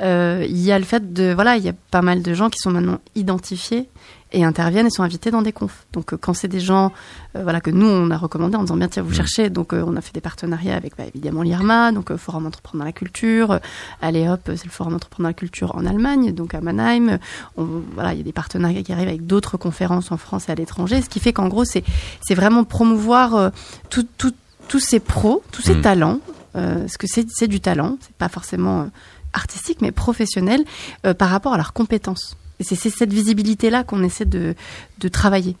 Il 0.00 0.58
y 0.58 0.72
a 0.72 0.78
le 0.78 0.84
fait 0.84 1.12
de, 1.12 1.32
voilà, 1.32 1.56
il 1.56 1.64
y 1.64 1.68
a 1.68 1.74
pas 1.90 2.02
mal 2.02 2.22
de 2.22 2.34
gens 2.34 2.50
qui 2.50 2.58
sont 2.58 2.70
maintenant 2.70 2.98
identifiés 3.14 3.88
et 4.32 4.44
interviennent 4.44 4.86
et 4.86 4.90
sont 4.90 5.02
invités 5.02 5.30
dans 5.30 5.42
des 5.42 5.52
confs. 5.52 5.86
Donc 5.92 6.12
euh, 6.12 6.16
quand 6.20 6.34
c'est 6.34 6.48
des 6.48 6.60
gens, 6.60 6.92
euh, 7.36 7.42
voilà, 7.42 7.60
que 7.60 7.70
nous 7.70 7.86
on 7.86 8.10
a 8.10 8.16
recommandé 8.16 8.56
en 8.56 8.62
disant 8.62 8.76
bien 8.76 8.88
tiens 8.88 9.02
vous 9.02 9.08
Mhm. 9.10 9.14
cherchez, 9.14 9.50
donc 9.50 9.72
euh, 9.72 9.82
on 9.86 9.96
a 9.96 10.00
fait 10.00 10.12
des 10.12 10.20
partenariats 10.20 10.76
avec 10.76 10.96
bah, 10.96 11.04
évidemment 11.06 11.42
l'IRMA, 11.42 11.92
donc 11.92 12.10
euh, 12.10 12.16
Forum 12.18 12.46
Entreprendre 12.46 12.80
dans 12.80 12.84
la 12.84 12.92
Culture, 12.92 13.58
allez 14.02 14.28
hop, 14.28 14.40
c'est 14.44 14.64
le 14.64 14.70
Forum 14.70 14.94
Entreprendre 14.94 15.22
dans 15.24 15.28
la 15.30 15.34
Culture 15.34 15.74
en 15.74 15.86
Allemagne, 15.86 16.32
donc 16.32 16.54
à 16.54 16.60
Mannheim. 16.60 17.18
On- 17.56 17.66
voilà, 17.94 18.12
il 18.12 18.18
y 18.18 18.20
a 18.20 18.24
des 18.24 18.32
partenariats 18.32 18.82
qui 18.82 18.92
arrivent 18.92 19.08
avec 19.08 19.26
d'autres 19.26 19.56
conférences 19.56 20.12
en 20.12 20.16
France 20.18 20.48
et 20.48 20.52
à 20.52 20.54
l'étranger, 20.54 21.00
ce 21.00 21.08
qui 21.08 21.20
fait 21.20 21.32
qu'en 21.32 21.48
gros 21.48 21.64
c'est 21.64 21.84
c'est 22.20 22.34
vraiment 22.34 22.64
promouvoir 22.64 23.50
tout, 23.90 24.06
tout- 24.18 24.34
tous 24.68 24.80
ces 24.80 25.00
pros, 25.00 25.42
tous 25.52 25.62
ces 25.62 25.74
Mhm. 25.76 25.80
talents, 25.82 26.20
parce 26.52 26.96
que 26.98 27.06
c'est 27.06 27.26
c'est 27.30 27.48
du 27.48 27.60
talent, 27.60 27.96
c'est 28.02 28.14
pas 28.16 28.28
forcément 28.28 28.90
artistique 29.32 29.78
mais 29.80 29.92
professionnel 29.92 30.64
par 31.16 31.30
rapport 31.30 31.54
à 31.54 31.56
leurs 31.56 31.72
compétences. 31.72 32.36
Et 32.60 32.64
c'est 32.64 32.76
cette 32.76 33.12
visibilité-là 33.12 33.84
qu'on 33.84 34.02
essaie 34.02 34.24
de, 34.24 34.54
de 35.00 35.08
travailler. 35.08 35.56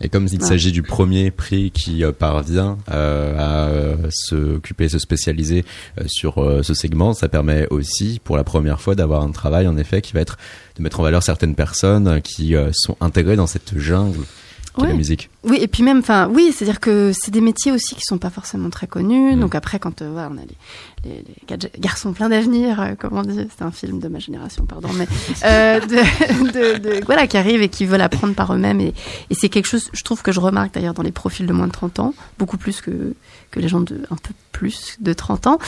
Et 0.00 0.08
comme 0.08 0.26
il 0.32 0.40
Ouais. 0.40 0.46
s'agit 0.48 0.72
du 0.72 0.82
premier 0.82 1.30
prix 1.30 1.70
qui 1.70 2.02
euh, 2.02 2.10
parvient 2.12 2.76
euh, 2.90 3.36
à 3.38 3.68
euh, 3.68 3.96
s'occuper, 4.10 4.88
se 4.88 4.98
spécialiser 4.98 5.64
euh, 6.00 6.04
sur 6.08 6.42
euh, 6.42 6.62
ce 6.62 6.74
segment, 6.74 7.12
ça 7.14 7.28
permet 7.28 7.68
aussi, 7.70 8.20
pour 8.24 8.36
la 8.36 8.42
première 8.44 8.80
fois, 8.80 8.94
d'avoir 8.96 9.22
un 9.22 9.30
travail 9.30 9.68
en 9.68 9.76
effet 9.76 10.00
qui 10.02 10.12
va 10.12 10.20
être 10.20 10.38
de 10.76 10.82
mettre 10.82 10.98
en 11.00 11.04
valeur 11.04 11.22
certaines 11.22 11.54
personnes 11.54 12.20
qui 12.22 12.56
euh, 12.56 12.70
sont 12.72 12.96
intégrées 13.00 13.36
dans 13.36 13.46
cette 13.46 13.78
jungle 13.78 14.18
de 14.78 14.82
la 14.84 14.88
Ouais. 14.88 14.94
musique. 14.96 15.28
Oui, 15.44 15.58
et 15.60 15.68
puis 15.68 15.82
même, 15.82 15.98
enfin, 15.98 16.28
oui, 16.32 16.50
c'est-à-dire 16.52 16.80
que 16.80 17.12
c'est 17.14 17.30
des 17.30 17.42
métiers 17.42 17.70
aussi 17.72 17.94
qui 17.94 18.00
sont 18.04 18.16
pas 18.18 18.30
forcément 18.30 18.70
très 18.70 18.86
connus. 18.86 19.36
Mm. 19.36 19.40
Donc 19.40 19.54
après, 19.54 19.78
quand 19.78 20.00
euh, 20.02 20.08
voilà, 20.10 20.30
on 20.32 20.38
a 20.38 20.40
les, 20.40 20.56
les, 21.04 21.24
garçons 21.78 22.12
pleins 22.12 22.28
d'avenir, 22.28 22.80
euh, 22.80 22.94
comme 22.98 23.16
on 23.18 23.22
dit, 23.22 23.46
c'est 23.56 23.64
un 23.64 23.70
film 23.70 23.98
de 23.98 24.08
ma 24.08 24.18
génération, 24.18 24.64
pardon, 24.66 24.88
mais 24.96 25.06
euh, 25.44 25.80
de, 25.80 25.96
de, 26.52 26.78
de- 26.78 27.04
voilà, 27.04 27.26
qui 27.26 27.36
arrivent 27.36 27.62
et 27.62 27.68
qui 27.68 27.84
veulent 27.86 28.00
apprendre 28.00 28.34
par 28.34 28.54
eux-mêmes. 28.54 28.80
Et, 28.80 28.94
et 29.30 29.34
c'est 29.34 29.48
quelque 29.48 29.66
chose, 29.66 29.90
je 29.92 30.02
trouve 30.04 30.22
que 30.22 30.32
je 30.32 30.40
remarque 30.40 30.74
d'ailleurs 30.74 30.94
dans 30.94 31.02
les 31.02 31.12
profils 31.12 31.46
de 31.46 31.52
moins 31.52 31.66
de 31.66 31.72
30 31.72 31.98
ans, 32.00 32.14
beaucoup 32.38 32.56
plus 32.58 32.80
que 32.80 33.14
que 33.50 33.60
les 33.60 33.68
gens 33.68 33.80
de 33.80 34.00
un 34.10 34.16
peu 34.16 34.32
plus 34.52 34.96
de 35.00 35.12
30 35.12 35.46
ans. 35.46 35.58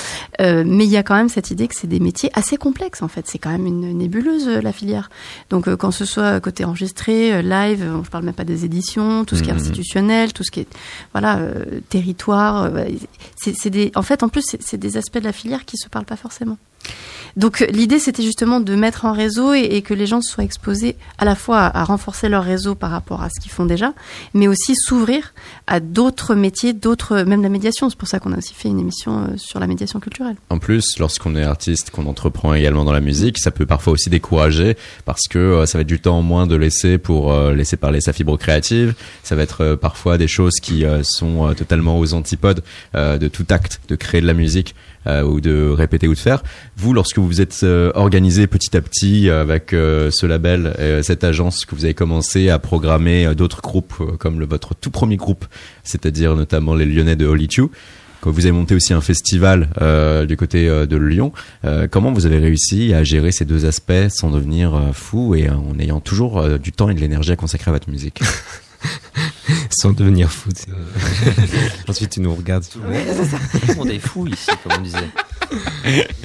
Euh, 0.40 0.64
mais 0.66 0.86
il 0.86 0.90
y 0.90 0.96
a 0.96 1.02
quand 1.02 1.14
même 1.16 1.28
cette 1.28 1.50
idée 1.50 1.68
que 1.68 1.74
c'est 1.74 1.86
des 1.86 2.00
métiers 2.00 2.30
assez 2.32 2.56
complexes 2.56 3.02
en 3.02 3.08
fait. 3.08 3.26
C'est 3.28 3.36
quand 3.38 3.50
même 3.50 3.66
une 3.66 3.98
nébuleuse 3.98 4.48
la 4.48 4.72
filière. 4.72 5.10
Donc 5.50 5.68
euh, 5.68 5.76
quand 5.76 5.90
ce 5.90 6.06
soit 6.06 6.40
côté 6.40 6.64
enregistré, 6.64 7.42
live, 7.42 7.82
euh, 7.82 8.02
je 8.02 8.08
parle 8.08 8.24
même 8.24 8.32
pas 8.34 8.44
des 8.44 8.64
éditions, 8.64 9.26
tout 9.26 9.36
ce 9.36 9.42
qui 9.42 9.50
est 9.50 9.52
Mhm. 9.52 9.58
institutionnel, 9.58 10.32
tout 10.32 10.44
ce 10.44 10.50
qui 10.50 10.60
est 10.60 10.68
voilà 11.12 11.38
territoire. 11.90 12.70
c'est 13.36 13.68
des, 13.70 13.92
en 13.94 14.02
fait, 14.02 14.22
en 14.22 14.28
plus, 14.30 14.56
c'est 14.60 14.78
des 14.78 14.96
aspects 14.96 15.18
la 15.24 15.32
filière 15.32 15.64
qui 15.64 15.76
se 15.76 15.88
parlent 15.88 16.04
pas 16.04 16.16
forcément. 16.16 16.58
Donc 17.36 17.62
euh, 17.62 17.66
l'idée, 17.66 17.98
c'était 17.98 18.22
justement 18.22 18.60
de 18.60 18.74
mettre 18.74 19.04
en 19.04 19.12
réseau 19.12 19.52
et, 19.52 19.82
que 19.82 19.94
les 19.94 20.06
gens 20.06 20.20
soient 20.22 20.44
exposés 20.44 20.96
à 21.18 21.24
la 21.24 21.34
fois 21.34 21.58
à, 21.58 21.84
renforcer 21.84 22.28
leur 22.28 22.44
réseau 22.44 22.74
par 22.74 22.90
rapport 22.90 23.22
à 23.22 23.28
ce 23.28 23.40
qu'ils 23.40 23.50
font 23.50 23.66
déjà, 23.66 23.92
mais 24.34 24.48
aussi 24.48 24.74
s'ouvrir 24.76 25.34
à 25.66 25.80
d'autres 25.80 26.34
métiers, 26.34 26.72
d'autres, 26.72 27.22
même 27.22 27.42
la 27.42 27.48
médiation. 27.48 27.90
C'est 27.90 27.98
pour 27.98 28.08
ça 28.08 28.20
qu'on 28.20 28.32
a 28.32 28.38
aussi 28.38 28.54
fait 28.54 28.68
une 28.68 28.78
émission 28.78 29.24
euh, 29.24 29.36
sur 29.36 29.60
la 29.60 29.66
médiation 29.66 30.00
culturelle. 30.00 30.36
En 30.50 30.58
plus, 30.58 30.98
lorsqu'on 30.98 31.34
est 31.36 31.42
artiste, 31.42 31.90
qu'on 31.90 32.06
entreprend 32.06 32.54
également 32.54 32.84
dans 32.84 32.92
la 32.92 33.00
musique, 33.00 33.38
ça 33.38 33.50
peut 33.50 33.66
parfois 33.66 33.92
aussi 33.92 34.10
décourager 34.10 34.76
parce 35.04 35.26
que 35.28 35.38
euh, 35.38 35.66
ça 35.66 35.78
va 35.78 35.82
être 35.82 35.88
du 35.88 36.00
temps 36.00 36.22
moins 36.22 36.46
de 36.46 36.56
laisser 36.56 36.98
pour 36.98 37.34
laisser 37.50 37.76
parler 37.76 38.00
sa 38.00 38.12
fibre 38.12 38.36
créative. 38.36 38.94
Ça 39.22 39.34
va 39.34 39.42
être 39.42 39.74
parfois 39.74 40.18
des 40.18 40.28
choses 40.28 40.54
qui 40.60 40.84
sont 41.02 41.52
totalement 41.54 41.98
aux 41.98 42.14
antipodes 42.14 42.62
de 42.94 43.28
tout 43.28 43.46
acte 43.50 43.80
de 43.88 43.96
créer 43.96 44.20
de 44.20 44.26
la 44.26 44.34
musique 44.34 44.74
ou 45.06 45.40
de 45.40 45.68
répéter 45.70 46.08
ou 46.08 46.14
de 46.14 46.18
faire. 46.18 46.42
Vous, 46.76 46.92
lorsque 46.92 47.18
vous 47.18 47.26
vous 47.26 47.40
êtes 47.40 47.60
euh, 47.62 47.92
organisé 47.94 48.46
petit 48.46 48.76
à 48.76 48.80
petit 48.80 49.28
euh, 49.28 49.40
avec 49.40 49.72
euh, 49.72 50.10
ce 50.10 50.26
label, 50.26 50.74
euh, 50.78 51.02
cette 51.02 51.22
agence, 51.22 51.64
que 51.64 51.74
vous 51.74 51.84
avez 51.84 51.94
commencé 51.94 52.50
à 52.50 52.58
programmer 52.58 53.26
euh, 53.26 53.34
d'autres 53.34 53.62
groupes 53.62 53.94
euh, 54.00 54.16
comme 54.16 54.40
le, 54.40 54.46
votre 54.46 54.74
tout 54.74 54.90
premier 54.90 55.16
groupe, 55.16 55.44
c'est-à-dire 55.84 56.34
notamment 56.34 56.74
les 56.74 56.84
Lyonnais 56.84 57.16
de 57.16 57.26
Holy 57.26 57.46
Two, 57.46 57.70
quand 58.24 58.30
vous 58.30 58.46
avez 58.46 58.52
monté 58.52 58.74
aussi 58.74 58.94
un 58.94 59.02
festival 59.02 59.68
euh, 59.82 60.24
du 60.24 60.38
côté 60.38 60.66
euh, 60.66 60.86
de 60.86 60.96
Lyon, 60.96 61.32
euh, 61.66 61.86
comment 61.88 62.10
vous 62.10 62.24
avez 62.24 62.38
réussi 62.38 62.94
à 62.94 63.04
gérer 63.04 63.32
ces 63.32 63.44
deux 63.44 63.66
aspects 63.66 64.08
sans 64.08 64.30
devenir 64.30 64.74
euh, 64.74 64.92
fou 64.92 65.34
et 65.34 65.46
euh, 65.48 65.54
en 65.54 65.78
ayant 65.78 66.00
toujours 66.00 66.38
euh, 66.40 66.56
du 66.56 66.72
temps 66.72 66.88
et 66.88 66.94
de 66.94 67.00
l'énergie 67.00 67.32
à 67.32 67.36
consacrer 67.36 67.70
à 67.70 67.74
votre 67.74 67.90
musique? 67.90 68.20
Sans 69.70 69.92
devenir 69.92 70.30
fou 70.30 70.48
ensuite 71.88 72.10
tu 72.10 72.20
nous 72.20 72.34
regardes. 72.34 72.64
Tout 72.66 72.80
le 72.80 73.74
monde 73.74 73.90
est 73.90 73.98
fou 73.98 74.26
ici, 74.26 74.50
comme 74.62 74.72
on 74.78 74.82
disait. 74.82 76.06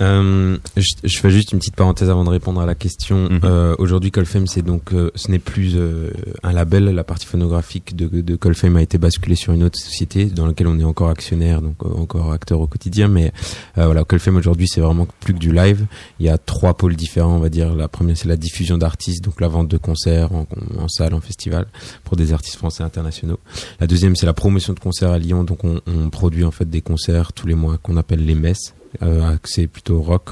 Euh, 0.00 0.56
je, 0.76 0.86
je 1.04 1.18
fais 1.18 1.30
juste 1.30 1.52
une 1.52 1.58
petite 1.58 1.76
parenthèse 1.76 2.10
avant 2.10 2.24
de 2.24 2.30
répondre 2.30 2.60
à 2.60 2.66
la 2.66 2.74
question. 2.74 3.28
Mhm. 3.28 3.40
Euh, 3.44 3.74
Aujourd'hui, 3.78 4.10
Colfame, 4.10 4.46
c'est 4.46 4.62
donc, 4.62 4.92
euh, 4.92 5.10
ce 5.14 5.30
n'est 5.30 5.38
plus 5.38 5.72
euh, 5.76 6.10
un 6.42 6.52
label. 6.52 6.84
La 6.84 7.04
partie 7.04 7.26
phonographique 7.26 7.94
de, 7.96 8.20
de 8.20 8.36
Colfame 8.36 8.76
a 8.76 8.82
été 8.82 8.98
basculée 8.98 9.34
sur 9.34 9.52
une 9.52 9.64
autre 9.64 9.78
société 9.78 10.26
dans 10.26 10.46
laquelle 10.46 10.66
on 10.66 10.78
est 10.78 10.84
encore 10.84 11.08
actionnaire, 11.08 11.62
donc 11.62 11.76
euh, 11.84 11.88
encore 11.88 12.32
acteur 12.32 12.60
au 12.60 12.66
quotidien. 12.66 13.08
Mais 13.08 13.32
euh, 13.78 13.86
voilà, 13.86 14.04
Colfame 14.04 14.36
aujourd'hui, 14.36 14.66
c'est 14.68 14.80
vraiment 14.80 15.06
plus 15.20 15.34
que 15.34 15.38
du 15.38 15.52
live. 15.52 15.86
Il 16.20 16.26
y 16.26 16.28
a 16.28 16.38
trois 16.38 16.74
pôles 16.74 16.96
différents, 16.96 17.36
on 17.36 17.40
va 17.40 17.48
dire. 17.48 17.74
La 17.74 17.88
première, 17.88 18.16
c'est 18.16 18.28
la 18.28 18.36
diffusion 18.36 18.78
d'artistes, 18.78 19.22
donc 19.24 19.40
la 19.40 19.48
vente 19.48 19.68
de 19.68 19.78
concerts 19.78 20.32
en, 20.32 20.46
en 20.78 20.88
salle, 20.88 21.14
en 21.14 21.20
festival, 21.20 21.66
pour 22.04 22.16
des 22.16 22.32
artistes 22.32 22.56
français 22.56 22.82
et 22.82 22.86
internationaux. 22.86 23.38
La 23.80 23.86
deuxième, 23.86 24.16
c'est 24.16 24.26
la 24.26 24.34
promotion 24.34 24.72
de 24.72 24.80
concerts 24.80 25.10
à 25.10 25.18
Lyon. 25.18 25.44
Donc 25.44 25.64
on, 25.64 25.80
on 25.86 26.10
produit 26.10 26.44
en 26.44 26.50
fait 26.50 26.68
des 26.68 26.80
concerts 26.82 27.32
tous 27.32 27.46
les 27.46 27.54
mois 27.54 27.78
qu'on 27.78 27.96
appelle 27.96 28.24
les 28.24 28.34
messes 28.34 28.74
euh, 29.02 29.34
accès 29.34 29.66
plutôt 29.66 30.00
rock. 30.00 30.30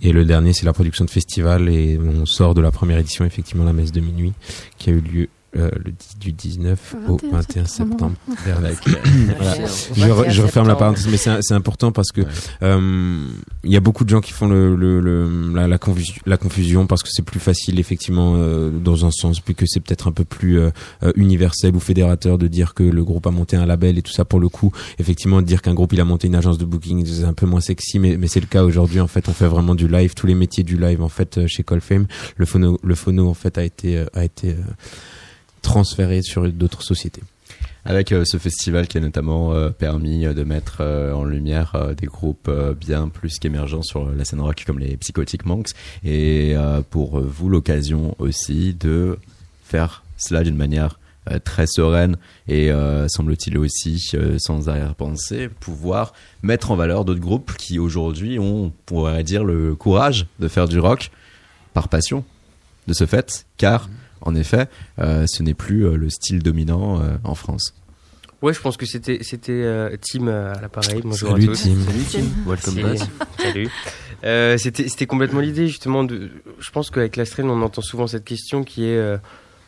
Et 0.00 0.12
le 0.12 0.24
dernier, 0.24 0.52
c'est 0.52 0.66
la 0.66 0.72
production 0.72 1.04
de 1.04 1.10
festivals. 1.10 1.68
Et 1.68 1.98
on 1.98 2.26
sort 2.26 2.54
de 2.54 2.60
la 2.60 2.70
première 2.70 2.98
édition, 2.98 3.24
effectivement, 3.24 3.64
la 3.64 3.72
messe 3.72 3.92
de 3.92 4.00
minuit, 4.00 4.32
qui 4.78 4.90
a 4.90 4.92
eu 4.92 5.00
lieu 5.00 5.28
euh, 5.56 5.70
le 5.84 5.90
10 5.92 6.18
du 6.20 6.32
19 6.32 6.94
au 7.08 7.16
21 7.32 7.64
septembre. 7.66 8.12
dernier. 8.44 8.74
Voilà. 9.38 9.66
Je, 9.94 10.06
re- 10.06 10.30
je 10.30 10.42
referme 10.42 10.68
la 10.68 10.76
parenthèse, 10.76 11.08
mais 11.08 11.16
c'est 11.16 11.30
c'est 11.42 11.54
important 11.54 11.90
parce 11.92 12.12
que 12.12 12.20
euh, 12.62 13.26
il 13.64 13.70
y 13.72 13.76
a 13.76 13.80
beaucoup 13.80 14.04
de 14.04 14.08
gens 14.10 14.20
qui 14.20 14.32
font 14.32 14.48
le, 14.48 14.76
le, 14.76 15.00
le- 15.00 15.52
la, 15.54 15.66
la, 15.66 15.78
confusion, 15.78 16.14
la 16.26 16.36
confusion 16.36 16.86
parce 16.86 17.02
que 17.02 17.08
c'est 17.10 17.24
plus 17.24 17.40
facile 17.40 17.78
effectivement 17.80 18.34
euh, 18.36 18.70
dans 18.70 19.04
un 19.06 19.10
sens, 19.10 19.40
puis 19.40 19.54
que 19.54 19.64
c'est 19.66 19.80
peut-être 19.80 20.06
un 20.08 20.12
peu 20.12 20.24
plus 20.24 20.58
euh, 20.60 20.70
universel 21.16 21.74
ou 21.74 21.80
fédérateur 21.80 22.38
de 22.38 22.46
dire 22.46 22.74
que 22.74 22.82
le 22.82 23.04
groupe 23.04 23.26
a 23.26 23.30
monté 23.30 23.56
un 23.56 23.66
label 23.66 23.98
et 23.98 24.02
tout 24.02 24.12
ça. 24.12 24.24
Pour 24.24 24.38
le 24.40 24.48
coup, 24.48 24.72
effectivement, 24.98 25.40
de 25.42 25.46
dire 25.46 25.62
qu'un 25.62 25.74
groupe 25.74 25.92
il 25.92 26.00
a 26.00 26.04
monté 26.04 26.26
une 26.28 26.36
agence 26.36 26.58
de 26.58 26.64
booking, 26.64 27.04
c'est 27.06 27.24
un 27.24 27.32
peu 27.32 27.46
moins 27.46 27.60
sexy, 27.60 27.98
mais, 27.98 28.16
mais 28.16 28.28
c'est 28.28 28.40
le 28.40 28.46
cas 28.46 28.62
aujourd'hui. 28.64 29.00
En 29.00 29.08
fait, 29.08 29.28
on 29.28 29.32
fait 29.32 29.48
vraiment 29.48 29.74
du 29.74 29.88
live, 29.88 30.14
tous 30.14 30.26
les 30.26 30.34
métiers 30.34 30.62
du 30.64 30.76
live 30.76 31.02
en 31.02 31.08
fait 31.08 31.46
chez 31.48 31.62
Colfame. 31.64 32.06
Le 32.36 32.46
phono, 32.46 32.78
le 32.82 32.94
phono 32.94 33.28
en 33.28 33.34
fait 33.34 33.58
a 33.58 33.64
été 33.64 34.04
a 34.14 34.24
été 34.24 34.50
euh, 34.50 34.56
transféré 35.62 36.22
sur 36.22 36.50
d'autres 36.52 36.82
sociétés. 36.82 37.22
avec 37.84 38.12
euh, 38.12 38.24
ce 38.24 38.38
festival 38.38 38.86
qui 38.86 38.98
a 38.98 39.00
notamment 39.00 39.52
euh, 39.52 39.70
permis 39.70 40.26
euh, 40.26 40.34
de 40.34 40.44
mettre 40.44 40.82
en 40.82 41.24
lumière 41.24 41.94
des 41.96 42.06
groupes 42.06 42.50
bien 42.78 43.08
plus 43.08 43.38
qu'émergents 43.38 43.82
sur 43.82 44.10
la 44.10 44.24
scène 44.24 44.40
rock 44.40 44.64
comme 44.66 44.78
les 44.78 44.96
Psychotic 44.96 45.46
Monks 45.46 45.70
et 46.04 46.54
pour 46.90 47.20
vous 47.20 47.48
l'occasion 47.48 48.14
aussi 48.18 48.74
de 48.74 49.18
faire 49.64 50.04
cela 50.16 50.42
d'une 50.42 50.56
manière 50.56 50.98
très 51.44 51.66
sereine 51.66 52.16
et 52.48 52.70
semble-t-il 53.08 53.58
aussi 53.58 54.12
sans 54.38 54.68
arrière-pensée 54.68 55.48
pouvoir 55.48 56.12
mettre 56.42 56.70
en 56.70 56.76
valeur 56.76 57.04
d'autres 57.04 57.20
groupes 57.20 57.52
qui 57.56 57.78
aujourd'hui 57.78 58.38
ont 58.38 58.66
on 58.66 58.72
pourrait 58.86 59.24
dire 59.24 59.44
le 59.44 59.74
courage 59.74 60.26
de 60.38 60.48
faire 60.48 60.68
du 60.68 60.78
rock 60.78 61.10
par 61.74 61.88
passion 61.88 62.24
de 62.86 62.94
ce 62.94 63.06
fait 63.06 63.46
car 63.56 63.88
en 64.20 64.34
effet 64.34 64.68
euh, 64.98 65.26
ce 65.26 65.42
n'est 65.42 65.54
plus 65.54 65.86
euh, 65.86 65.96
le 65.96 66.10
style 66.10 66.42
dominant 66.42 67.00
euh, 67.00 67.16
en 67.24 67.34
France. 67.34 67.74
Ouais, 68.42 68.54
je 68.54 68.60
pense 68.60 68.78
que 68.78 68.86
c'était 68.86 69.18
c'était 69.20 69.52
euh, 69.52 69.94
Tim 70.00 70.28
à 70.28 70.58
l'appareil. 70.60 71.02
Bonjour 71.04 71.30
Salut, 71.32 71.42
à 71.42 71.46
tous. 71.46 71.62
Tim. 71.62 71.76
Salut 71.84 72.04
Tim, 72.10 72.50
welcome 72.50 72.74
back. 72.82 72.98
Salut. 73.38 73.68
Euh, 74.24 74.56
c'était 74.56 74.88
c'était 74.88 75.06
complètement 75.06 75.40
l'idée 75.40 75.66
justement 75.66 76.04
de. 76.04 76.30
Je 76.58 76.70
pense 76.70 76.90
qu'avec 76.90 77.16
la 77.16 77.26
strain, 77.26 77.44
on 77.44 77.60
entend 77.60 77.82
souvent 77.82 78.06
cette 78.06 78.24
question 78.24 78.64
qui 78.64 78.86
est 78.86 78.96
euh, 78.96 79.18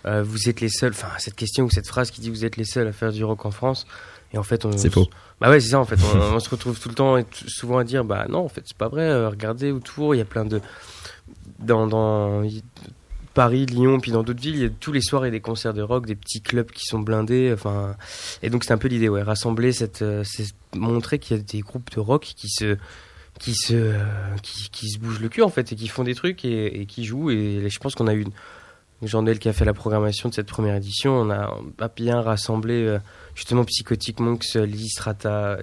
euh, 0.07 0.23
vous 0.23 0.49
êtes 0.49 0.63
les 0.63 0.71
seuls. 0.71 0.93
Enfin, 0.93 1.09
cette 1.19 1.37
question 1.37 1.65
ou 1.65 1.71
cette 1.71 1.87
phrase 1.87 2.11
qui 2.11 2.23
dit 2.23 2.31
vous 2.31 2.47
êtes 2.47 2.57
les 2.57 2.65
seuls 2.65 2.89
à 2.89 2.93
faire 2.93 3.13
du 3.13 3.25
rock 3.25 3.45
en 3.45 3.51
France. 3.51 3.87
Et 4.33 4.39
en 4.39 4.43
fait, 4.43 4.65
on. 4.65 4.73
C'est 4.77 4.91
faux. 4.91 5.09
Bah 5.39 5.51
ouais, 5.51 5.61
c'est 5.61 5.71
ça 5.71 5.79
en 5.79 5.85
fait. 5.85 5.99
On, 6.15 6.19
on 6.37 6.41
se 6.41 6.49
retrouve 6.49 6.81
tout 6.81 6.89
le 6.89 6.95
temps 6.95 7.19
et 7.19 7.27
souvent 7.47 7.77
à 7.77 7.85
dire 7.85 8.05
bah 8.05 8.25
non, 8.31 8.39
en 8.39 8.49
fait, 8.49 8.63
c'est 8.65 8.77
pas 8.77 8.89
vrai. 8.89 9.27
regardez 9.27 9.71
autour, 9.71 10.15
il 10.15 10.19
y 10.19 10.23
a 10.23 10.27
plein 10.27 10.47
de 10.47 10.63
dans 11.59 11.87
dans 11.87 12.43
Paris, 13.35 13.67
Lyon, 13.67 14.01
puis 14.01 14.13
dans 14.13 14.23
d'autres 14.23 14.41
villes, 14.41 14.73
tous 14.81 14.93
les 14.93 15.01
soirs 15.01 15.25
il 15.25 15.27
y 15.27 15.29
a 15.29 15.33
des 15.33 15.41
concerts 15.41 15.75
de 15.75 15.83
rock, 15.83 16.07
des 16.07 16.15
petits 16.15 16.41
clubs 16.41 16.71
qui 16.71 16.85
sont 16.85 16.99
blindés. 16.99 17.51
Enfin, 17.53 17.97
et 18.43 18.51
donc 18.51 18.65
c'est 18.65 18.73
un 18.73 18.79
peu 18.79 18.89
l'idée, 18.89 19.09
ouais, 19.09 19.23
rassembler 19.23 19.73
cette, 19.73 20.03
euh, 20.03 20.23
c'est 20.25 20.47
montrer 20.75 21.19
qu'il 21.19 21.37
y 21.37 21.41
a 21.41 21.43
des 21.43 21.61
groupes 21.61 21.91
de 21.95 22.01
rock 22.01 22.23
qui 22.37 22.49
se 22.49 22.77
qui 23.39 23.55
se 23.55 23.95
qui, 24.43 24.89
se 24.91 24.99
bougent 24.99 25.21
le 25.21 25.29
cul 25.29 25.43
en 25.43 25.49
fait 25.49 25.73
et 25.73 25.77
qui 25.77 25.89
font 25.89 26.05
des 26.05 26.15
trucs 26.15 26.45
et, 26.45 26.85
qui 26.87 27.05
jouent 27.05 27.31
et 27.31 27.67
je 27.69 27.79
pense 27.79 27.95
qu'on 27.95 28.07
a 28.07 28.15
eu 28.15 28.27
Jean-Noël 29.03 29.39
qui 29.39 29.49
a 29.49 29.53
fait 29.53 29.65
la 29.65 29.73
programmation 29.73 30.29
de 30.29 30.35
cette 30.35 30.47
première 30.47 30.77
édition 30.77 31.15
on 31.15 31.31
a, 31.31 31.59
bien 31.97 32.21
rassemblé 32.21 32.85
euh, 32.85 32.99
justement 33.35 33.65
Psychotic 33.65 34.21
Monks, 34.21 34.55
Lee 34.55 34.95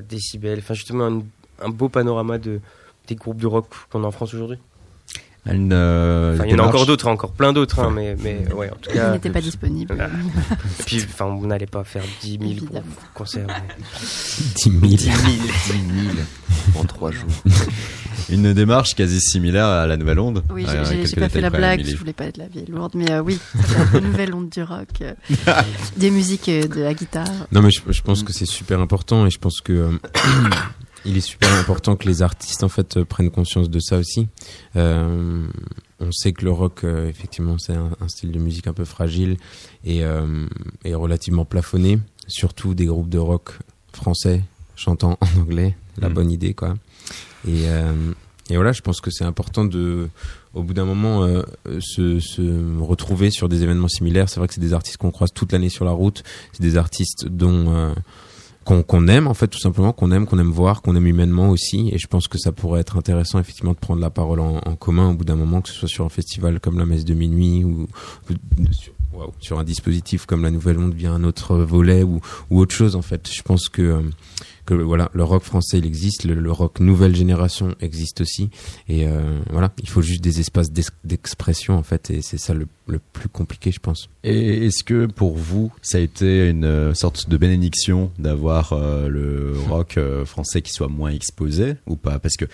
Decibel 0.09 0.59
enfin 0.59 0.73
justement 0.73 1.05
un, 1.05 1.21
un 1.61 1.69
beau 1.69 1.89
panorama 1.89 2.39
de 2.39 2.59
des 3.07 3.15
groupes 3.15 3.39
de 3.39 3.47
rock 3.47 3.67
qu'on 3.91 4.03
a 4.03 4.07
en 4.07 4.11
France 4.11 4.33
aujourd'hui 4.33 4.57
Une, 5.45 5.71
euh, 5.73 6.35
enfin 6.35 6.43
il 6.45 6.51
y 6.51 6.55
en 6.55 6.59
a 6.59 6.67
encore 6.67 6.85
d'autres 6.85 7.07
encore 7.07 7.31
plein 7.31 7.53
d'autres 7.53 7.79
hein, 7.79 7.91
mais 7.95 8.15
mais 8.21 8.45
ouais 8.53 8.69
en 8.69 8.75
tout 8.75 8.89
Il 8.89 8.95
cas 8.95 9.13
n'était 9.13 9.29
pas 9.29 9.41
disponible. 9.41 9.93
Voilà. 9.95 10.11
Et 10.79 10.83
puis 10.83 11.03
enfin 11.09 11.25
on 11.25 11.47
n'allait 11.47 11.65
pas 11.65 11.83
faire 11.83 12.03
10 12.21 12.37
000 12.39 12.43
Évidemment. 12.51 12.85
concerts 13.13 13.47
mais- 13.47 13.75
10 14.55 14.63
000. 14.69 14.79
10 14.81 14.99
000 15.05 15.09
en 16.75 16.83
3 16.83 17.11
jours. 17.11 17.29
Une 18.29 18.53
démarche 18.53 18.93
quasi 18.95 19.19
similaire 19.21 19.65
à 19.65 19.87
la 19.87 19.97
Nouvelle 19.97 20.19
Onde. 20.19 20.43
Oui, 20.51 20.63
Euh, 20.67 20.85
j'ai- 20.85 21.15
pas 21.19 21.29
fait 21.29 21.41
la 21.41 21.49
blague, 21.49 21.83
je 21.83 21.95
voulais 21.95 22.13
pas 22.13 22.25
être 22.25 22.37
la 22.37 22.47
vieille 22.47 22.67
lourde, 22.69 22.91
mais 22.93 23.09
euh, 23.09 23.21
oui, 23.21 23.39
la 23.93 24.01
nouvelle 24.01 24.35
onde 24.35 24.49
du 24.49 24.61
rock, 24.61 24.87
euh, 25.01 25.13
des 25.97 26.11
musiques 26.11 26.49
euh, 26.49 26.67
de 26.67 26.81
la 26.81 26.93
guitare. 26.93 27.25
Non, 27.51 27.61
mais 27.63 27.71
je, 27.71 27.79
je 27.89 28.01
pense 28.03 28.21
que 28.21 28.33
c'est 28.33 28.45
super 28.45 28.79
important 28.81 29.25
et 29.25 29.31
je 29.31 29.39
pense 29.39 29.61
que 29.61 29.73
euh, 29.73 29.89
il 31.05 31.17
est 31.17 31.21
super 31.21 31.51
important 31.53 31.95
que 31.95 32.07
les 32.07 32.21
artistes 32.21 32.63
en 32.63 32.69
fait 32.69 32.97
euh, 32.97 33.05
prennent 33.05 33.31
conscience 33.31 33.69
de 33.69 33.79
ça 33.79 33.97
aussi. 33.97 34.27
Euh, 34.75 35.47
on 35.99 36.11
sait 36.11 36.31
que 36.33 36.45
le 36.45 36.51
rock, 36.51 36.83
euh, 36.83 37.07
effectivement, 37.09 37.57
c'est 37.57 37.73
un, 37.73 37.91
un 38.01 38.07
style 38.07 38.31
de 38.31 38.39
musique 38.39 38.67
un 38.67 38.73
peu 38.73 38.85
fragile 38.85 39.37
et, 39.83 40.03
euh, 40.03 40.45
et 40.85 40.93
relativement 40.95 41.45
plafonné, 41.45 41.99
surtout 42.27 42.73
des 42.73 42.85
groupes 42.85 43.09
de 43.09 43.17
rock 43.17 43.59
français 43.93 44.43
chantant 44.75 45.17
en 45.21 45.39
anglais, 45.41 45.75
la 45.97 46.09
Mm. 46.09 46.13
bonne 46.13 46.31
idée 46.31 46.53
quoi. 46.53 46.75
Et, 47.47 47.63
et 48.49 48.55
voilà, 48.55 48.71
je 48.73 48.81
pense 48.81 48.99
que 49.01 49.11
c'est 49.11 49.23
important 49.23 49.63
de, 49.65 50.09
au 50.53 50.63
bout 50.63 50.73
d'un 50.73 50.85
moment, 50.85 51.25
se, 51.79 52.19
se 52.19 52.79
retrouver 52.81 53.29
sur 53.31 53.47
des 53.47 53.63
événements 53.63 53.87
similaires. 53.87 54.27
C'est 54.29 54.39
vrai 54.39 54.47
que 54.47 54.53
c'est 54.53 54.61
des 54.61 54.73
artistes 54.73 54.97
qu'on 54.97 55.11
croise 55.11 55.31
toute 55.33 55.51
l'année 55.53 55.69
sur 55.69 55.85
la 55.85 55.91
route. 55.91 56.23
C'est 56.53 56.61
des 56.61 56.75
artistes 56.77 57.27
dont 57.27 57.93
qu'on 58.65 59.07
aime 59.07 59.27
en 59.27 59.33
fait 59.33 59.47
tout 59.47 59.59
simplement, 59.59 59.93
qu'on 59.93 60.11
aime, 60.11 60.27
qu'on 60.27 60.37
aime 60.37 60.51
voir, 60.51 60.81
qu'on 60.81 60.95
aime 60.95 61.07
humainement 61.07 61.49
aussi. 61.49 61.89
Et 61.91 61.97
je 61.97 62.07
pense 62.07 62.27
que 62.27 62.37
ça 62.37 62.51
pourrait 62.51 62.81
être 62.81 62.97
intéressant 62.97 63.39
effectivement 63.39 63.73
de 63.73 63.77
prendre 63.79 64.01
la 64.01 64.09
parole 64.09 64.39
en, 64.39 64.59
commun 64.75 65.09
au 65.09 65.13
bout 65.13 65.25
d'un 65.25 65.35
moment, 65.35 65.61
que 65.61 65.69
ce 65.69 65.75
soit 65.75 65.87
sur 65.87 66.05
un 66.05 66.09
festival 66.09 66.59
comme 66.59 66.77
la 66.77 66.85
Messe 66.85 67.05
de 67.05 67.13
minuit 67.13 67.63
ou, 67.63 67.87
waouh, 69.13 69.31
sur 69.39 69.59
un 69.59 69.63
dispositif 69.63 70.25
comme 70.25 70.43
la 70.43 70.51
Nouvelle 70.51 70.77
Onde 70.79 70.93
via 70.93 71.11
un 71.11 71.23
autre 71.23 71.57
volet 71.57 72.03
ou, 72.03 72.21
ou 72.49 72.59
autre 72.59 72.75
chose 72.75 72.95
en 72.95 73.01
fait. 73.01 73.29
Je 73.31 73.41
pense 73.41 73.69
que 73.69 73.81
euh, 73.81 74.01
que 74.65 74.75
voilà, 74.75 75.09
le 75.13 75.23
rock 75.23 75.41
français 75.41 75.79
il 75.79 75.85
existe, 75.87 76.25
le, 76.25 76.51
rock 76.51 76.79
nouvelle 76.79 77.15
génération 77.15 77.73
existe 77.81 78.21
aussi, 78.21 78.51
et 78.87 79.07
euh, 79.07 79.39
voilà, 79.49 79.71
il 79.81 79.89
faut 79.89 80.03
juste 80.03 80.21
des 80.23 80.39
espaces 80.39 80.71
d'ex- 80.71 80.91
d'expression 81.03 81.75
en 81.75 81.81
fait, 81.81 82.11
et 82.11 82.21
c'est 82.21 82.37
ça 82.37 82.53
le, 82.53 82.67
le 82.85 82.99
plus 82.99 83.29
compliqué, 83.29 83.71
je 83.71 83.79
pense. 83.79 84.09
Et 84.23 84.67
est-ce 84.67 84.83
que 84.83 85.07
pour 85.07 85.35
vous, 85.37 85.71
ça 85.81 85.97
a 85.97 86.01
été 86.01 86.49
une 86.49 86.65
euh, 86.65 86.93
sorte 86.93 87.27
de 87.29 87.37
bénédiction 87.37 88.11
d'avoir 88.19 88.73
euh, 88.73 89.07
le 89.07 89.55
rock 89.69 89.97
français 90.25 90.61
qui 90.61 90.71
soit 90.71 90.87
moins 90.87 91.09
exposé 91.09 91.73
ou 91.87 91.95
pas? 91.95 92.19
Parce 92.19 92.37
que, 92.37 92.45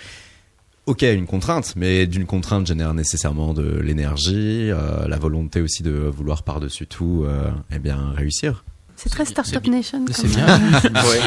ok, 0.85 1.01
une 1.03 1.25
contrainte, 1.25 1.73
mais 1.75 2.07
d'une 2.07 2.25
contrainte 2.25 2.67
génère 2.67 2.93
nécessairement 2.93 3.53
de 3.53 3.79
l'énergie, 3.79 4.69
euh, 4.69 5.07
la 5.07 5.17
volonté 5.17 5.61
aussi 5.61 5.83
de 5.83 5.91
vouloir 5.91 6.43
par-dessus 6.43 6.87
tout, 6.87 7.23
euh, 7.25 7.49
eh 7.71 7.79
bien, 7.79 8.11
réussir. 8.15 8.63
C'est 8.95 9.09
très 9.09 9.25
Startup. 9.25 9.65
Nation. 9.67 10.05
C'est 10.11 10.27
bien. 10.27 10.45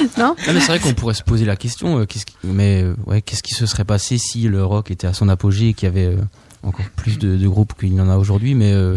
non 0.19 0.35
Non, 0.47 0.53
mais 0.55 0.61
c'est 0.61 0.69
vrai 0.69 0.79
qu'on 0.79 0.95
pourrait 0.95 1.15
se 1.15 1.23
poser 1.23 1.45
la 1.45 1.57
question, 1.57 2.01
euh, 2.01 2.07
qu'est-ce 2.07 2.27
qui, 2.27 2.35
mais 2.45 2.83
euh, 2.83 2.95
ouais, 3.07 3.21
qu'est-ce 3.21 3.43
qui 3.43 3.55
se 3.55 3.67
serait 3.67 3.85
passé 3.85 4.17
si 4.19 4.49
le 4.49 4.65
rock 4.65 4.91
était 4.91 5.07
à 5.07 5.13
son 5.13 5.29
apogée 5.29 5.69
et 5.69 5.75
qu'il 5.75 5.87
y 5.87 5.91
avait 5.91 6.07
euh, 6.07 6.23
encore 6.63 6.89
plus 6.97 7.19
de, 7.19 7.37
de 7.37 7.49
groupes 7.49 7.75
qu'il 7.79 7.93
y 7.93 8.01
en 8.01 8.09
a 8.09 8.17
aujourd'hui 8.17 8.55
Mais 8.55 8.73
euh, 8.73 8.97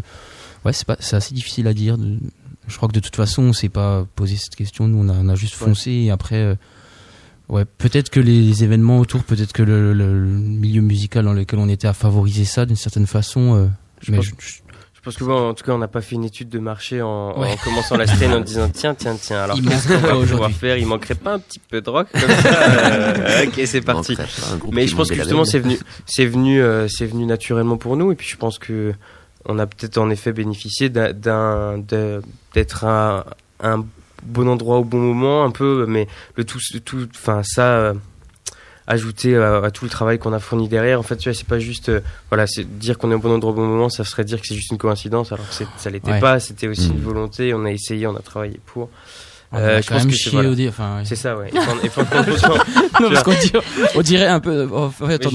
ouais, 0.66 0.74
c'est 0.74 0.86
pas, 0.88 0.96
c'est 1.00 1.16
assez 1.16 1.34
difficile 1.34 1.68
à 1.68 1.74
dire. 1.74 1.98
je 2.68 2.78
crois 2.78 2.88
que 2.88 2.94
de 2.94 3.00
toute 3.02 3.16
façon, 3.16 3.44
on 3.44 3.54
s'est 3.54 3.70
pas 3.70 4.06
posé 4.16 4.38
cette 4.38 4.56
question. 4.56 4.88
Nous, 4.88 4.98
on 4.98 5.10
a, 5.10 5.14
on 5.14 5.28
a 5.28 5.36
juste 5.36 5.56
foncé 5.56 5.92
et 5.92 6.12
après, 6.12 6.38
euh, 6.38 6.56
ouais, 7.52 7.66
peut-être 7.66 8.10
que 8.10 8.20
les 8.20 8.64
événements 8.64 8.98
autour, 9.00 9.24
peut-être 9.24 9.54
que 9.54 9.62
le, 9.64 9.94
le- 9.94 10.20
le 10.20 10.28
milieu 10.28 10.82
musical 10.82 11.26
dans 11.26 11.34
lequel 11.34 11.60
on 11.60 11.70
était 11.70 11.88
a 11.88 11.94
favorisé 11.94 12.44
ça 12.46 12.66
d'une 12.66 12.76
certaine 12.76 13.06
façon. 13.08 13.56
euh, 13.56 13.68
Je 14.02 14.12
mais 14.12 14.18
pense- 14.18 14.26
je- 14.26 14.32
je- 14.40 14.62
Je 14.94 15.06
pense 15.06 15.18
que 15.18 15.24
bon, 15.24 15.50
en 15.50 15.54
tout 15.56 15.64
cas, 15.64 15.72
on 15.72 15.80
n'a 15.80 15.88
pas 15.88 16.02
fait 16.02 16.14
une 16.14 16.26
étude 16.26 16.48
de 16.50 16.60
marché 16.60 17.02
en, 17.02 17.36
Ouais. 17.40 17.52
en 17.54 17.58
commençant 17.58 17.98
la 17.98 18.06
scène 18.06 18.34
en 18.34 18.40
disant 18.52 18.70
tiens, 18.72 18.94
tiens, 18.94 19.16
tiens. 19.20 19.40
Alors 19.46 19.60
qu'est-ce 19.60 19.88
qu'on 19.88 19.94
va 19.96 20.00
pouvoir 20.00 20.18
aujourd'hui. 20.20 20.54
faire? 20.54 20.78
Il 20.78 20.86
manquerait 20.86 21.16
pas 21.16 21.34
un 21.34 21.40
petit 21.40 21.58
peu 21.58 21.82
de 21.82 21.90
rock 21.90 22.08
comme 22.12 22.22
ça? 22.22 22.28
Euh, 22.92 23.46
Ok, 23.48 23.62
c'est 23.66 23.82
parti. 23.82 24.14
Un 24.14 24.60
Mais 24.72 24.86
je 24.88 24.96
pense 24.96 25.10
que 25.10 25.16
justement, 25.16 25.44
c'est 25.44 25.58
venu, 25.58 25.80
c'est 26.06 26.26
venu, 26.28 26.62
euh, 26.62 26.88
c'est 26.88 27.08
venu 27.08 27.26
naturellement 27.26 27.78
pour 27.78 27.98
nous. 27.98 28.12
Et 28.12 28.16
puis, 28.16 28.28
je 28.30 28.38
pense 28.38 28.60
que 28.60 28.94
on 29.46 29.58
a 29.58 29.66
peut-être 29.66 29.98
en 29.98 30.12
effet 30.12 30.34
bénéficié 30.34 30.90
d'un- 30.90 31.80
d'être 31.80 32.86
à 32.86 33.26
un 33.64 33.84
bon 34.24 34.48
endroit 34.48 34.78
au 34.80 34.84
bon 34.84 35.00
moment, 35.00 35.44
un 35.44 35.52
peu. 35.52 35.86
Mais 35.88 36.08
le 36.36 36.44
tout, 36.44 36.60
tout, 36.86 37.08
enfin 37.16 37.42
ça. 37.44 37.66
euh, 37.78 37.94
ajouté 38.88 39.38
à, 39.38 39.58
à 39.58 39.72
tout 39.72 39.86
le 39.86 39.92
travail 39.92 40.20
qu'on 40.20 40.34
a 40.34 40.40
fourni 40.40 40.68
derrière. 40.68 41.00
En 41.00 41.04
fait, 41.04 41.16
tu 41.16 41.30
vois, 41.30 41.38
c'est 41.38 41.48
pas 41.48 41.60
juste, 41.60 41.88
euh, 41.90 42.02
voilà, 42.30 42.46
c'est 42.48 42.66
dire 42.66 42.98
qu'on 42.98 43.10
est 43.12 43.14
au 43.14 43.20
bon 43.20 43.32
endroit 43.32 43.52
au 43.54 43.56
bon 43.56 43.66
moment, 43.66 43.90
ça 43.90 44.04
serait 44.04 44.26
dire 44.26 44.42
que 44.42 44.48
c'est 44.48 44.56
juste 44.56 44.72
une 44.72 44.78
coïncidence, 44.80 45.32
alors 45.32 45.48
que 45.48 45.54
ça 45.78 45.90
l'était 45.90 46.12
Ouais. 46.12 46.20
pas. 46.20 46.40
C'était 46.40 46.68
aussi 46.68 46.90
Mm. 46.90 46.94
une 46.94 47.02
volonté. 47.02 47.54
On 47.54 47.64
a 47.64 47.72
essayé, 47.72 48.08
on 48.08 48.16
a 48.18 48.22
travaillé 48.22 48.60
pour. 48.66 48.90
Euh, 49.54 49.82
je 49.82 49.90
pense 49.90 50.06
que 50.06 50.14
c'est 50.16 50.30
voilà. 50.30 50.50
enfin, 50.70 50.98
ouais. 50.98 51.02
C'est 51.04 51.18
ça, 51.18 51.36
ouais. 51.36 51.50
Et 51.54 51.60
fran- 51.60 51.76
et 51.84 51.90
franchement, 51.90 52.64
Non, 53.02 53.10
parce 53.10 53.24
qu'on 53.24 53.32
dirait, 53.34 53.60
on 53.96 54.02
dirait 54.02 54.28
un 54.28 54.40
peu. 54.40 54.70
En 54.72 54.90
fait, 54.90 55.26
en 55.28 55.30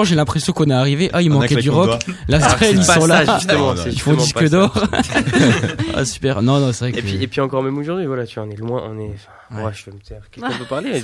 ouais. 0.00 0.04
j'ai 0.04 0.16
l'impression 0.16 0.52
qu'on 0.52 0.68
est 0.70 0.72
arrivé. 0.74 1.08
Ah, 1.12 1.22
il 1.22 1.30
On 1.30 1.34
manquait 1.34 1.54
du 1.56 1.70
rock. 1.70 2.00
La 2.26 2.40
Strain, 2.40 2.56
c'est 2.60 2.72
ils 2.72 2.78
pas 2.78 2.94
sont 3.00 3.06
là. 3.06 3.38
justement, 3.38 3.74
Non, 3.74 3.80
c'est 3.82 3.92
Ils 3.92 4.00
font 4.00 4.14
disque 4.14 4.48
d'or. 4.48 4.74
ah, 5.94 6.04
super. 6.04 6.42
Non, 6.42 6.58
non, 6.58 6.72
c'est 6.72 6.90
vrai 6.90 6.92
que. 6.92 6.98
Et 6.98 7.02
puis, 7.02 7.22
et 7.22 7.26
puis 7.28 7.40
encore 7.40 7.62
même 7.62 7.78
aujourd'hui, 7.78 8.06
voilà, 8.06 8.26
tu 8.26 8.40
vois, 8.40 8.48
on 8.48 8.50
est 8.50 8.56
loin, 8.58 8.82
on 8.90 8.98
est. 8.98 9.62
ouais, 9.64 9.72
je 9.72 9.84
vais 9.86 9.92
me 9.92 10.00
taire. 10.00 10.22
Quelqu'un 10.32 10.50
peut 10.58 10.64
parler 10.64 11.00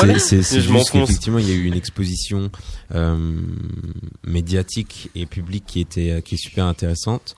relais 0.00 0.18
c'est- 0.20 0.42
juste 0.60 0.90
qu'effectivement 0.92 1.38
il 1.38 1.48
y 1.48 1.52
a 1.52 1.54
eu 1.54 1.64
une 1.64 1.74
exposition 1.74 2.50
euh, 2.94 3.16
médiatique 4.26 5.10
et 5.14 5.26
publique 5.26 5.64
qui 5.66 5.80
était 5.80 6.10
euh, 6.12 6.20
qui 6.20 6.34
est 6.36 6.38
super 6.38 6.66
intéressante. 6.66 7.36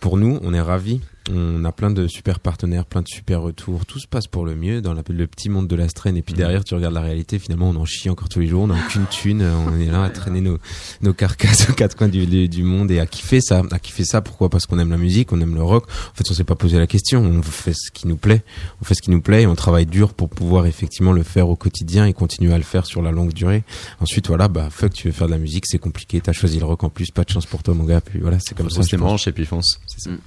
Pour 0.00 0.16
nous, 0.16 0.38
on 0.42 0.54
est 0.54 0.60
ravis. 0.60 1.00
On 1.30 1.64
a 1.64 1.70
plein 1.72 1.90
de 1.90 2.06
super 2.08 2.40
partenaires, 2.40 2.86
plein 2.86 3.02
de 3.02 3.08
super 3.08 3.42
retours. 3.42 3.84
Tout 3.86 3.98
se 3.98 4.06
passe 4.08 4.26
pour 4.26 4.46
le 4.46 4.56
mieux 4.56 4.80
dans 4.80 4.94
la- 4.94 5.02
le 5.08 5.26
petit 5.26 5.48
monde 5.50 5.68
de 5.68 5.76
la 5.76 5.88
strain. 5.88 6.14
Et 6.14 6.22
puis 6.22 6.34
derrière, 6.34 6.64
tu 6.64 6.74
regardes 6.74 6.94
la 6.94 7.02
réalité. 7.02 7.38
Finalement, 7.38 7.68
on 7.68 7.76
en 7.76 7.84
chie 7.84 8.08
encore 8.08 8.28
tous 8.28 8.40
les 8.40 8.46
jours. 8.48 8.62
On 8.62 8.66
n'a 8.68 8.74
aucune 8.74 9.06
thune. 9.06 9.42
On 9.42 9.78
est 9.78 9.86
là 9.90 10.04
à 10.04 10.10
traîner 10.10 10.40
nos, 10.40 10.58
nos 11.02 11.12
carcasses 11.12 11.68
aux 11.68 11.72
quatre 11.74 11.94
coins 11.96 12.08
du, 12.08 12.26
du, 12.26 12.48
du 12.48 12.62
monde 12.64 12.90
et 12.90 12.98
à 13.00 13.06
kiffer 13.06 13.40
ça. 13.40 13.62
À 13.70 13.78
kiffer 13.78 14.04
ça. 14.04 14.22
Pourquoi? 14.22 14.48
Parce 14.48 14.66
qu'on 14.66 14.78
aime 14.78 14.90
la 14.90 14.96
musique, 14.96 15.32
on 15.32 15.40
aime 15.40 15.54
le 15.54 15.62
rock. 15.62 15.84
En 15.88 16.14
fait, 16.14 16.24
on 16.30 16.34
s'est 16.34 16.42
pas 16.42 16.56
posé 16.56 16.78
la 16.78 16.86
question. 16.86 17.20
On 17.22 17.42
fait 17.42 17.74
ce 17.74 17.90
qui 17.92 18.08
nous 18.08 18.16
plaît. 18.16 18.42
On 18.80 18.84
fait 18.84 18.94
ce 18.94 19.02
qui 19.02 19.10
nous 19.10 19.20
plaît 19.20 19.42
et 19.42 19.46
on 19.46 19.54
travaille 19.54 19.86
dur 19.86 20.14
pour 20.14 20.30
pouvoir 20.30 20.66
effectivement 20.66 21.12
le 21.12 21.22
faire 21.22 21.48
au 21.48 21.54
quotidien 21.56 22.06
et 22.06 22.12
continuer 22.14 22.52
à 22.54 22.58
le 22.58 22.64
faire 22.64 22.86
sur 22.86 23.02
la 23.02 23.12
longue 23.12 23.34
durée. 23.34 23.62
Ensuite, 24.00 24.26
voilà, 24.28 24.48
bah 24.48 24.68
fuck, 24.70 24.94
tu 24.94 25.08
veux 25.08 25.12
faire 25.12 25.26
de 25.26 25.32
la 25.32 25.38
musique, 25.38 25.64
c'est 25.66 25.78
compliqué. 25.78 26.20
T'as 26.20 26.32
choisi 26.32 26.58
le 26.58 26.64
rock 26.64 26.82
en 26.82 26.88
plus, 26.88 27.10
pas 27.10 27.24
de 27.24 27.30
chance 27.30 27.46
pour 27.46 27.62
toi, 27.62 27.74
mon 27.74 27.84
gars. 27.84 28.00
Puis 28.00 28.20
voilà, 28.20 28.38
c'est 28.40 28.56
comme 28.56 28.70
ça. 28.70 28.82
Tes 28.82 28.96
manches 28.96 29.28
et 29.28 29.32
puis 29.32 29.44
fonce. 29.46 29.78
C'est 29.86 30.00
ça. 30.00 30.10
Mm. 30.10 30.18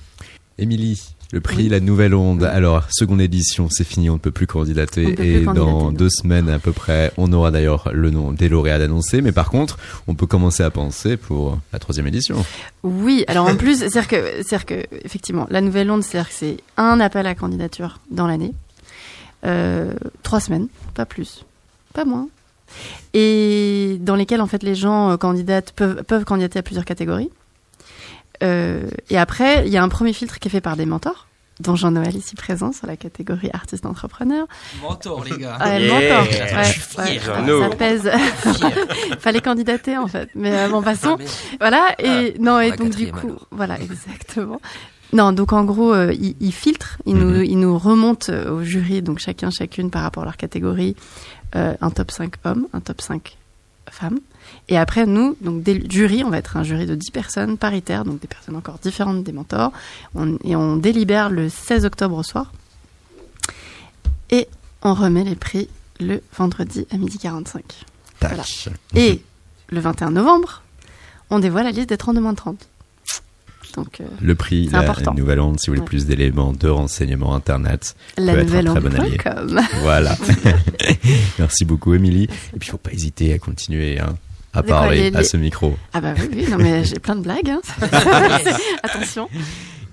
Émilie, 0.59 1.15
Le 1.31 1.41
prix 1.41 1.67
La 1.67 1.79
Nouvelle 1.79 2.13
Onde. 2.13 2.43
Alors, 2.43 2.83
seconde 2.91 3.21
édition, 3.21 3.69
c'est 3.69 3.83
fini, 3.83 4.09
on 4.09 4.13
ne 4.13 4.19
peut 4.19 4.31
plus 4.31 4.45
candidater. 4.45 5.13
Peut 5.13 5.23
et 5.23 5.41
plus 5.41 5.53
dans 5.53 5.91
deux 5.91 6.09
semaines 6.09 6.49
à 6.49 6.59
peu 6.59 6.71
près, 6.71 7.11
on 7.17 7.33
aura 7.33 7.49
d'ailleurs 7.49 7.89
le 7.91 8.11
nom 8.11 8.31
des 8.31 8.49
lauréats 8.49 8.77
d'annoncer. 8.77 9.21
Mais 9.21 9.31
par 9.31 9.49
contre, 9.49 9.79
on 10.07 10.13
peut 10.13 10.27
commencer 10.27 10.61
à 10.61 10.69
penser 10.69 11.17
pour 11.17 11.57
la 11.71 11.79
troisième 11.79 12.05
édition. 12.07 12.45
Oui, 12.83 13.25
alors 13.27 13.47
en 13.47 13.55
plus, 13.55 13.79
c'est-à-dire 13.79 14.07
que, 14.07 14.15
c'est-à-dire 14.43 14.65
que, 14.65 14.85
effectivement, 15.03 15.47
la 15.49 15.61
nouvelle 15.61 15.89
onde, 15.89 16.03
c'est-à-dire 16.03 16.29
que 16.29 16.35
c'est 16.35 16.57
un 16.77 16.99
appel 16.99 17.25
à 17.25 17.33
candidature 17.33 17.99
dans 18.11 18.27
l'année, 18.27 18.53
euh, 19.45 19.93
trois 20.21 20.39
semaines, 20.39 20.67
pas 20.93 21.05
plus, 21.05 21.45
pas 21.93 22.05
moins, 22.05 22.27
et 23.13 23.97
dans 24.01 24.15
lesquels 24.15 24.41
en 24.41 24.47
fait 24.47 24.63
les 24.63 24.75
gens 24.75 25.11
euh, 25.11 25.17
candidatent 25.17 25.73
peuvent 25.73 26.03
peuvent 26.03 26.25
candidater 26.25 26.59
à 26.59 26.63
plusieurs 26.63 26.85
catégories. 26.85 27.29
Euh, 28.41 28.89
et 29.09 29.17
après, 29.17 29.65
il 29.67 29.71
y 29.71 29.77
a 29.77 29.83
un 29.83 29.89
premier 29.89 30.13
filtre 30.13 30.39
qui 30.39 30.47
est 30.47 30.51
fait 30.51 30.61
par 30.61 30.75
des 30.75 30.85
mentors, 30.85 31.27
dont 31.59 31.75
Jean-Noël 31.75 32.15
ici 32.15 32.35
présent 32.35 32.71
sur 32.73 32.87
la 32.87 32.97
catégorie 32.97 33.49
artiste 33.53 33.85
entrepreneur. 33.85 34.47
Mentor, 34.81 35.23
les 35.23 35.37
gars. 35.37 35.55
Ah, 35.59 35.77
le 35.79 35.85
Yeah. 35.85 35.93
mentor, 36.23 36.31
Je 36.31 36.55
ouais, 36.55 36.63
suis 36.63 36.97
ouais, 36.97 37.05
fier, 37.19 37.21
Jeannot. 37.23 37.61
ça 37.61 37.69
pèse. 37.75 38.11
Fallait 39.19 39.41
candidater 39.41 39.97
en 39.97 40.07
fait, 40.07 40.29
mais 40.35 40.51
euh, 40.51 40.69
bon 40.69 40.81
passons. 40.81 41.15
Ah, 41.15 41.15
mais- 41.19 41.57
Voilà 41.59 41.95
et 41.99 42.35
non 42.39 42.59
et 42.59 42.71
donc 42.71 42.95
du 42.95 43.11
coup 43.11 43.27
alors. 43.27 43.47
voilà 43.51 43.79
exactement. 43.79 44.59
Non 45.13 45.31
donc 45.31 45.53
en 45.53 45.63
gros 45.63 45.93
euh, 45.93 46.11
ils, 46.13 46.35
ils 46.39 46.51
filtrent, 46.53 46.97
ils 47.05 47.15
nous 47.15 47.29
Mhm. 47.37 47.43
ils 47.45 47.59
nous 47.59 47.77
remontent 47.77 48.31
euh, 48.33 48.49
au 48.51 48.63
jury 48.63 49.01
donc 49.03 49.19
chacun 49.19 49.51
chacune 49.51 49.91
par 49.91 50.01
rapport 50.01 50.23
à 50.23 50.25
leur 50.25 50.37
catégorie 50.37 50.95
euh, 51.55 51.75
un 51.81 51.91
top 51.91 52.09
5 52.09 52.33
hommes, 52.45 52.67
un 52.73 52.79
top 52.79 52.99
5 52.99 53.37
femmes 53.91 54.19
et 54.69 54.77
après 54.77 55.05
nous 55.05 55.35
donc 55.41 55.61
des 55.63 55.83
jury 55.89 56.23
on 56.23 56.29
va 56.29 56.37
être 56.37 56.57
un 56.57 56.63
jury 56.63 56.85
de 56.85 56.95
10 56.95 57.11
personnes 57.11 57.57
paritaires 57.57 58.05
donc 58.05 58.19
des 58.21 58.27
personnes 58.27 58.55
encore 58.55 58.79
différentes 58.81 59.23
des 59.23 59.31
mentors 59.33 59.71
On- 60.15 60.37
et 60.43 60.55
on 60.55 60.77
délibère 60.77 61.29
le 61.29 61.49
16 61.49 61.85
octobre 61.85 62.15
au 62.17 62.23
soir 62.23 62.51
et 64.31 64.47
on 64.81 64.93
remet 64.93 65.23
les 65.23 65.35
prix 65.35 65.67
le 65.99 66.21
vendredi 66.37 66.85
à 66.91 66.97
midi 66.97 67.17
45. 67.19 67.63
Tac. 68.19 68.31
Voilà. 68.31 68.43
Et 68.95 69.21
le 69.69 69.79
21 69.79 70.11
novembre, 70.11 70.63
on 71.29 71.39
dévoile 71.39 71.65
la 71.65 71.71
liste 71.71 71.89
des 71.89 71.97
32 71.97 72.19
moins 72.19 72.31
de 72.33 72.37
30. 72.37 72.67
Donc, 73.75 74.01
euh, 74.01 74.05
Le 74.21 74.35
prix 74.35 74.67
La 74.67 74.79
important. 74.79 75.13
Nouvelle 75.15 75.39
Onde, 75.39 75.59
si 75.59 75.67
vous 75.67 75.71
voulez 75.73 75.81
Ouais. 75.81 75.85
plus 75.87 76.05
d'éléments 76.05 76.51
de 76.53 76.67
renseignement 76.67 77.33
internet. 77.33 77.95
la 78.17 78.33
peut 78.33 78.39
être 78.39 78.53
un 78.53 78.61
nouvelle 78.61 78.65
très 78.65 78.81
bon 78.81 78.95
allié. 78.99 79.17
onde.com. 79.25 79.61
Voilà. 79.81 80.15
Merci 81.39 81.65
beaucoup, 81.65 81.93
Émilie. 81.93 82.23
Et 82.25 82.59
puis, 82.59 82.67
il 82.67 82.71
faut 82.71 82.77
pas 82.77 82.91
hésiter 82.91 83.33
à 83.33 83.39
continuer 83.39 83.99
hein, 83.99 84.15
à 84.53 84.61
De 84.61 84.67
quoi, 84.67 84.75
parler 84.81 85.09
les- 85.11 85.17
à 85.17 85.23
ce 85.23 85.37
micro. 85.37 85.77
Ah 85.93 86.01
bah 86.01 86.13
oui, 86.17 86.29
oui, 86.33 86.45
non 86.49 86.57
mais 86.57 86.83
j'ai 86.83 86.99
plein 86.99 87.15
de 87.15 87.21
blagues. 87.21 87.49
Hein. 87.49 87.61
Attention. 88.83 89.29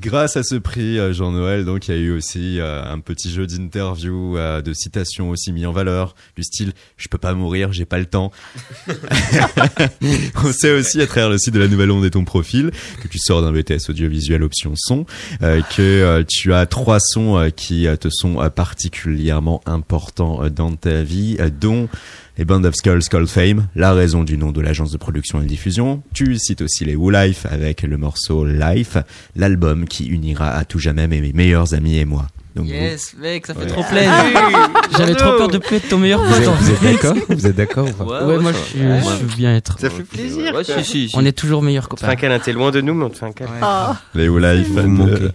Grâce 0.03 0.39
à 0.39 0.43
ce 0.43 0.55
prix 0.55 0.99
euh, 0.99 1.13
Jean-Noël, 1.13 1.67
donc 1.67 1.87
il 1.89 1.91
y 1.95 1.95
a 1.95 2.01
eu 2.01 2.11
aussi 2.11 2.59
euh, 2.59 2.83
un 2.83 3.01
petit 3.01 3.31
jeu 3.31 3.47
d'interview, 3.47 4.39
euh, 4.39 4.63
de 4.63 4.73
citations 4.73 5.29
aussi 5.29 5.53
mis 5.53 5.67
en 5.67 5.73
valeur, 5.73 6.15
du 6.37 6.43
style 6.43 6.73
"Je 6.97 7.09
peux 7.09 7.19
pas 7.19 7.35
mourir, 7.35 7.71
j'ai 7.75 7.85
pas 7.85 7.99
le 7.99 8.07
temps". 8.07 8.33
On 10.43 10.53
sait 10.53 10.73
aussi 10.73 11.03
à 11.03 11.07
travers 11.07 11.29
le 11.29 11.37
site 11.37 11.53
de 11.53 11.59
la 11.59 11.69
Nouvelle 11.69 11.91
Onde 11.91 12.07
et 12.07 12.11
ton 12.11 12.25
profil 12.25 12.71
que 13.03 13.09
tu 13.09 13.19
sors 13.19 13.43
d'un 13.43 13.53
BTS 13.53 13.91
audiovisuel 13.91 14.43
option 14.43 14.73
son, 14.75 15.05
euh, 15.43 15.61
que 15.77 16.25
tu 16.27 16.55
as 16.55 16.65
trois 16.65 16.99
sons 16.99 17.51
qui 17.55 17.87
te 18.01 18.09
sont 18.11 18.37
particulièrement 18.55 19.61
importants 19.67 20.49
dans 20.49 20.75
ta 20.77 21.03
vie, 21.03 21.37
dont 21.61 21.89
les 22.41 22.47
Band 22.47 22.65
of 22.65 22.75
Skulls 22.75 23.03
Called 23.11 23.29
Fame, 23.29 23.69
la 23.77 23.93
raison 23.93 24.25
du 24.25 24.39
nom 24.39 24.51
de 24.51 24.63
l'agence 24.63 24.91
de 24.93 24.97
production 24.97 25.41
et 25.41 25.43
de 25.43 25.49
diffusion. 25.49 26.03
Tu 26.15 26.39
cites 26.39 26.63
aussi 26.63 26.87
les 26.87 26.97
Woo 26.97 27.11
Life 27.11 27.45
avec 27.45 27.83
le 27.83 27.99
morceau 27.99 28.47
Life, 28.47 28.97
l'album 29.37 29.85
qui 29.85 30.07
unira 30.07 30.49
à 30.53 30.65
tout 30.65 30.79
jamais 30.79 31.07
mes 31.07 31.35
meilleurs 31.35 31.75
amis 31.75 31.99
et 31.99 32.07
moi. 32.07 32.29
Donc 32.57 32.67
Yes, 32.67 33.15
mec, 33.19 33.47
ça 33.47 33.55
fait 33.55 33.61
Ouais. 33.61 33.67
trop 33.67 33.85
plaisir. 33.85 34.13
J'avais 34.99 35.15
trop 35.15 35.37
peur 35.39 35.49
de 35.49 35.59
plus 35.59 35.77
être 35.77 35.89
ton 35.89 35.99
meilleur 35.99 36.23
Vous 36.23 36.35
pote. 36.35 36.55
vous 36.61 36.71
êtes 36.71 36.83
d'accord 36.83 37.17
Vous 37.29 37.47
êtes 37.47 37.57
d'accord 37.57 37.89
ou 37.89 37.93
pas 37.93 38.27
Ouais, 38.27 38.39
moi 38.39 38.53
je 38.53 38.59
suis, 38.71 38.81
Ouais. 38.81 39.01
je 39.03 39.25
veux 39.25 39.37
bien 39.37 39.55
être. 39.57 39.79
Ça 39.79 39.89
fait 39.91 40.03
plaisir. 40.03 40.53
Ouais, 40.55 40.65
quoi. 40.65 40.83
si, 40.83 40.85
si, 40.85 41.09
si. 41.09 41.17
On 41.17 41.25
est 41.25 41.33
toujours 41.33 41.63
meilleurs 41.63 41.89
copains. 41.89 42.15
câlin, 42.17 42.39
t'es 42.41 42.53
loin 42.53 42.71
de 42.73 42.81
nous, 42.81 42.93
mais 42.95 43.05
on 43.05 43.11
te 43.11 43.19
fait 43.19 43.27
un 43.27 43.33
câlin. 43.33 43.51
Oh. 43.63 43.95
vous, 44.15 44.39
les 44.39 44.57
Life 44.57 44.75
de 44.75 44.83
manquez. 44.83 45.29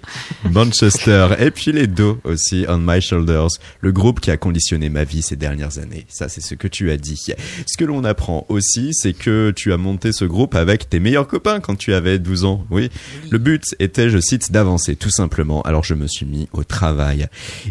Manchester 0.52 1.28
et 1.40 1.52
puis 1.52 1.72
les 1.72 1.88
Do 1.88 2.20
aussi 2.24 2.66
On 2.68 2.78
My 2.80 3.02
Shoulders, 3.02 3.48
le 3.82 3.92
groupe 3.92 4.20
qui 4.20 4.32
a 4.32 4.38
conditionné 4.38 4.90
ma 4.90 5.04
vie 5.04 5.22
ces 5.22 5.36
dernières 5.36 5.78
années. 5.80 6.06
Ça 6.10 6.28
c'est 6.30 6.42
ce 6.42 6.56
que 6.56 6.68
tu 6.68 6.92
as 6.92 6.98
dit. 6.98 7.16
Ce 7.18 7.78
que 7.78 7.86
l'on 7.86 8.04
apprend 8.04 8.46
aussi, 8.50 8.90
c'est 8.94 9.14
que 9.14 9.52
tu 9.56 9.72
as 9.74 9.78
monté 9.78 10.12
ce 10.12 10.26
groupe 10.26 10.56
avec 10.56 10.90
tes 10.90 11.00
meilleurs 11.00 11.28
copains 11.28 11.60
quand 11.60 11.76
tu 11.76 11.94
avais 11.94 12.20
12 12.20 12.46
ans. 12.46 12.66
Oui. 12.70 12.90
Le 13.32 13.38
but 13.38 13.64
était, 13.80 14.10
je 14.10 14.20
cite, 14.20 14.52
d'avancer 14.52 14.96
tout 14.96 15.10
simplement. 15.10 15.62
Alors 15.64 15.84
je 15.84 15.94
me 15.94 16.08
suis 16.08 16.26
mis 16.26 16.48
au 16.54 16.64
travail. 16.64 17.05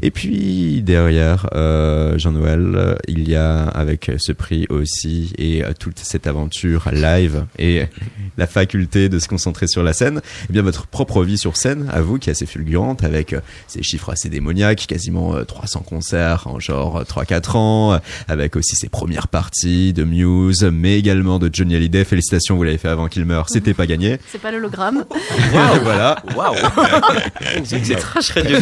Et 0.03 0.11
puis 0.11 0.83
derrière, 0.83 1.49
euh, 1.55 2.19
Jean-Noël, 2.19 2.97
il 3.09 3.29
y 3.29 3.37
a 3.37 3.63
avec 3.65 4.13
ce 4.19 4.33
prix 4.33 4.67
aussi 4.71 5.33
et 5.39 5.65
euh, 5.65 5.73
toute 5.79 5.99
cette 5.99 6.27
aventure 6.27 6.89
live 6.93 7.45
et 7.59 7.85
la 8.37 8.47
faculté 8.47 9.09
de 9.09 9.19
se 9.19 9.29
concentrer 9.29 9.67
sur 9.67 9.83
la 9.83 9.93
scène, 9.93 10.21
eh 10.49 10.53
bien 10.53 10.63
votre 10.63 10.87
propre 10.87 11.25
vie 11.25 11.39
sur 11.39 11.57
scène, 11.57 11.89
à 11.93 12.01
vous, 12.01 12.19
qui 12.19 12.31
est 12.31 12.33
assez 12.33 12.47
fulgurante, 12.47 13.05
avec 13.05 13.33
euh, 13.33 13.41
ces 13.69 13.83
chiffres 13.83 14.11
assez 14.11 14.29
démoniaques, 14.29 14.87
quasiment 14.87 15.35
euh, 15.35 15.45
300 15.45 15.81
concerts 15.81 16.47
en 16.47 16.59
genre 16.59 16.99
euh, 16.99 17.05
3-4 17.05 17.57
ans, 17.57 18.01
avec 18.29 18.57
aussi 18.57 18.77
ses 18.77 18.89
premières 18.89 19.29
parties 19.29 19.93
de 19.93 20.05
Muse, 20.05 20.69
mais 20.73 20.99
également 20.99 21.39
de 21.39 21.51
Johnny 21.53 21.77
Hallyday. 21.77 22.05
Félicitations, 22.05 22.57
vous 22.57 22.63
l'avez 22.63 22.79
fait 22.79 22.89
avant 22.89 23.09
qu'il 23.09 23.25
meure, 23.25 23.49
c'était 23.49 23.75
pas 23.75 23.87
gagné. 23.87 24.19
C'est 24.31 24.41
pas 24.41 24.51
l'hologramme. 24.51 25.05
Et 25.13 25.79
voilà. 25.83 26.17
Waouh 26.37 26.55
C'est 27.65 27.97
trash 27.97 28.31
Radio. 28.31 28.57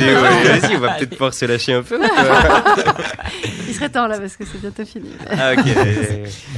Vas-y, 0.63 0.77
on 0.77 0.81
va 0.81 0.95
peut-être 0.99 1.11
pouvoir 1.11 1.35
se 1.35 1.45
lâcher 1.45 1.73
un 1.75 1.83
peu. 1.83 2.01
Il 3.69 3.75
serait 3.75 3.89
temps 3.91 4.07
là 4.07 4.19
parce 4.19 4.37
que 4.37 4.45
c'est 4.45 4.61
bientôt 4.61 4.85
fini. 4.85 5.11
Ah 5.31 5.53
ok. 5.53 5.65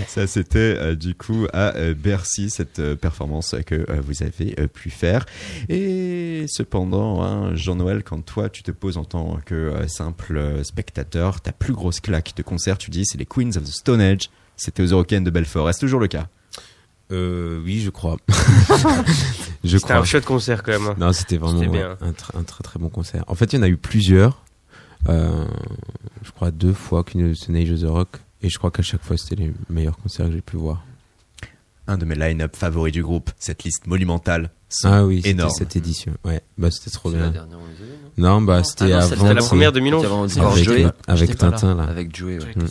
Ça, 0.08 0.26
c'était 0.26 0.58
euh, 0.58 0.94
du 0.94 1.14
coup 1.14 1.46
à 1.52 1.74
euh, 1.76 1.94
Bercy, 1.94 2.50
cette 2.50 2.78
euh, 2.78 2.96
performance 2.96 3.54
que 3.66 3.74
euh, 3.74 4.00
vous 4.02 4.22
avez 4.22 4.54
euh, 4.58 4.66
pu 4.66 4.90
faire. 4.90 5.24
Et 5.68 6.46
cependant, 6.48 7.22
hein, 7.22 7.54
Jean-Noël, 7.54 8.02
quand 8.02 8.20
toi, 8.24 8.48
tu 8.48 8.62
te 8.62 8.70
poses 8.70 8.96
en 8.96 9.04
tant 9.04 9.38
que 9.44 9.54
euh, 9.54 9.88
simple 9.88 10.36
euh, 10.36 10.64
spectateur, 10.64 11.40
ta 11.40 11.52
plus 11.52 11.72
grosse 11.72 12.00
claque 12.00 12.32
de 12.36 12.42
concert, 12.42 12.78
tu 12.78 12.90
dis, 12.90 13.04
c'est 13.04 13.18
les 13.18 13.26
Queens 13.26 13.56
of 13.56 13.64
the 13.64 13.72
Stone 13.72 14.00
Age. 14.00 14.30
C'était 14.56 14.82
aux 14.82 14.86
Eurocaines 14.86 15.24
de 15.24 15.30
Belfort. 15.30 15.68
Est-ce 15.68 15.80
toujours 15.80 16.00
le 16.00 16.06
cas? 16.08 16.28
Euh, 17.12 17.60
Oui, 17.64 17.80
je 17.80 17.90
crois. 17.90 18.16
je 19.64 19.76
C'était 19.78 19.92
un 19.92 20.04
chouette 20.04 20.24
concert 20.24 20.62
quand 20.62 20.72
même. 20.72 20.86
hein. 20.88 20.94
Non, 20.98 21.12
c'était 21.12 21.36
vraiment 21.36 21.58
C'était 21.60 21.70
ouais, 21.70 21.78
bien. 21.78 21.96
un, 22.00 22.10
tr- 22.12 22.38
un 22.38 22.42
très 22.42 22.62
très 22.62 22.78
bon 22.78 22.88
concert. 22.88 23.24
En 23.28 23.34
fait, 23.34 23.52
il 23.52 23.56
y 23.56 23.58
en 23.58 23.62
a 23.62 23.68
eu 23.68 23.76
plusieurs. 23.76 24.42
Euh, 25.08 25.44
je 26.22 26.30
crois 26.32 26.50
deux 26.50 26.72
fois 26.72 27.04
qu'une 27.04 27.34
Stone 27.34 27.56
Age 27.56 27.70
of 27.72 27.80
the 27.80 27.84
Rock. 27.90 28.08
Et 28.42 28.50
je 28.50 28.58
crois 28.58 28.70
qu'à 28.70 28.82
chaque 28.82 29.02
fois, 29.02 29.16
c'était 29.16 29.36
les 29.42 29.52
meilleurs 29.70 29.96
concerts 29.96 30.26
que 30.26 30.32
j'ai 30.32 30.40
pu 30.42 30.56
voir. 30.56 30.84
Un 31.86 31.96
de 31.98 32.04
mes 32.04 32.14
line-up 32.14 32.56
favoris 32.56 32.92
du 32.92 33.02
groupe. 33.02 33.30
Cette 33.38 33.64
liste 33.64 33.86
monumentale. 33.86 34.50
Ah 34.84 35.04
oui, 35.04 35.16
c'était 35.18 35.30
énorme. 35.30 35.50
cette 35.56 35.76
édition. 35.76 36.12
Ouais, 36.24 36.40
bah 36.58 36.70
c'était 36.70 36.90
trop 36.90 37.10
C'est 37.10 37.16
la 37.18 37.22
bien. 37.24 37.30
dernière, 37.32 37.58
on 37.58 37.66
les 37.66 37.82
avait, 37.82 37.98
non? 38.16 38.30
Non, 38.40 38.42
bah 38.42 38.64
c'était 38.64 38.84
Ah 38.84 38.88
non, 38.88 38.94
avant. 38.96 39.04
c'était 39.08 39.20
C'était 39.20 39.34
la 39.34 39.42
première 39.42 39.72
de 39.72 39.80
Milan. 39.80 39.98
C'était 40.00 40.12
avant 40.12 40.28
C'est 40.28 40.40
encore 40.40 40.52
avec, 40.52 40.64
Joey. 40.64 40.86
avec 41.06 41.28
là. 41.30 41.34
Tintin 41.36 41.74
là. 41.74 41.82
Avec 41.84 42.16
Joey, 42.16 42.38
ouais. 42.38 42.52
Mm. 42.56 42.66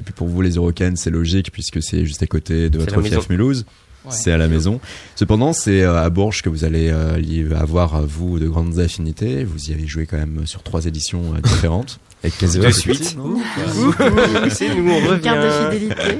Et 0.00 0.02
puis 0.02 0.14
pour 0.14 0.28
vous, 0.28 0.40
les 0.40 0.52
Eurocaines, 0.52 0.96
c'est 0.96 1.10
logique 1.10 1.52
puisque 1.52 1.82
c'est 1.82 2.06
juste 2.06 2.22
à 2.22 2.26
côté 2.26 2.70
de 2.70 2.78
votre 2.78 3.02
fief 3.02 3.28
Mulhouse. 3.28 3.66
Ouais. 4.06 4.12
C'est 4.12 4.32
à 4.32 4.38
la 4.38 4.48
maison. 4.48 4.80
Cependant, 5.14 5.52
c'est 5.52 5.82
euh, 5.82 6.02
à 6.02 6.08
Bourges 6.08 6.40
que 6.40 6.48
vous 6.48 6.64
allez 6.64 6.88
euh, 6.88 7.20
y 7.20 7.44
avoir, 7.52 7.96
euh, 7.96 8.06
vous, 8.08 8.38
de 8.38 8.48
grandes 8.48 8.78
affinités. 8.78 9.44
Vous 9.44 9.68
y 9.68 9.74
avez 9.74 9.86
joué 9.86 10.06
quand 10.06 10.16
même 10.16 10.46
sur 10.46 10.62
trois 10.62 10.86
éditions 10.86 11.34
différentes. 11.44 12.00
Avec 12.24 12.40
les 12.40 12.58
De 12.58 12.70
suite. 12.70 13.04
C'est 14.50 14.74
nous, 14.74 14.90
on 14.90 15.18
Carte 15.18 15.38
de 15.38 15.76
fidélité. 15.76 16.18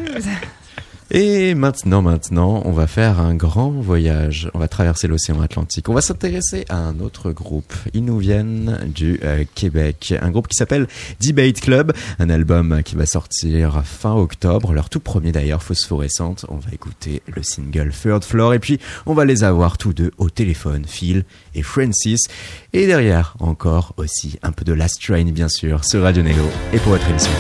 Et 1.12 1.54
maintenant, 1.54 2.02
maintenant, 2.02 2.62
on 2.64 2.70
va 2.70 2.86
faire 2.86 3.18
un 3.18 3.34
grand 3.34 3.70
voyage. 3.70 4.48
On 4.54 4.61
va 4.61 4.68
traverser 4.68 5.08
l'océan 5.08 5.40
Atlantique. 5.40 5.88
On 5.88 5.94
va 5.94 6.02
s'intéresser 6.02 6.64
à 6.68 6.76
un 6.76 7.00
autre 7.00 7.32
groupe. 7.32 7.74
Ils 7.94 8.04
nous 8.04 8.18
viennent 8.18 8.78
du 8.86 9.18
euh, 9.24 9.44
Québec. 9.56 10.14
Un 10.22 10.30
groupe 10.30 10.46
qui 10.46 10.56
s'appelle 10.56 10.86
Debate 11.20 11.61
Club. 11.61 11.92
Un 12.20 12.30
album 12.30 12.82
qui 12.84 12.94
va 12.94 13.06
sortir 13.06 13.82
fin 13.84 14.14
octobre. 14.14 14.72
Leur 14.72 14.88
tout 14.88 15.00
premier 15.00 15.32
d'ailleurs, 15.32 15.64
Phosphorescente. 15.64 16.46
On 16.48 16.58
va 16.58 16.70
écouter 16.72 17.22
le 17.26 17.42
single 17.42 17.90
Third 17.90 18.22
Floor. 18.22 18.54
Et 18.54 18.61
puis, 18.61 18.78
on 19.04 19.14
va 19.14 19.24
les 19.24 19.42
avoir 19.42 19.78
tous 19.78 19.92
deux 19.92 20.12
au 20.16 20.30
téléphone. 20.30 20.84
Phil 20.86 21.24
et 21.56 21.62
Francis. 21.62 22.28
Et 22.72 22.86
derrière, 22.86 23.34
encore 23.40 23.94
aussi 23.96 24.38
un 24.44 24.52
peu 24.52 24.64
de 24.64 24.72
Last 24.72 25.02
Train, 25.02 25.24
bien 25.24 25.48
sûr, 25.48 25.84
sur 25.84 26.02
Radio 26.02 26.22
Néo. 26.22 26.44
Et 26.72 26.78
pour 26.78 26.92
votre 26.92 27.08
émission. 27.11 27.32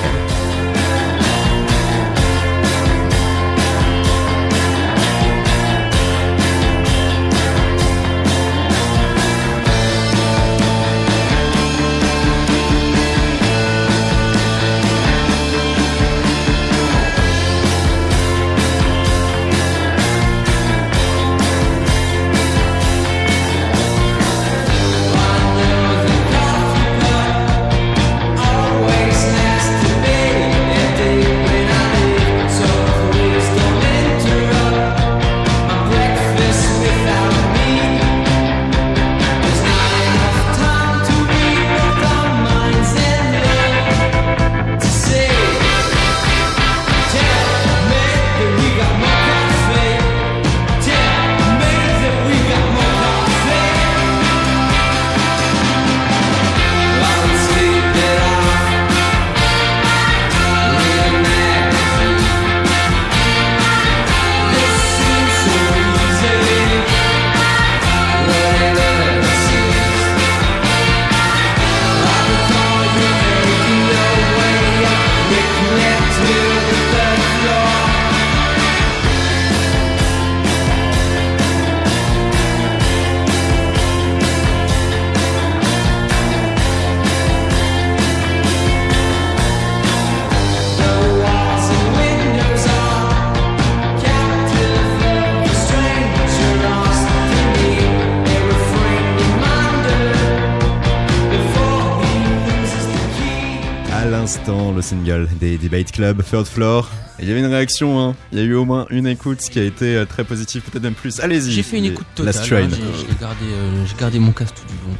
Des 105.40 105.58
Debate 105.58 105.90
Club, 105.92 106.22
Third 106.22 106.46
Floor. 106.46 106.88
Il 107.18 107.28
y 107.28 107.30
avait 107.30 107.40
une 107.40 107.46
réaction, 107.46 108.00
hein. 108.00 108.14
il 108.32 108.38
y 108.38 108.42
a 108.42 108.44
eu 108.44 108.54
au 108.54 108.64
moins 108.64 108.86
une 108.90 109.06
écoute 109.06 109.38
qui 109.40 109.58
a 109.58 109.64
été 109.64 109.96
euh, 109.96 110.04
très 110.06 110.24
positive, 110.24 110.62
peut-être 110.62 110.82
même 110.82 110.94
plus. 110.94 111.20
Allez-y. 111.20 111.50
J'ai 111.52 111.62
fait 111.62 111.78
une 111.78 111.86
écoute 111.86 112.06
totale. 112.14 112.34
Last 112.34 112.46
Train. 112.48 112.68
j'ai 112.70 112.76
j'ai 112.76 113.14
gardé, 113.20 113.44
euh, 113.52 113.84
j'ai 113.86 113.96
gardé 113.98 114.18
mon 114.18 114.32
casque 114.32 114.54
tout 114.54 114.66
du 114.72 114.74
long. 114.90 114.96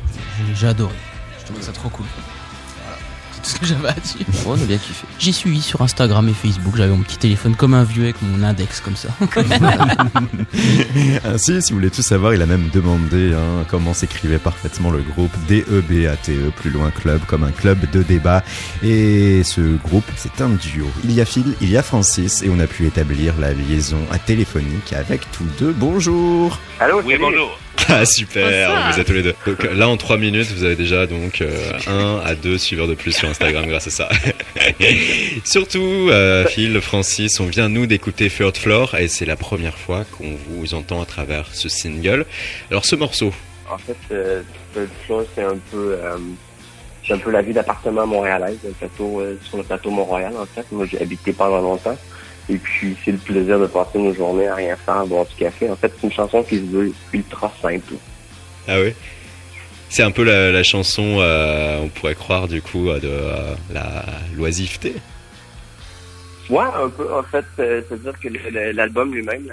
J'ai- 0.49 0.55
J'ai 0.55 0.66
adoré. 0.66 0.95
Je 1.41 1.45
trouvais 1.47 1.62
ça 1.62 1.72
trop 1.72 1.88
cool. 1.88 2.07
Voilà. 2.84 2.99
C'est 3.32 3.43
tout 3.43 3.49
ce 3.51 3.59
que 3.61 3.66
j'avais 3.66 3.88
à 3.88 3.93
dire. 3.93 4.26
on 4.47 4.53
a 4.55 4.57
bien 4.57 4.76
kiffé. 4.78 5.07
J'ai 5.20 5.32
suivi 5.32 5.60
sur 5.60 5.82
Instagram 5.82 6.26
et 6.30 6.32
Facebook. 6.32 6.76
J'avais 6.78 6.92
mon 6.92 7.02
petit 7.02 7.18
téléphone 7.18 7.54
comme 7.54 7.74
un 7.74 7.84
vieux 7.84 8.04
avec 8.04 8.22
mon 8.22 8.42
index 8.42 8.80
comme 8.80 8.96
ça. 8.96 9.10
Ainsi, 11.26 11.60
si 11.60 11.72
vous 11.72 11.78
voulez 11.78 11.90
tout 11.90 12.00
savoir, 12.00 12.32
il 12.32 12.40
a 12.40 12.46
même 12.46 12.70
demandé 12.72 13.34
hein, 13.34 13.66
comment 13.68 13.92
s'écrivait 13.92 14.38
parfaitement 14.38 14.90
le 14.90 15.02
groupe 15.02 15.30
D-E-B-A-T-E, 15.46 16.48
E, 16.48 16.50
plus 16.56 16.70
loin 16.70 16.90
club, 16.90 17.20
comme 17.26 17.44
un 17.44 17.50
club 17.50 17.78
de 17.90 18.02
débat. 18.02 18.42
Et 18.82 19.42
ce 19.44 19.76
groupe, 19.76 20.10
c'est 20.16 20.40
un 20.40 20.48
duo. 20.48 20.86
Il 21.04 21.12
y 21.12 21.20
a 21.20 21.26
Phil, 21.26 21.54
il 21.60 21.70
y 21.70 21.76
a 21.76 21.82
Francis, 21.82 22.42
et 22.42 22.48
on 22.48 22.58
a 22.58 22.66
pu 22.66 22.86
établir 22.86 23.34
la 23.38 23.52
liaison 23.52 24.00
à 24.10 24.18
téléphonique 24.18 24.94
avec 24.94 25.30
tous 25.32 25.44
deux. 25.58 25.74
Bonjour 25.76 26.58
Allô, 26.78 27.02
oui, 27.04 27.16
bonjour. 27.20 27.58
Ah 27.89 28.05
super, 28.05 28.68
Bonsoir. 28.68 28.93
vous 28.93 29.01
êtes 29.01 29.07
tous 29.07 29.12
les 29.12 29.22
deux. 29.22 29.35
Donc 29.47 29.62
là 29.64 29.89
en 29.89 29.97
3 29.97 30.16
minutes, 30.18 30.49
vous 30.55 30.64
avez 30.64 30.76
déjà 30.76 31.07
donc 31.07 31.41
euh, 31.41 31.51
un 31.87 32.20
à 32.24 32.35
deux 32.35 32.57
suiveurs 32.59 32.87
de 32.89 32.95
plus 32.95 33.12
sur 33.12 33.28
Instagram 33.28 33.66
grâce 33.66 33.87
à 33.89 33.91
ça. 33.91 34.09
Surtout 35.45 36.09
euh, 36.11 36.45
Phil, 36.47 36.81
Francis, 36.81 37.41
on 37.41 37.47
vient 37.47 37.68
nous 37.68 37.87
d'écouter 37.87 38.28
Third 38.31 38.57
Floor 38.57 38.95
et 38.97 39.09
c'est 39.09 39.26
la 39.26 39.37
première 39.37 39.76
fois 39.76 40.05
qu'on 40.12 40.35
vous 40.49 40.74
entend 40.74 41.03
à 41.03 41.07
travers 41.07 41.47
ce 41.53 41.68
single. 41.68 42.26
Alors 42.70 42.85
ce 42.85 42.97
morceau, 42.97 43.33
En 43.70 43.78
fait, 43.78 43.97
euh, 44.12 44.43
Third 44.74 44.89
Floor, 45.07 45.22
c'est 45.35 45.43
un 45.45 45.57
peu, 45.70 45.97
euh, 46.01 46.16
c'est 47.07 47.14
un 47.14 47.18
peu 47.18 47.31
la 47.31 47.43
vie 47.43 47.53
d'appartement 47.53 48.07
montréalaise, 48.07 48.59
le 48.64 48.70
plateau, 48.70 49.20
euh, 49.20 49.39
sur 49.49 49.57
le 49.59 49.64
plateau 49.64 49.91
Mont-Royal, 49.91 50.33
en 50.37 50.47
fait. 50.47 50.64
Moi, 50.70 50.87
j'ai 50.91 51.01
habité 51.01 51.33
pendant 51.33 51.61
longtemps. 51.61 51.97
Et 52.49 52.57
puis, 52.57 52.97
c'est 53.05 53.12
le 53.12 53.18
plaisir 53.18 53.59
de 53.61 53.66
passer 53.66 53.99
nos 53.99 54.12
journées 54.14 54.49
à 54.49 54.55
rien 54.55 54.76
faire, 54.76 54.97
à 54.99 55.05
boire 55.05 55.26
du 55.26 55.34
café. 55.34 55.70
En 55.70 55.76
fait, 55.76 55.93
c'est 56.01 56.07
une 56.07 56.12
chanson 56.12 56.43
qui 56.43 56.57
se 56.59 56.64
veut 56.64 56.93
ultra 57.12 57.53
simple. 57.62 57.95
ah 58.66 58.80
oui 58.80 58.95
c'est 59.91 60.05
un 60.05 60.12
peu 60.12 60.22
la, 60.22 60.53
la 60.53 60.62
chanson, 60.62 61.16
euh, 61.18 61.80
on 61.82 61.88
pourrait 61.88 62.14
croire 62.14 62.47
du 62.47 62.62
coup, 62.62 62.88
euh, 62.88 63.01
de 63.01 63.09
euh, 63.09 63.55
la 63.72 64.05
loisiveté. 64.36 64.95
Ouais, 66.49 66.64
un 66.80 66.88
peu. 66.88 67.12
En 67.12 67.22
fait, 67.24 67.45
euh, 67.59 67.82
c'est-à-dire 67.88 68.18
que 68.20 68.28
l'album 68.72 69.12
lui-même, 69.12 69.53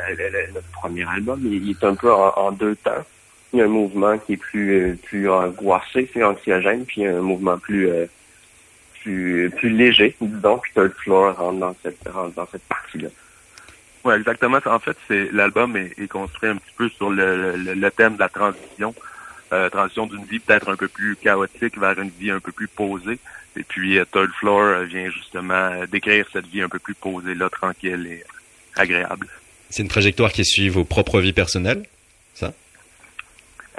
notre 0.53 0.67
premier 0.79 1.05
album, 1.09 1.41
il, 1.43 1.67
il 1.67 1.71
est 1.71 1.83
un 1.83 1.95
peu 1.95 2.13
en, 2.13 2.33
en 2.37 2.51
deux 2.51 2.75
temps. 2.75 3.03
Il 3.51 3.59
y 3.59 3.61
a 3.63 3.65
un 3.65 3.69
mouvement 3.69 4.17
qui 4.19 4.33
est 4.33 4.37
plus 4.37 4.97
plus 5.03 5.29
angoissé, 5.29 6.03
plus 6.03 6.23
anxiogène, 6.23 6.85
puis 6.85 7.05
un 7.05 7.21
mouvement 7.21 7.57
plus 7.57 7.89
plus 9.07 9.49
plus 9.57 9.69
léger, 9.69 10.15
disons. 10.19 10.57
Puis 10.57 10.71
Third 10.73 10.93
Floor 11.03 11.35
rentre 11.35 11.59
dans 11.59 11.75
cette 11.83 12.07
rentre 12.07 12.35
dans 12.35 12.47
cette 12.51 12.63
partie-là. 12.63 13.09
Oui, 14.03 14.13
exactement. 14.15 14.59
En 14.65 14.79
fait, 14.79 14.97
c'est 15.07 15.31
l'album 15.31 15.75
est, 15.77 15.93
est 15.97 16.07
construit 16.07 16.49
un 16.49 16.55
petit 16.55 16.73
peu 16.77 16.89
sur 16.89 17.09
le, 17.09 17.55
le, 17.55 17.73
le 17.73 17.91
thème 17.91 18.15
de 18.15 18.19
la 18.19 18.29
transition, 18.29 18.93
euh, 19.53 19.69
transition 19.69 20.05
d'une 20.07 20.25
vie 20.25 20.39
peut-être 20.39 20.69
un 20.69 20.75
peu 20.75 20.87
plus 20.87 21.15
chaotique 21.15 21.77
vers 21.77 21.97
une 21.99 22.11
vie 22.19 22.31
un 22.31 22.39
peu 22.39 22.51
plus 22.51 22.67
posée. 22.67 23.19
Et 23.55 23.63
puis 23.63 23.97
euh, 23.97 24.05
Third 24.11 24.31
Floor 24.39 24.61
euh, 24.61 24.83
vient 24.85 25.09
justement 25.09 25.85
décrire 25.91 26.25
cette 26.31 26.47
vie 26.47 26.61
un 26.61 26.69
peu 26.69 26.79
plus 26.79 26.95
posée, 26.95 27.35
là, 27.35 27.49
tranquille 27.49 28.07
et 28.07 28.23
agréable. 28.75 29.27
C'est 29.69 29.83
une 29.83 29.89
trajectoire 29.89 30.31
qui 30.31 30.45
suit 30.45 30.69
vos 30.69 30.85
propres 30.85 31.19
vies 31.19 31.33
personnelles, 31.33 31.83
ça? 32.33 32.53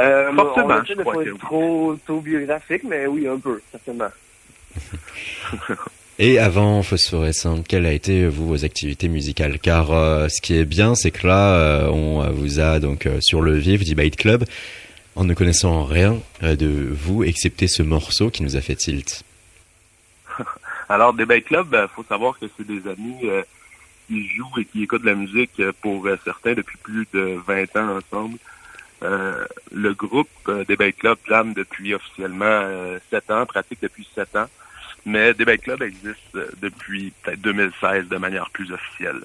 Euh, 0.01 0.33
Forcément, 0.33 0.65
on 0.65 0.69
va 0.69 0.85
je 0.87 0.95
crois 0.95 1.13
pas 1.13 1.19
que 1.19 1.29
être 1.29 1.33
oui. 1.33 1.41
trop, 1.41 1.99
trop 2.07 2.21
biographique, 2.21 2.85
mais 2.85 3.07
oui, 3.07 3.27
un 3.27 3.39
peu, 3.39 3.61
certainement. 3.73 4.13
Et 6.21 6.41
avant 6.41 6.83
Phosphorescente, 6.83 7.67
quelles 7.69 7.87
a 7.87 7.93
été 7.93 8.27
vous 8.27 8.49
vos 8.49 8.65
activités 8.65 9.07
musicales 9.09 9.61
Car 9.61 9.93
euh, 9.93 10.29
ce 10.29 10.41
qui 10.41 10.57
est 10.57 10.65
bien, 10.65 10.97
c'est 10.97 11.13
que 11.13 11.25
là, 11.27 11.55
euh, 11.55 11.89
on 11.91 12.29
vous 12.33 12.59
a 12.59 12.81
donc 12.81 13.07
euh, 13.07 13.21
sur 13.21 13.41
le 13.41 13.57
vif 13.57 13.85
d'E-Bite 13.85 14.17
Club, 14.17 14.45
en 15.15 15.23
ne 15.23 15.33
connaissant 15.35 15.85
rien 15.85 16.19
de 16.43 16.89
vous, 16.91 17.23
excepté 17.23 17.69
ce 17.69 17.85
morceau 17.85 18.31
qui 18.31 18.43
nous 18.43 18.57
a 18.57 18.61
fait 18.61 18.75
tilt. 18.75 19.23
Alors, 20.89 21.13
Debate 21.13 21.45
Club, 21.45 21.69
il 21.73 21.89
faut 21.95 22.05
savoir 22.05 22.37
que 22.39 22.47
c'est 22.57 22.67
des 22.67 22.89
amis 22.91 23.19
euh, 23.25 23.43
qui 24.09 24.27
jouent 24.29 24.59
et 24.59 24.65
qui 24.65 24.83
écoutent 24.83 25.05
la 25.05 25.15
musique 25.15 25.63
pour 25.83 26.09
certains 26.25 26.55
depuis 26.55 26.79
plus 26.79 27.07
de 27.13 27.39
20 27.47 27.77
ans 27.77 27.99
ensemble. 27.99 28.39
Le 29.01 29.95
groupe 29.95 30.29
euh, 30.49 30.65
Debate 30.65 30.97
Club 30.97 31.19
jam 31.29 31.53
depuis 31.53 31.95
officiellement 31.95 32.45
euh, 32.47 32.99
7 33.11 33.31
ans, 33.31 33.47
pratique 33.47 33.79
depuis 33.83 34.09
7 34.15 34.37
ans, 34.37 34.47
mais 35.07 35.35
Debate 35.35 35.63
Club 35.63 35.83
existe 35.83 36.35
euh, 36.35 36.49
depuis 36.61 37.13
peut-être 37.23 37.41
2016 37.41 38.09
de 38.09 38.17
manière 38.17 38.51
plus 38.51 38.73
officielle. 38.73 39.21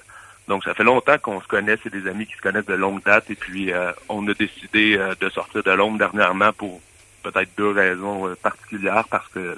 Donc 0.48 0.64
ça 0.64 0.74
fait 0.74 0.84
longtemps 0.84 1.18
qu'on 1.18 1.40
se 1.40 1.46
connaît, 1.46 1.78
c'est 1.82 1.92
des 1.92 2.08
amis 2.08 2.26
qui 2.26 2.34
se 2.34 2.42
connaissent 2.42 2.66
de 2.66 2.74
longue 2.74 3.02
date 3.02 3.30
et 3.30 3.34
puis 3.34 3.72
euh, 3.72 3.92
on 4.08 4.26
a 4.28 4.34
décidé 4.34 4.96
euh, 4.98 5.14
de 5.18 5.28
sortir 5.30 5.62
de 5.62 5.70
l'ombre 5.70 5.98
dernièrement 5.98 6.52
pour 6.52 6.80
peut-être 7.22 7.48
deux 7.56 7.70
raisons 7.70 8.28
euh, 8.28 8.34
particulières 8.34 9.04
parce 9.08 9.26
que 9.28 9.56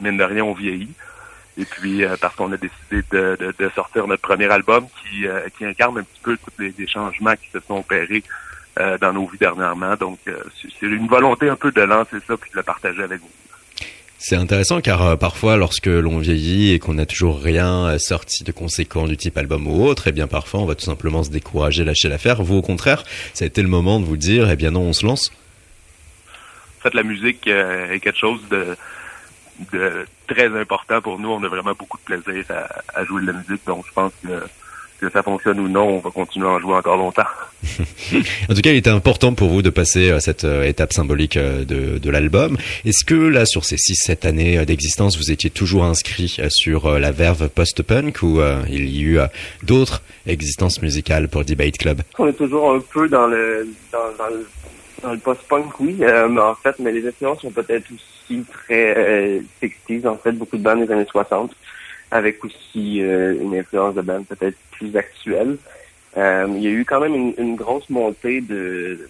mine 0.00 0.16
de 0.16 0.22
rien 0.22 0.44
on 0.44 0.52
vieillit 0.52 0.94
et 1.56 1.64
puis 1.64 2.04
parce 2.20 2.36
qu'on 2.36 2.52
a 2.52 2.56
décidé 2.56 3.02
de, 3.10 3.36
de, 3.40 3.52
de 3.58 3.68
sortir 3.70 4.06
notre 4.06 4.22
premier 4.22 4.48
album 4.48 4.86
qui, 5.02 5.26
qui 5.56 5.64
incarne 5.64 5.98
un 5.98 6.04
petit 6.04 6.20
peu 6.22 6.36
tous 6.36 6.52
les, 6.60 6.72
les 6.78 6.86
changements 6.86 7.34
qui 7.34 7.50
se 7.50 7.58
sont 7.58 7.78
opérés 7.78 8.22
dans 9.00 9.12
nos 9.12 9.26
vies 9.26 9.38
dernièrement. 9.38 9.96
Donc 9.96 10.20
c'est 10.24 10.86
une 10.86 11.08
volonté 11.08 11.48
un 11.48 11.56
peu 11.56 11.72
de 11.72 11.80
lancer 11.80 12.18
ça 12.28 12.36
puis 12.36 12.52
de 12.52 12.58
le 12.58 12.62
partager 12.62 13.02
avec 13.02 13.20
vous. 13.20 13.47
C'est 14.20 14.34
intéressant 14.34 14.80
car 14.80 15.02
euh, 15.02 15.16
parfois, 15.16 15.56
lorsque 15.56 15.86
l'on 15.86 16.18
vieillit 16.18 16.72
et 16.72 16.80
qu'on 16.80 16.94
n'a 16.94 17.06
toujours 17.06 17.40
rien 17.40 17.86
euh, 17.86 17.98
sorti 17.98 18.42
de 18.42 18.50
conséquent 18.50 19.06
du 19.06 19.16
type 19.16 19.38
album 19.38 19.68
ou 19.68 19.84
autre, 19.84 20.08
eh 20.08 20.12
bien 20.12 20.26
parfois 20.26 20.58
on 20.60 20.66
va 20.66 20.74
tout 20.74 20.84
simplement 20.84 21.22
se 21.22 21.30
décourager, 21.30 21.84
lâcher 21.84 22.08
l'affaire. 22.08 22.42
Vous, 22.42 22.56
au 22.56 22.62
contraire, 22.62 23.04
ça 23.32 23.44
a 23.44 23.46
été 23.46 23.62
le 23.62 23.68
moment 23.68 24.00
de 24.00 24.04
vous 24.04 24.16
dire, 24.16 24.50
eh 24.50 24.56
bien 24.56 24.72
non, 24.72 24.80
on 24.82 24.92
se 24.92 25.06
lance. 25.06 25.30
En 26.78 26.82
fait, 26.82 26.94
la 26.94 27.04
musique 27.04 27.46
euh, 27.46 27.92
est 27.92 28.00
quelque 28.00 28.18
chose 28.18 28.40
de, 28.50 28.76
de 29.72 30.06
très 30.26 30.48
important 30.58 31.00
pour 31.00 31.20
nous. 31.20 31.28
On 31.30 31.42
a 31.44 31.48
vraiment 31.48 31.74
beaucoup 31.78 31.98
de 31.98 32.16
plaisir 32.16 32.44
à, 32.50 33.00
à 33.00 33.04
jouer 33.04 33.22
de 33.22 33.28
la 33.28 33.34
musique. 33.34 33.64
Donc, 33.66 33.84
je 33.86 33.92
pense 33.92 34.12
que 34.24 34.28
que 34.98 35.10
ça 35.10 35.22
fonctionne 35.22 35.60
ou 35.60 35.68
non, 35.68 35.88
on 35.88 35.98
va 35.98 36.10
continuer 36.10 36.46
à 36.46 36.50
en 36.50 36.58
jouer 36.58 36.74
encore 36.74 36.96
longtemps. 36.96 37.22
En 38.50 38.54
tout 38.54 38.62
cas, 38.62 38.70
il 38.70 38.76
était 38.76 38.90
important 38.90 39.34
pour 39.34 39.48
vous 39.48 39.62
de 39.62 39.70
passer 39.70 40.10
à 40.10 40.20
cette 40.20 40.44
euh, 40.44 40.64
étape 40.64 40.92
symbolique 40.92 41.36
euh, 41.36 41.64
de, 41.64 41.98
de 41.98 42.10
l'album. 42.10 42.56
Est-ce 42.84 43.04
que 43.04 43.14
là, 43.14 43.44
sur 43.44 43.64
ces 43.64 43.76
6-7 43.76 44.26
années 44.26 44.58
euh, 44.58 44.64
d'existence, 44.64 45.18
vous 45.18 45.30
étiez 45.30 45.50
toujours 45.50 45.84
inscrit 45.84 46.36
euh, 46.38 46.48
sur 46.50 46.86
euh, 46.86 46.98
la 46.98 47.12
verve 47.12 47.48
post-punk 47.48 48.22
ou 48.22 48.40
euh, 48.40 48.62
il 48.68 48.88
y 48.88 49.00
a 49.00 49.02
eu 49.02 49.18
euh, 49.18 49.26
d'autres 49.62 50.02
existences 50.26 50.80
musicales 50.82 51.28
pour 51.28 51.44
Debate 51.44 51.76
Club? 51.78 52.00
On 52.18 52.26
est 52.26 52.32
toujours 52.32 52.72
un 52.72 52.80
peu 52.80 53.08
dans 53.08 53.26
le 53.26 53.68
dans, 53.92 53.98
dans 54.18 54.28
le, 54.34 54.46
dans 55.02 55.12
le 55.12 55.18
post-punk, 55.18 55.78
oui, 55.80 55.98
euh, 56.00 56.28
mais 56.28 56.40
en 56.40 56.54
fait, 56.54 56.76
mais 56.78 56.92
les 56.92 57.06
influences 57.06 57.42
sont 57.42 57.50
peut-être 57.50 57.86
aussi 57.92 58.44
très 58.50 58.94
euh, 58.96 59.40
60s, 59.62 60.08
en 60.08 60.16
fait, 60.16 60.32
beaucoup 60.32 60.56
de 60.56 60.62
bandes 60.62 60.84
des 60.84 60.92
années 60.92 61.06
60, 61.08 61.52
avec 62.10 62.44
aussi 62.44 63.02
euh, 63.02 63.34
une 63.40 63.56
influence 63.56 63.94
de 63.94 64.02
bandes 64.02 64.26
peut-être 64.26 64.56
plus 64.72 64.96
actuelle. 64.96 65.56
Euh, 66.16 66.46
il 66.56 66.62
y 66.62 66.66
a 66.66 66.70
eu 66.70 66.84
quand 66.84 67.00
même 67.00 67.14
une, 67.14 67.34
une 67.38 67.56
grosse 67.56 67.88
montée 67.90 68.40
de 68.40 69.08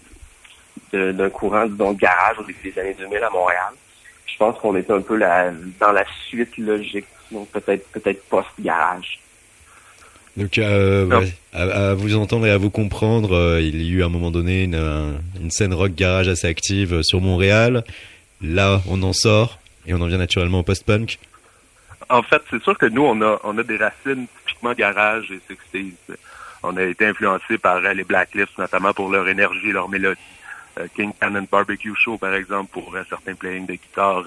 d'un 0.91 1.29
courant, 1.29 1.67
disons, 1.67 1.93
de 1.93 1.99
garage 1.99 2.39
au 2.39 2.43
début 2.43 2.71
des 2.71 2.81
années 2.81 2.95
2000 2.97 3.17
à 3.23 3.29
Montréal. 3.29 3.73
Je 4.25 4.37
pense 4.37 4.57
qu'on 4.57 4.75
est 4.75 4.89
un 4.89 5.01
peu 5.01 5.17
la, 5.17 5.51
dans 5.79 5.91
la 5.91 6.03
suite 6.27 6.57
logique, 6.57 7.05
donc 7.31 7.47
peut-être 7.49 7.87
peut-être 7.91 8.23
post-garage. 8.23 9.19
Donc, 10.35 10.57
euh, 10.57 11.05
ouais, 11.05 11.31
à, 11.53 11.91
à 11.91 11.93
vous 11.93 12.15
entendre 12.15 12.47
et 12.47 12.51
à 12.51 12.57
vous 12.57 12.71
comprendre, 12.71 13.35
euh, 13.35 13.61
il 13.61 13.83
y 13.83 13.89
a 13.89 13.97
eu 13.97 14.03
à 14.03 14.07
un 14.07 14.09
moment 14.09 14.31
donné 14.31 14.63
une, 14.63 15.19
une 15.39 15.51
scène 15.51 15.73
rock 15.73 15.93
garage 15.93 16.27
assez 16.27 16.47
active 16.47 17.03
sur 17.03 17.21
Montréal. 17.21 17.83
Là, 18.41 18.81
on 18.87 19.03
en 19.03 19.13
sort 19.13 19.59
et 19.85 19.93
on 19.93 20.01
en 20.01 20.07
vient 20.07 20.17
naturellement 20.17 20.59
au 20.59 20.63
post-punk. 20.63 21.19
En 22.09 22.23
fait, 22.23 22.41
c'est 22.49 22.61
sûr 22.63 22.77
que 22.77 22.87
nous, 22.87 23.03
on 23.03 23.21
a, 23.21 23.39
on 23.43 23.57
a 23.57 23.63
des 23.63 23.77
racines 23.77 24.27
typiquement 24.45 24.73
garage 24.73 25.31
et 25.31 25.41
60s. 25.53 25.93
On 26.63 26.75
a 26.75 26.83
été 26.83 27.05
influencés 27.05 27.57
par 27.57 27.77
euh, 27.77 27.93
les 27.93 28.03
Blacklists, 28.03 28.57
notamment 28.57 28.93
pour 28.93 29.09
leur 29.09 29.27
énergie, 29.27 29.71
leur 29.71 29.89
mélodie. 29.89 30.19
Euh, 30.79 30.87
King 30.95 31.13
Cannon 31.19 31.47
Barbecue 31.49 31.95
Show, 31.95 32.17
par 32.17 32.33
exemple, 32.33 32.71
pour 32.71 32.93
euh, 32.95 33.03
certains 33.09 33.35
playings 33.35 33.65
de 33.65 33.73
guitare 33.73 34.25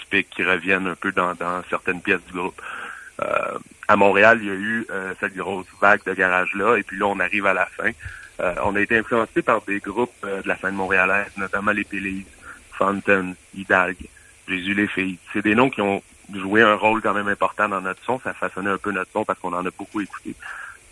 typiques 0.00 0.30
qui 0.30 0.42
reviennent 0.42 0.86
un 0.86 0.94
peu 0.94 1.12
dans, 1.12 1.34
dans 1.34 1.62
certaines 1.68 2.00
pièces 2.00 2.24
du 2.26 2.32
groupe. 2.32 2.60
Euh, 3.22 3.58
à 3.88 3.96
Montréal, 3.96 4.38
il 4.40 4.48
y 4.48 4.50
a 4.50 4.54
eu 4.54 4.86
euh, 4.90 5.14
cette 5.20 5.34
grosse 5.34 5.66
vague 5.80 6.02
de 6.04 6.14
garage-là, 6.14 6.76
et 6.76 6.82
puis 6.82 6.98
là, 6.98 7.06
on 7.06 7.20
arrive 7.20 7.46
à 7.46 7.54
la 7.54 7.66
fin. 7.66 7.90
Euh, 8.40 8.54
on 8.64 8.76
a 8.76 8.80
été 8.80 8.96
influencé 8.96 9.42
par 9.42 9.60
des 9.62 9.80
groupes 9.80 10.14
de 10.22 10.48
la 10.48 10.56
scène 10.56 10.74
montréalaise, 10.74 11.32
notamment 11.36 11.72
les 11.72 11.84
Pélis, 11.84 12.24
Fountain, 12.72 13.34
Hidalgue, 13.54 14.06
Jésus 14.48 14.74
les 14.74 14.86
filles. 14.86 15.18
C'est 15.32 15.42
des 15.42 15.54
noms 15.54 15.68
qui 15.68 15.82
ont 15.82 16.02
joué 16.34 16.62
un 16.62 16.74
rôle 16.74 17.00
quand 17.02 17.14
même 17.14 17.28
important 17.28 17.68
dans 17.68 17.80
notre 17.80 18.02
son. 18.04 18.20
Ça 18.22 18.32
façonnait 18.34 18.70
un 18.70 18.78
peu 18.78 18.92
notre 18.92 19.10
son 19.12 19.24
parce 19.24 19.38
qu'on 19.38 19.52
en 19.52 19.64
a 19.66 19.70
beaucoup 19.76 20.00
écouté. 20.00 20.34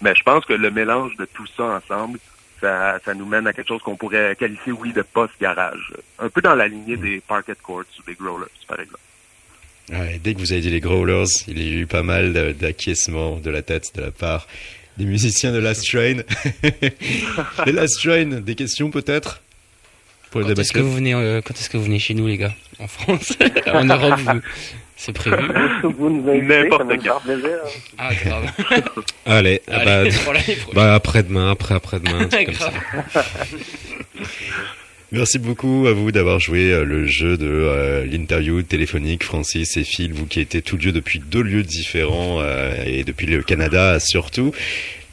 Mais 0.00 0.14
je 0.14 0.22
pense 0.22 0.44
que 0.44 0.52
le 0.52 0.70
mélange 0.70 1.16
de 1.16 1.24
tout 1.26 1.46
ça 1.56 1.64
ensemble, 1.64 2.18
ça, 2.60 2.98
ça 3.04 3.14
nous 3.14 3.26
mène 3.26 3.46
à 3.46 3.52
quelque 3.52 3.68
chose 3.68 3.82
qu'on 3.82 3.96
pourrait 3.96 4.36
qualifier, 4.38 4.72
oui, 4.72 4.92
de 4.92 5.02
post-garage. 5.02 5.92
Un 6.18 6.28
peu 6.28 6.40
dans 6.40 6.54
la 6.54 6.68
lignée 6.68 6.96
des 6.96 7.20
Parquet 7.26 7.54
Courts 7.62 7.84
ou 7.98 8.02
des 8.06 8.14
Growlers, 8.14 8.46
par 8.66 8.78
exemple. 8.80 9.00
Ouais, 9.90 10.20
dès 10.22 10.34
que 10.34 10.38
vous 10.40 10.52
avez 10.52 10.60
dit 10.60 10.70
les 10.70 10.80
Growlers, 10.80 11.24
il 11.46 11.62
y 11.62 11.76
a 11.76 11.80
eu 11.80 11.86
pas 11.86 12.02
mal 12.02 12.54
d'acquiescements 12.54 13.36
de 13.36 13.50
la 13.50 13.62
tête 13.62 13.94
de 13.94 14.02
la 14.02 14.10
part 14.10 14.46
des 14.98 15.04
musiciens 15.06 15.52
de 15.52 15.58
Last 15.58 15.86
Train. 15.88 16.16
les 17.66 17.72
Last 17.72 18.00
Train, 18.02 18.40
des 18.40 18.54
questions 18.54 18.90
peut-être 18.90 19.40
pour 20.30 20.40
le 20.40 20.44
Quand 20.44 20.48
débat 20.50 20.62
est-ce 20.62 20.72
que 20.72 20.80
vous 20.80 20.92
venez, 20.94 21.14
euh, 21.14 21.40
quand 21.42 21.54
est-ce 21.54 21.70
que 21.70 21.76
vous 21.78 21.84
venez 21.84 21.98
chez 21.98 22.14
nous, 22.14 22.26
les 22.26 22.36
gars 22.36 22.54
En 22.80 22.86
France? 22.88 23.32
En 23.72 23.84
Europe, 23.84 24.18
vous- 24.20 24.40
c'est 24.98 25.12
prévu 25.12 25.36
Vous 25.84 26.10
N'importe 26.10 26.88
quand. 27.06 27.20
plaisir. 27.20 27.58
Ah, 27.96 28.10
grave. 28.14 28.44
Allez, 29.26 29.62
bah, 29.68 29.74
Allez, 30.00 30.10
prochaine. 30.10 30.56
bah 30.74 30.94
après-demain, 30.94 31.50
après 31.52 31.74
Merci 35.10 35.38
beaucoup 35.38 35.86
à 35.86 35.92
vous 35.92 36.12
d'avoir 36.12 36.38
joué 36.38 36.70
euh, 36.70 36.84
le 36.84 37.06
jeu 37.06 37.38
de 37.38 37.46
euh, 37.46 38.04
l'interview 38.04 38.62
téléphonique, 38.62 39.24
Francis 39.24 39.76
et 39.78 39.84
Phil, 39.84 40.12
vous 40.12 40.26
qui 40.26 40.40
étiez 40.40 40.60
tous 40.60 40.76
lieux 40.76 40.92
depuis 40.92 41.18
deux 41.18 41.42
lieux 41.42 41.62
différents 41.62 42.40
euh, 42.40 42.74
et 42.84 43.04
depuis 43.04 43.26
le 43.26 43.42
Canada 43.42 43.98
surtout. 44.00 44.52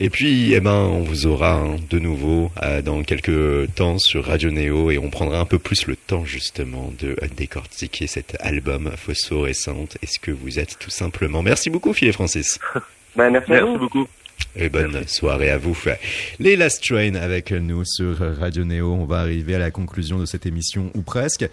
Et 0.02 0.10
puis, 0.10 0.54
eh 0.54 0.60
ben, 0.60 0.74
on 0.74 1.00
vous 1.00 1.26
aura 1.26 1.54
hein, 1.54 1.78
de 1.90 2.00
nouveau 2.00 2.52
euh, 2.62 2.82
dans 2.82 3.02
quelques 3.04 3.74
temps 3.76 3.98
sur 3.98 4.26
Radio 4.26 4.52
Néo 4.52 4.92
et 4.92 4.98
on 4.98 5.10
prendra 5.10 5.40
un 5.40 5.46
peu 5.46 5.58
plus 5.58 5.88
le 5.88 5.96
temps 5.96 6.26
justement 6.26 6.92
de 7.00 7.16
décortiquer 7.38 8.06
cet 8.06 8.36
album 8.42 8.92
phosphorescente. 8.98 9.98
Est-ce 10.04 10.20
que 10.20 10.32
vous 10.32 10.60
êtes 10.60 10.78
tout 10.80 10.90
simplement 10.90 11.42
Merci 11.42 11.70
beaucoup, 11.70 11.94
Phil 11.94 12.10
et 12.10 12.14
Francis. 12.14 12.60
Ben, 13.16 13.30
merci, 13.30 13.50
beaucoup. 13.80 14.10
Et 14.58 14.70
bonne 14.70 15.06
soirée 15.08 15.50
à 15.50 15.58
vous. 15.58 15.78
Les 16.40 16.56
Last 16.56 16.84
Train 16.84 17.16
avec 17.16 17.52
nous 17.52 17.84
sur 17.84 18.20
Radio 18.38 18.64
Néo. 18.64 18.94
On 18.94 19.06
va 19.06 19.20
arriver 19.20 19.56
à 19.56 19.60
la 19.60 19.70
conclusion 19.70 20.18
de 20.18 20.26
cette 20.26 20.46
émission 20.46 20.92
ou 20.96 21.02
presque. 21.02 21.50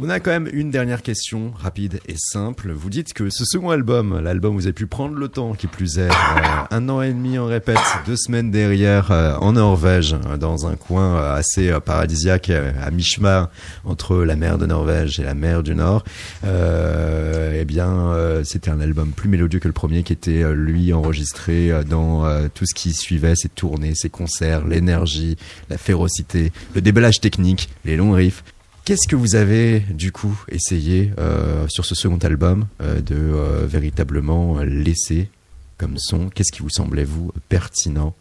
On 0.00 0.10
a 0.10 0.18
quand 0.18 0.32
même 0.32 0.48
une 0.52 0.72
dernière 0.72 1.02
question 1.02 1.52
rapide 1.56 2.00
et 2.08 2.16
simple. 2.16 2.72
Vous 2.72 2.90
dites 2.90 3.12
que 3.12 3.30
ce 3.30 3.44
second 3.44 3.70
album, 3.70 4.18
l'album 4.18 4.56
où 4.56 4.58
vous 4.58 4.66
avez 4.66 4.72
pu 4.72 4.88
prendre 4.88 5.14
le 5.14 5.28
temps, 5.28 5.54
qui 5.54 5.68
plus 5.68 5.98
est, 5.98 6.10
euh, 6.10 6.64
un 6.72 6.88
an 6.88 7.00
et 7.00 7.12
demi 7.12 7.38
en 7.38 7.46
répète, 7.46 7.78
deux 8.04 8.16
semaines 8.16 8.50
derrière 8.50 9.12
euh, 9.12 9.36
en 9.36 9.52
Norvège, 9.52 10.16
euh, 10.26 10.36
dans 10.36 10.66
un 10.66 10.74
coin 10.74 11.22
assez 11.34 11.72
paradisiaque, 11.84 12.50
à 12.50 12.90
mi-chemin 12.90 13.48
entre 13.84 14.16
la 14.16 14.34
mer 14.34 14.58
de 14.58 14.66
Norvège 14.66 15.20
et 15.20 15.22
la 15.22 15.34
mer 15.34 15.62
du 15.62 15.76
Nord. 15.76 16.02
Eh 16.42 17.64
bien, 17.64 18.12
c'était 18.42 18.70
un 18.70 18.80
album 18.80 19.12
plus 19.12 19.28
mélodieux 19.28 19.60
que 19.60 19.68
le 19.68 19.72
premier, 19.72 20.02
qui 20.02 20.12
était 20.12 20.42
lui 20.54 20.92
enregistré 20.92 21.70
dans 21.88 22.24
tout 22.48 22.66
ce 22.66 22.74
qui 22.74 22.92
suivait, 22.92 23.36
ses 23.36 23.48
tournées, 23.48 23.94
ses 23.94 24.10
concerts, 24.10 24.66
l'énergie, 24.66 25.36
la 25.70 25.78
férocité, 25.78 26.52
le 26.74 26.80
déballage 26.80 27.20
technique, 27.20 27.68
les 27.84 27.96
longs 27.96 28.12
riffs. 28.12 28.42
Qu'est-ce 28.84 29.08
que 29.08 29.16
vous 29.16 29.34
avez 29.34 29.80
du 29.80 30.12
coup 30.12 30.38
essayé 30.50 31.10
euh, 31.18 31.66
sur 31.68 31.86
ce 31.86 31.94
second 31.94 32.18
album 32.18 32.66
euh, 32.82 33.00
de 33.00 33.14
euh, 33.14 33.66
véritablement 33.66 34.58
laisser 34.60 35.30
comme 35.78 35.94
son? 35.96 36.28
Qu'est-ce 36.28 36.52
qui 36.52 36.60
vous 36.60 36.68
semblait 36.70 37.04
vous 37.04 37.32
pertinent 37.48 38.14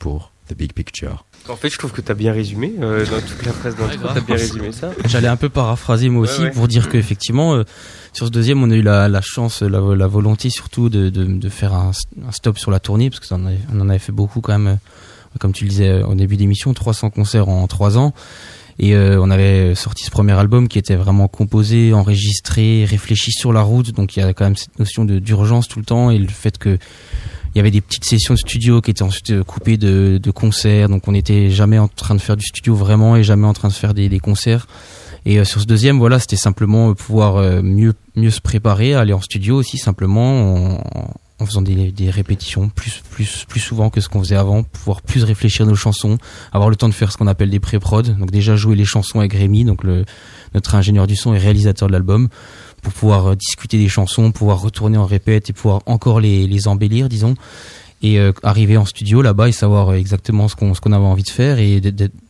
pour 0.00 0.32
The 0.48 0.54
Big 0.56 0.72
Picture? 0.72 1.24
En 1.48 1.54
fait, 1.54 1.70
je 1.70 1.78
trouve 1.78 1.92
que 1.92 2.00
t'as 2.00 2.14
bien 2.14 2.32
résumé 2.32 2.72
euh, 2.82 3.06
dans 3.06 3.20
toute 3.20 3.46
la 3.46 3.52
presse 3.52 3.76
d'intro, 3.76 3.98
grave. 3.98 4.14
t'as 4.14 4.20
bien 4.20 4.34
résumé 4.34 4.72
ça. 4.72 4.90
J'allais 5.06 5.28
un 5.28 5.36
peu 5.36 5.48
paraphraser 5.48 6.08
moi 6.08 6.22
aussi 6.22 6.40
Ouais, 6.40 6.46
ouais. 6.46 6.50
pour 6.50 6.66
dire 6.66 6.88
qu'effectivement, 6.88 7.54
euh, 7.54 7.62
sur 8.12 8.26
ce 8.26 8.32
deuxième, 8.32 8.60
on 8.64 8.70
a 8.72 8.74
eu 8.74 8.82
la, 8.82 9.08
la 9.08 9.20
chance, 9.22 9.62
la, 9.62 9.80
la 9.94 10.06
volonté 10.08 10.50
surtout 10.50 10.88
de, 10.88 11.08
de, 11.08 11.24
de 11.24 11.48
faire 11.48 11.72
un, 11.72 11.92
un 12.26 12.32
stop 12.32 12.58
sur 12.58 12.72
la 12.72 12.80
tournée, 12.80 13.10
parce 13.10 13.24
qu'on 13.26 13.46
on 13.72 13.80
en 13.80 13.88
avait 13.88 14.00
fait 14.00 14.12
beaucoup 14.12 14.40
quand 14.40 14.58
même, 14.58 14.74
euh, 14.74 15.38
comme 15.38 15.52
tu 15.52 15.64
le 15.64 15.70
disais 15.70 15.88
euh, 15.88 16.04
au 16.06 16.14
début 16.16 16.36
d'émission, 16.36 16.74
300 16.74 17.10
concerts 17.10 17.48
en 17.48 17.64
3 17.68 17.96
ans. 17.96 18.12
Et 18.80 18.94
euh, 18.94 19.20
on 19.20 19.30
avait 19.30 19.74
sorti 19.74 20.04
ce 20.04 20.10
premier 20.10 20.32
album 20.32 20.66
qui 20.66 20.78
était 20.78 20.96
vraiment 20.96 21.28
composé, 21.28 21.92
enregistré, 21.92 22.84
réfléchi 22.84 23.30
sur 23.30 23.52
la 23.52 23.60
route. 23.60 23.92
Donc 23.92 24.16
il 24.16 24.20
y 24.20 24.22
a 24.22 24.32
quand 24.32 24.44
même 24.44 24.56
cette 24.56 24.78
notion 24.78 25.04
d'urgence 25.04 25.68
tout 25.68 25.78
le 25.78 25.84
temps 25.84 26.10
et 26.10 26.18
le 26.18 26.28
fait 26.28 26.58
que 26.58 26.78
il 27.52 27.58
y 27.58 27.60
avait 27.60 27.72
des 27.72 27.80
petites 27.80 28.04
sessions 28.04 28.34
de 28.34 28.38
studio 28.38 28.80
qui 28.80 28.92
étaient 28.92 29.02
ensuite 29.02 29.30
euh, 29.32 29.42
coupées 29.42 29.76
de, 29.76 30.18
de 30.22 30.30
concerts. 30.30 30.88
Donc 30.88 31.08
on 31.08 31.12
n'était 31.12 31.50
jamais 31.50 31.78
en 31.78 31.88
train 31.88 32.14
de 32.14 32.20
faire 32.20 32.36
du 32.36 32.46
studio 32.46 32.74
vraiment 32.74 33.16
et 33.16 33.22
jamais 33.22 33.46
en 33.46 33.52
train 33.52 33.68
de 33.68 33.74
faire 33.74 33.92
des, 33.92 34.08
des 34.08 34.20
concerts. 34.20 34.66
Et 35.26 35.38
euh, 35.38 35.44
sur 35.44 35.60
ce 35.60 35.66
deuxième, 35.66 35.98
voilà, 35.98 36.18
c'était 36.18 36.36
simplement 36.36 36.90
euh, 36.90 36.94
pouvoir 36.94 37.36
euh, 37.36 37.62
mieux 37.62 37.94
mieux 38.16 38.30
se 38.30 38.40
préparer, 38.40 38.94
aller 38.94 39.12
en 39.12 39.20
studio 39.20 39.56
aussi 39.56 39.78
simplement 39.78 40.76
en, 40.76 41.10
en 41.40 41.46
faisant 41.46 41.62
des, 41.62 41.90
des 41.90 42.10
répétitions 42.10 42.68
plus 42.68 43.02
plus 43.10 43.44
plus 43.48 43.60
souvent 43.60 43.90
que 43.90 44.00
ce 44.00 44.08
qu'on 44.08 44.20
faisait 44.20 44.36
avant, 44.36 44.62
pouvoir 44.62 45.02
plus 45.02 45.24
réfléchir 45.24 45.66
nos 45.66 45.74
chansons, 45.74 46.18
avoir 46.52 46.70
le 46.70 46.76
temps 46.76 46.88
de 46.88 46.94
faire 46.94 47.10
ce 47.10 47.16
qu'on 47.16 47.26
appelle 47.26 47.50
des 47.50 47.60
pré-prod. 47.60 48.18
Donc 48.18 48.30
déjà 48.30 48.56
jouer 48.56 48.76
les 48.76 48.84
chansons 48.84 49.20
avec 49.20 49.32
Rémi, 49.32 49.64
donc 49.64 49.82
notre 50.54 50.74
ingénieur 50.74 51.06
du 51.06 51.16
son 51.16 51.34
et 51.34 51.38
réalisateur 51.38 51.88
de 51.88 51.92
l'album, 51.92 52.28
pour 52.82 52.92
pouvoir 52.92 53.26
euh, 53.28 53.34
discuter 53.36 53.78
des 53.78 53.88
chansons, 53.88 54.32
pouvoir 54.32 54.60
retourner 54.60 54.98
en 54.98 55.06
répète 55.06 55.50
et 55.50 55.52
pouvoir 55.52 55.80
encore 55.86 56.20
les 56.20 56.68
embellir, 56.68 57.08
disons 57.08 57.34
et 58.02 58.18
euh, 58.18 58.32
arriver 58.42 58.78
en 58.78 58.86
studio 58.86 59.20
là-bas 59.20 59.50
et 59.50 59.52
savoir 59.52 59.90
euh, 59.90 59.94
exactement 59.96 60.48
ce 60.48 60.56
qu'on 60.56 60.72
ce 60.72 60.80
qu'on 60.80 60.92
avait 60.92 61.04
envie 61.04 61.22
de 61.22 61.28
faire 61.28 61.58
et 61.58 61.82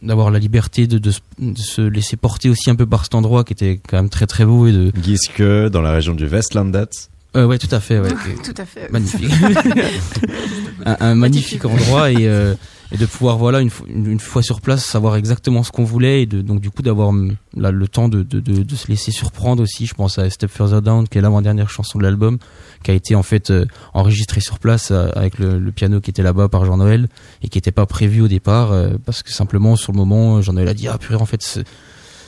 d'avoir 0.03 0.33
la 0.33 0.41
liberté 0.41 0.89
de, 0.89 0.99
de, 0.99 1.13
se- 1.13 1.21
de 1.39 1.57
se 1.57 1.81
laisser 1.81 2.17
porter 2.17 2.49
aussi 2.51 2.71
un 2.71 2.75
peu 2.75 2.87
par 2.87 3.05
cet 3.05 3.15
endroit 3.15 3.45
qui 3.45 3.53
était 3.53 3.81
quand 3.89 3.97
même 3.99 4.09
très 4.09 4.27
très 4.27 4.45
beau 4.45 4.67
et 4.67 4.73
de 4.73 4.93
Giske, 5.01 5.41
dans 5.71 5.81
la 5.81 5.93
région 5.93 6.15
du 6.15 6.27
Westlandet. 6.27 6.89
Euh, 7.37 7.47
ouais 7.47 7.59
tout 7.59 7.69
à 7.71 7.81
fait 7.81 8.01
ouais. 8.01 8.11
Tout 8.45 8.55
à 8.57 8.65
fait. 8.65 8.91
magnifique. 8.91 9.31
Un, 10.87 10.97
un 11.01 11.15
magnifique 11.15 11.65
endroit 11.67 12.11
et, 12.11 12.27
euh, 12.27 12.55
et 12.91 12.97
de 12.97 13.05
pouvoir 13.05 13.37
voilà 13.37 13.61
une, 13.61 13.69
fo- 13.69 13.85
une, 13.87 14.07
une 14.07 14.19
fois 14.19 14.43
sur 14.43 14.63
place 14.63 14.83
savoir 14.83 15.17
exactement 15.17 15.63
ce 15.63 15.71
qu'on 15.71 15.85
voulait 15.85 16.23
et 16.23 16.27
de, 16.27 16.41
donc 16.41 16.61
du 16.63 16.71
coup 16.71 16.81
d'avoir 16.81 17.09
hum, 17.09 17.37
le 17.55 17.87
temps 17.87 18.09
de, 18.09 18.23
de, 18.23 18.41
de, 18.41 18.63
de 18.63 18.75
se 18.77 18.89
laisser 18.89 19.11
surprendre 19.11 19.63
aussi. 19.63 19.85
Je 19.85 19.93
pense 19.93 20.19
à 20.19 20.31
Step 20.31 20.51
Further 20.51 20.81
Down 20.81 21.07
qui 21.07 21.19
est 21.19 21.21
l'avant-dernière 21.21 21.69
chanson 21.69 21.99
de 21.99 22.05
l'album 22.05 22.39
qui 22.83 22.91
a 22.91 22.95
été 22.95 23.15
en 23.15 23.23
fait 23.23 23.51
euh, 23.51 23.67
enregistrée 23.93 24.41
sur 24.41 24.59
place 24.59 24.89
euh, 24.91 25.11
avec 25.15 25.39
le, 25.39 25.59
le 25.59 25.71
piano 25.71 26.01
qui 26.01 26.09
était 26.09 26.23
là-bas 26.23 26.49
par 26.49 26.65
Jean-Noël 26.65 27.09
et 27.43 27.49
qui 27.51 27.59
n'était 27.59 27.73
pas 27.73 27.85
prévu 27.85 28.23
au 28.23 28.29
départ 28.29 28.73
parce 29.05 29.23
que 29.23 29.31
simplement 29.31 29.77
sur 29.77 29.93
le 29.93 29.99
moment 29.99 30.41
Jean-Noël 30.41 30.69
a 30.69 30.75
dit 30.75 30.89
ah 30.89 30.97
purée 30.97 31.17
en 31.21 31.27
fait 31.27 31.43
ce- 31.43 31.61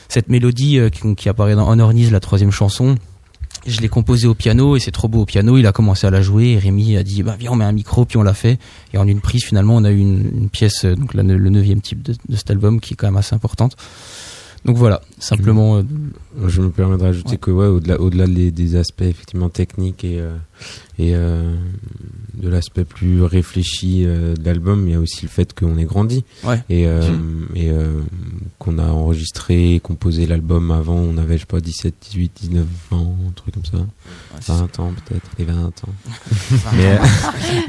cette 0.09 0.29
mélodie 0.29 0.79
qui, 0.91 1.15
qui 1.15 1.27
apparaît 1.27 1.55
dans 1.55 1.67
Honor 1.67 1.91
Knees, 1.91 2.11
la 2.11 2.19
troisième 2.19 2.51
chanson 2.51 2.97
je 3.65 3.81
l'ai 3.81 3.89
composé 3.89 4.27
au 4.27 4.33
piano 4.33 4.75
et 4.75 4.79
c'est 4.79 4.91
trop 4.91 5.07
beau 5.07 5.21
au 5.21 5.25
piano. 5.25 5.57
Il 5.57 5.67
a 5.67 5.71
commencé 5.71 6.07
à 6.07 6.09
la 6.09 6.21
jouer 6.21 6.51
et 6.51 6.57
Rémi 6.57 6.97
a 6.97 7.03
dit 7.03 7.23
bah 7.23 7.35
viens 7.37 7.51
on 7.51 7.55
met 7.55 7.65
un 7.65 7.71
micro 7.71 8.05
puis 8.05 8.17
on 8.17 8.23
l'a 8.23 8.33
fait 8.33 8.59
et 8.93 8.97
en 8.97 9.07
une 9.07 9.21
prise 9.21 9.43
finalement 9.43 9.75
on 9.75 9.83
a 9.83 9.91
eu 9.91 9.99
une, 9.99 10.31
une 10.35 10.49
pièce 10.49 10.85
euh, 10.85 10.95
donc 10.95 11.13
le 11.13 11.23
neuvième 11.23 11.81
type 11.81 12.01
de, 12.01 12.13
de 12.27 12.35
cet 12.35 12.51
album 12.51 12.79
qui 12.79 12.93
est 12.93 12.97
quand 12.97 13.07
même 13.07 13.17
assez 13.17 13.35
importante. 13.35 13.75
Donc 14.65 14.77
voilà 14.77 15.01
simplement 15.19 15.77
euh, 15.77 15.83
Je 16.47 16.61
me 16.61 16.69
permets 16.69 16.97
de 16.97 17.03
rajouter 17.03 17.31
Ouais. 17.31 17.37
que 17.37 17.51
ouais, 17.51 17.67
au-delà, 17.67 17.99
au-delà 17.99 18.25
des, 18.27 18.51
des 18.51 18.75
aspects 18.75 19.01
effectivement 19.03 19.49
techniques 19.49 20.03
et 20.03 20.19
euh, 20.19 20.35
et 20.99 21.15
euh, 21.15 21.55
de 22.35 22.49
l'aspect 22.49 22.85
plus 22.85 23.23
réfléchi 23.23 24.03
euh, 24.05 24.35
de 24.35 24.43
l'album, 24.45 24.87
il 24.87 24.93
y 24.93 24.95
a 24.95 24.99
aussi 24.99 25.23
le 25.23 25.27
fait 25.29 25.57
qu'on 25.57 25.77
ait 25.77 25.85
grandi 25.85 26.23
Ouais. 26.43 26.61
et 26.69 26.87
euh, 26.87 27.01
et 27.55 27.69
euh, 27.71 27.99
qu'on 28.59 28.77
a 28.79 28.85
enregistré, 28.87 29.75
et 29.75 29.79
composé 29.79 30.25
l'album 30.25 30.71
avant, 30.71 30.95
on 30.95 31.17
avait 31.17 31.35
je 31.35 31.41
sais 31.41 31.45
pas 31.47 31.59
17, 31.59 31.93
18, 32.11 32.31
19 32.41 32.65
ans, 32.91 33.15
un 33.27 33.31
truc 33.31 33.53
comme 33.55 33.65
ça, 33.65 33.85
c'est- 34.39 34.51
20 34.53 34.79
ans 34.79 34.93
peut-être, 35.07 35.29
les 35.37 35.45
20 35.45 35.65
ans. 35.65 35.71
mais, 36.77 36.99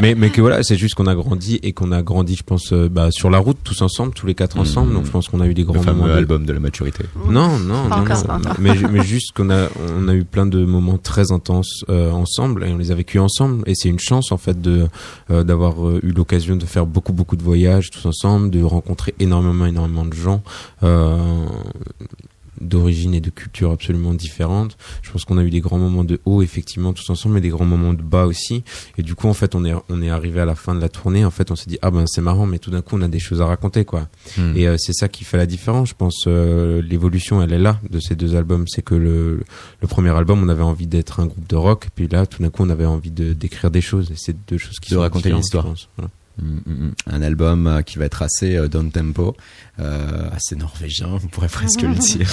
mais 0.01 0.15
mais 0.15 0.31
que 0.31 0.41
voilà, 0.41 0.62
c'est 0.62 0.77
juste 0.77 0.95
qu'on 0.95 1.07
a 1.07 1.15
grandi 1.15 1.59
et 1.62 1.73
qu'on 1.73 1.93
a 1.93 2.03
grandi, 2.03 2.37
je 2.37 2.43
pense, 2.43 2.73
euh, 2.73 2.89
bah, 2.89 3.11
sur 3.11 3.31
la 3.31 3.39
route 3.39 3.59
tous 3.65 3.83
ensemble, 3.83 4.15
tous 4.15 4.27
les 4.27 4.35
quatre 4.35 4.59
ensemble. 4.59 4.89
Mhm. 4.91 4.95
Donc 4.95 5.07
je 5.07 5.11
pense 5.11 5.29
qu'on 5.29 5.41
a 5.41 5.47
eu 5.49 5.55
des 5.55 5.62
Le 5.62 5.67
grands 5.67 5.83
moments. 5.85 6.03
fameux 6.03 6.12
de- 6.12 6.19
album 6.19 6.47
de 6.47 6.53
la 6.53 6.61
maturité. 6.61 7.05
non, 7.29 7.59
non, 7.59 7.89
Pas 7.89 7.97
non, 7.97 8.03
encore, 8.03 8.39
non. 8.39 8.54
Mais, 8.59 8.75
mais 8.91 9.03
juste 9.03 9.33
qu'on 9.33 9.51
a, 9.51 9.69
on 9.97 10.09
a 10.09 10.15
eu 10.15 10.25
plein 10.25 10.47
de 10.47 10.65
moments 10.65 10.99
très 10.99 11.33
intenses 11.33 11.85
euh, 11.89 12.11
ensemble 12.11 12.65
et 12.65 12.73
on 12.73 12.79
les 12.79 12.91
a 12.91 12.95
vécus 12.95 13.21
ensemble. 13.21 13.63
Et 13.67 13.75
c'est 13.75 13.89
une 13.89 13.99
chance 13.99 14.33
en 14.33 14.37
fait 14.37 14.61
de 14.61 14.87
euh, 15.31 15.45
d'avoir 15.45 15.87
euh, 15.87 16.01
eu 16.03 16.13
l'occasion 16.13 16.57
de 16.57 16.65
faire 16.65 16.87
beaucoup 16.87 17.13
beaucoup 17.13 17.37
de 17.37 17.43
voyages 17.43 17.91
tous 17.91 18.07
ensemble, 18.07 18.51
de 18.51 18.63
rencontrer 18.63 19.15
énormément 19.19 19.67
énormément 19.67 20.05
de 20.05 20.15
gens. 20.15 20.43
Euh, 20.83 21.47
d'origine 22.61 23.15
et 23.15 23.21
de 23.21 23.31
culture 23.31 23.71
absolument 23.71 24.15
différentes. 24.15 24.77
Je 25.03 25.11
pense 25.11 25.25
qu'on 25.25 25.39
a 25.39 25.43
eu 25.45 25.51
des 25.51 25.61
grands 25.61 25.79
moments 25.79 26.05
de 26.05 26.21
haut 26.25 26.43
effectivement 26.43 26.93
tous 26.93 27.09
ensemble, 27.11 27.37
mais 27.37 27.41
des 27.41 27.49
grands 27.49 27.65
moments 27.65 27.93
de 27.95 28.03
bas 28.03 28.27
aussi. 28.27 28.65
Et 28.99 29.03
du 29.03 29.15
coup, 29.15 29.29
en 29.29 29.35
fait, 29.35 29.55
on 29.55 29.65
est 29.65 29.75
on 29.89 30.03
est 30.03 30.11
arrivé 30.11 30.41
à 30.41 30.45
la 30.45 30.55
fin 30.55 30.75
de 30.75 30.81
la 30.81 30.89
tournée. 30.89 31.25
En 31.25 31.31
fait, 31.31 31.51
on 31.51 31.57
s'est 31.57 31.69
dit 31.69 31.79
ah 31.83 31.91
ben 31.91 32.07
c'est 32.07 32.21
marrant, 32.21 32.47
mais 32.47 32.59
tout 32.59 32.71
d'un 32.71 32.83
coup, 32.83 32.97
on 32.97 33.03
a 33.03 33.09
des 33.09 33.19
choses 33.19 33.41
à 33.41 33.47
raconter 33.47 33.85
quoi. 33.85 34.09
Hmm. 34.37 34.57
Et 34.57 34.67
euh, 34.69 34.77
c'est 34.79 34.93
ça 34.93 35.09
qui 35.09 35.25
fait 35.25 35.37
la 35.37 35.47
différence. 35.47 35.91
Je 35.91 35.95
pense 35.95 36.25
euh, 36.27 36.83
l'évolution, 36.83 37.43
elle 37.43 37.53
est 37.53 37.59
là 37.59 37.79
de 37.91 38.01
ces 38.01 38.15
deux 38.17 38.37
albums. 38.37 38.67
C'est 38.69 38.83
que 38.83 38.95
le 38.95 39.43
le 39.81 39.89
premier 39.89 40.11
album, 40.11 40.43
on 40.43 40.49
avait 40.49 40.63
envie 40.63 40.87
d'être 40.87 41.21
un 41.21 41.27
groupe 41.27 41.47
de 41.49 41.57
rock, 41.57 41.89
puis 41.95 42.09
là, 42.09 42.27
tout 42.27 42.43
d'un 42.43 42.51
coup, 42.51 42.63
on 42.65 42.71
avait 42.71 42.87
envie 42.87 43.11
de 43.11 43.33
d'écrire 43.33 43.71
des 43.71 43.81
choses. 43.81 44.11
Et 44.11 44.15
c'est 44.17 44.37
deux 44.49 44.59
choses 44.59 44.79
qui 44.81 44.91
De 44.91 44.95
sont 44.97 45.01
raconter 45.01 45.31
une 45.31 45.41
différentes, 45.41 45.45
histoire. 45.45 45.65
je 45.65 45.69
pense. 45.71 45.89
Voilà. 45.97 46.11
Mm, 46.43 46.47
mm, 46.66 46.72
mm. 46.87 46.93
Un 47.07 47.22
album 47.22 47.66
euh, 47.68 47.82
qui 47.82 47.99
va 47.99 48.07
être 48.07 48.22
assez 48.22 48.57
euh, 48.57 48.66
down 48.66 48.91
tempo, 48.91 49.37
euh, 49.78 50.28
assez 50.35 50.57
norvégien, 50.57 51.07
on 51.22 51.28
pourrait 51.28 51.49
presque 51.53 51.82
le 51.82 51.95
dire. 51.95 52.28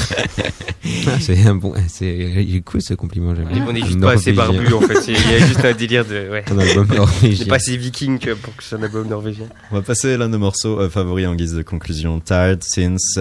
Ah, 1.08 1.20
c'est 1.20 1.46
un 1.46 1.54
bon, 1.54 1.76
c'est 1.88 2.64
cool 2.66 2.82
ce 2.82 2.96
compliment. 2.96 3.36
j'aime 3.36 3.48
bien. 3.50 3.64
On 3.68 3.76
est 3.76 3.84
Un 3.84 3.86
juste 3.86 4.02
pas 4.02 4.14
assez 4.14 4.34
barbu 4.34 4.74
en 4.74 4.82
fait, 4.82 5.08
il 5.08 5.14
y 5.32 5.36
a 5.36 5.40
juste 5.46 5.64
un 5.64 5.74
délire 5.74 6.04
de. 6.06 6.30
Ouais. 6.32 6.44
Un 6.50 6.58
album 6.58 6.88
On 6.92 6.96
norvégien. 6.96 7.46
pas 7.46 7.58
assez 7.58 7.78
viking 7.78 8.18
que 8.18 8.34
pour 8.34 8.56
que 8.56 8.64
ce 8.64 8.70
soit 8.70 8.80
un 8.80 8.84
album 8.84 9.08
norvégien. 9.08 9.46
On 9.72 9.76
va 9.76 9.82
passer 9.84 10.18
l'un 10.18 10.28
de 10.28 10.32
nos 10.32 10.40
morceaux 10.40 10.80
euh, 10.80 10.90
favoris 10.90 11.28
en 11.28 11.36
guise 11.36 11.54
de 11.54 11.62
conclusion. 11.62 12.20
Tired 12.20 12.64
since 12.64 13.20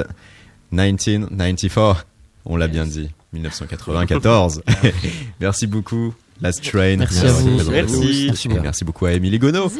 1994. 0.73 2.07
On 2.47 2.57
l'a 2.57 2.69
bien 2.69 2.87
dit. 2.87 3.11
1994. 3.35 4.63
merci 5.41 5.67
beaucoup. 5.67 6.15
Last 6.43 6.65
Train. 6.65 6.97
Merci 6.97 7.27
à 7.27 7.33
vous. 7.33 7.71
Merci. 7.71 8.25
Merci. 8.29 8.49
Et 8.49 8.61
merci 8.61 8.85
beaucoup 8.85 9.07
à 9.07 9.13
Émilie 9.13 9.39
Gonneau. 9.39 9.71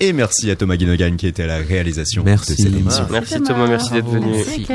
Et 0.00 0.12
merci 0.12 0.50
à 0.50 0.56
Thomas 0.56 0.76
Guinogan 0.76 1.16
qui 1.16 1.26
était 1.26 1.44
à 1.44 1.46
la 1.46 1.58
réalisation 1.58 2.22
Merci. 2.24 2.52
de 2.52 2.56
cette 2.56 2.74
émission. 2.74 3.06
Merci 3.10 3.42
Thomas, 3.42 3.66
merci 3.66 3.92
d'être 3.92 4.08
venu. 4.08 4.32
Merci, 4.32 4.66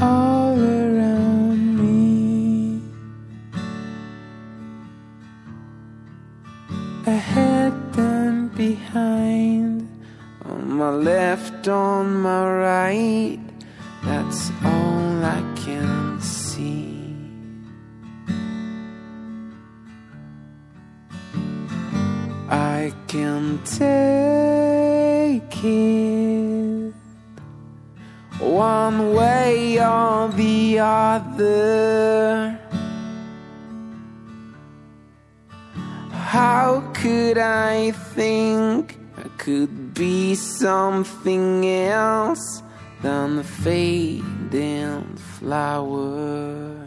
all 0.00 0.58
around 0.58 1.78
me. 1.78 2.82
Ahead 7.06 7.72
and 7.96 8.54
behind, 8.54 9.88
on 10.44 10.76
my 10.76 10.90
left, 10.90 11.66
on 11.68 12.20
my 12.22 12.44
right, 12.46 13.38
that's 14.04 14.50
all 14.64 14.85
other. 30.78 32.58
How 36.12 36.82
could 36.94 37.38
I 37.38 37.92
think 37.92 38.98
I 39.16 39.28
could 39.38 39.94
be 39.94 40.34
something 40.34 41.66
else 41.66 42.62
than 43.02 43.36
the 43.36 43.44
fading 43.44 45.16
flower? 45.16 46.86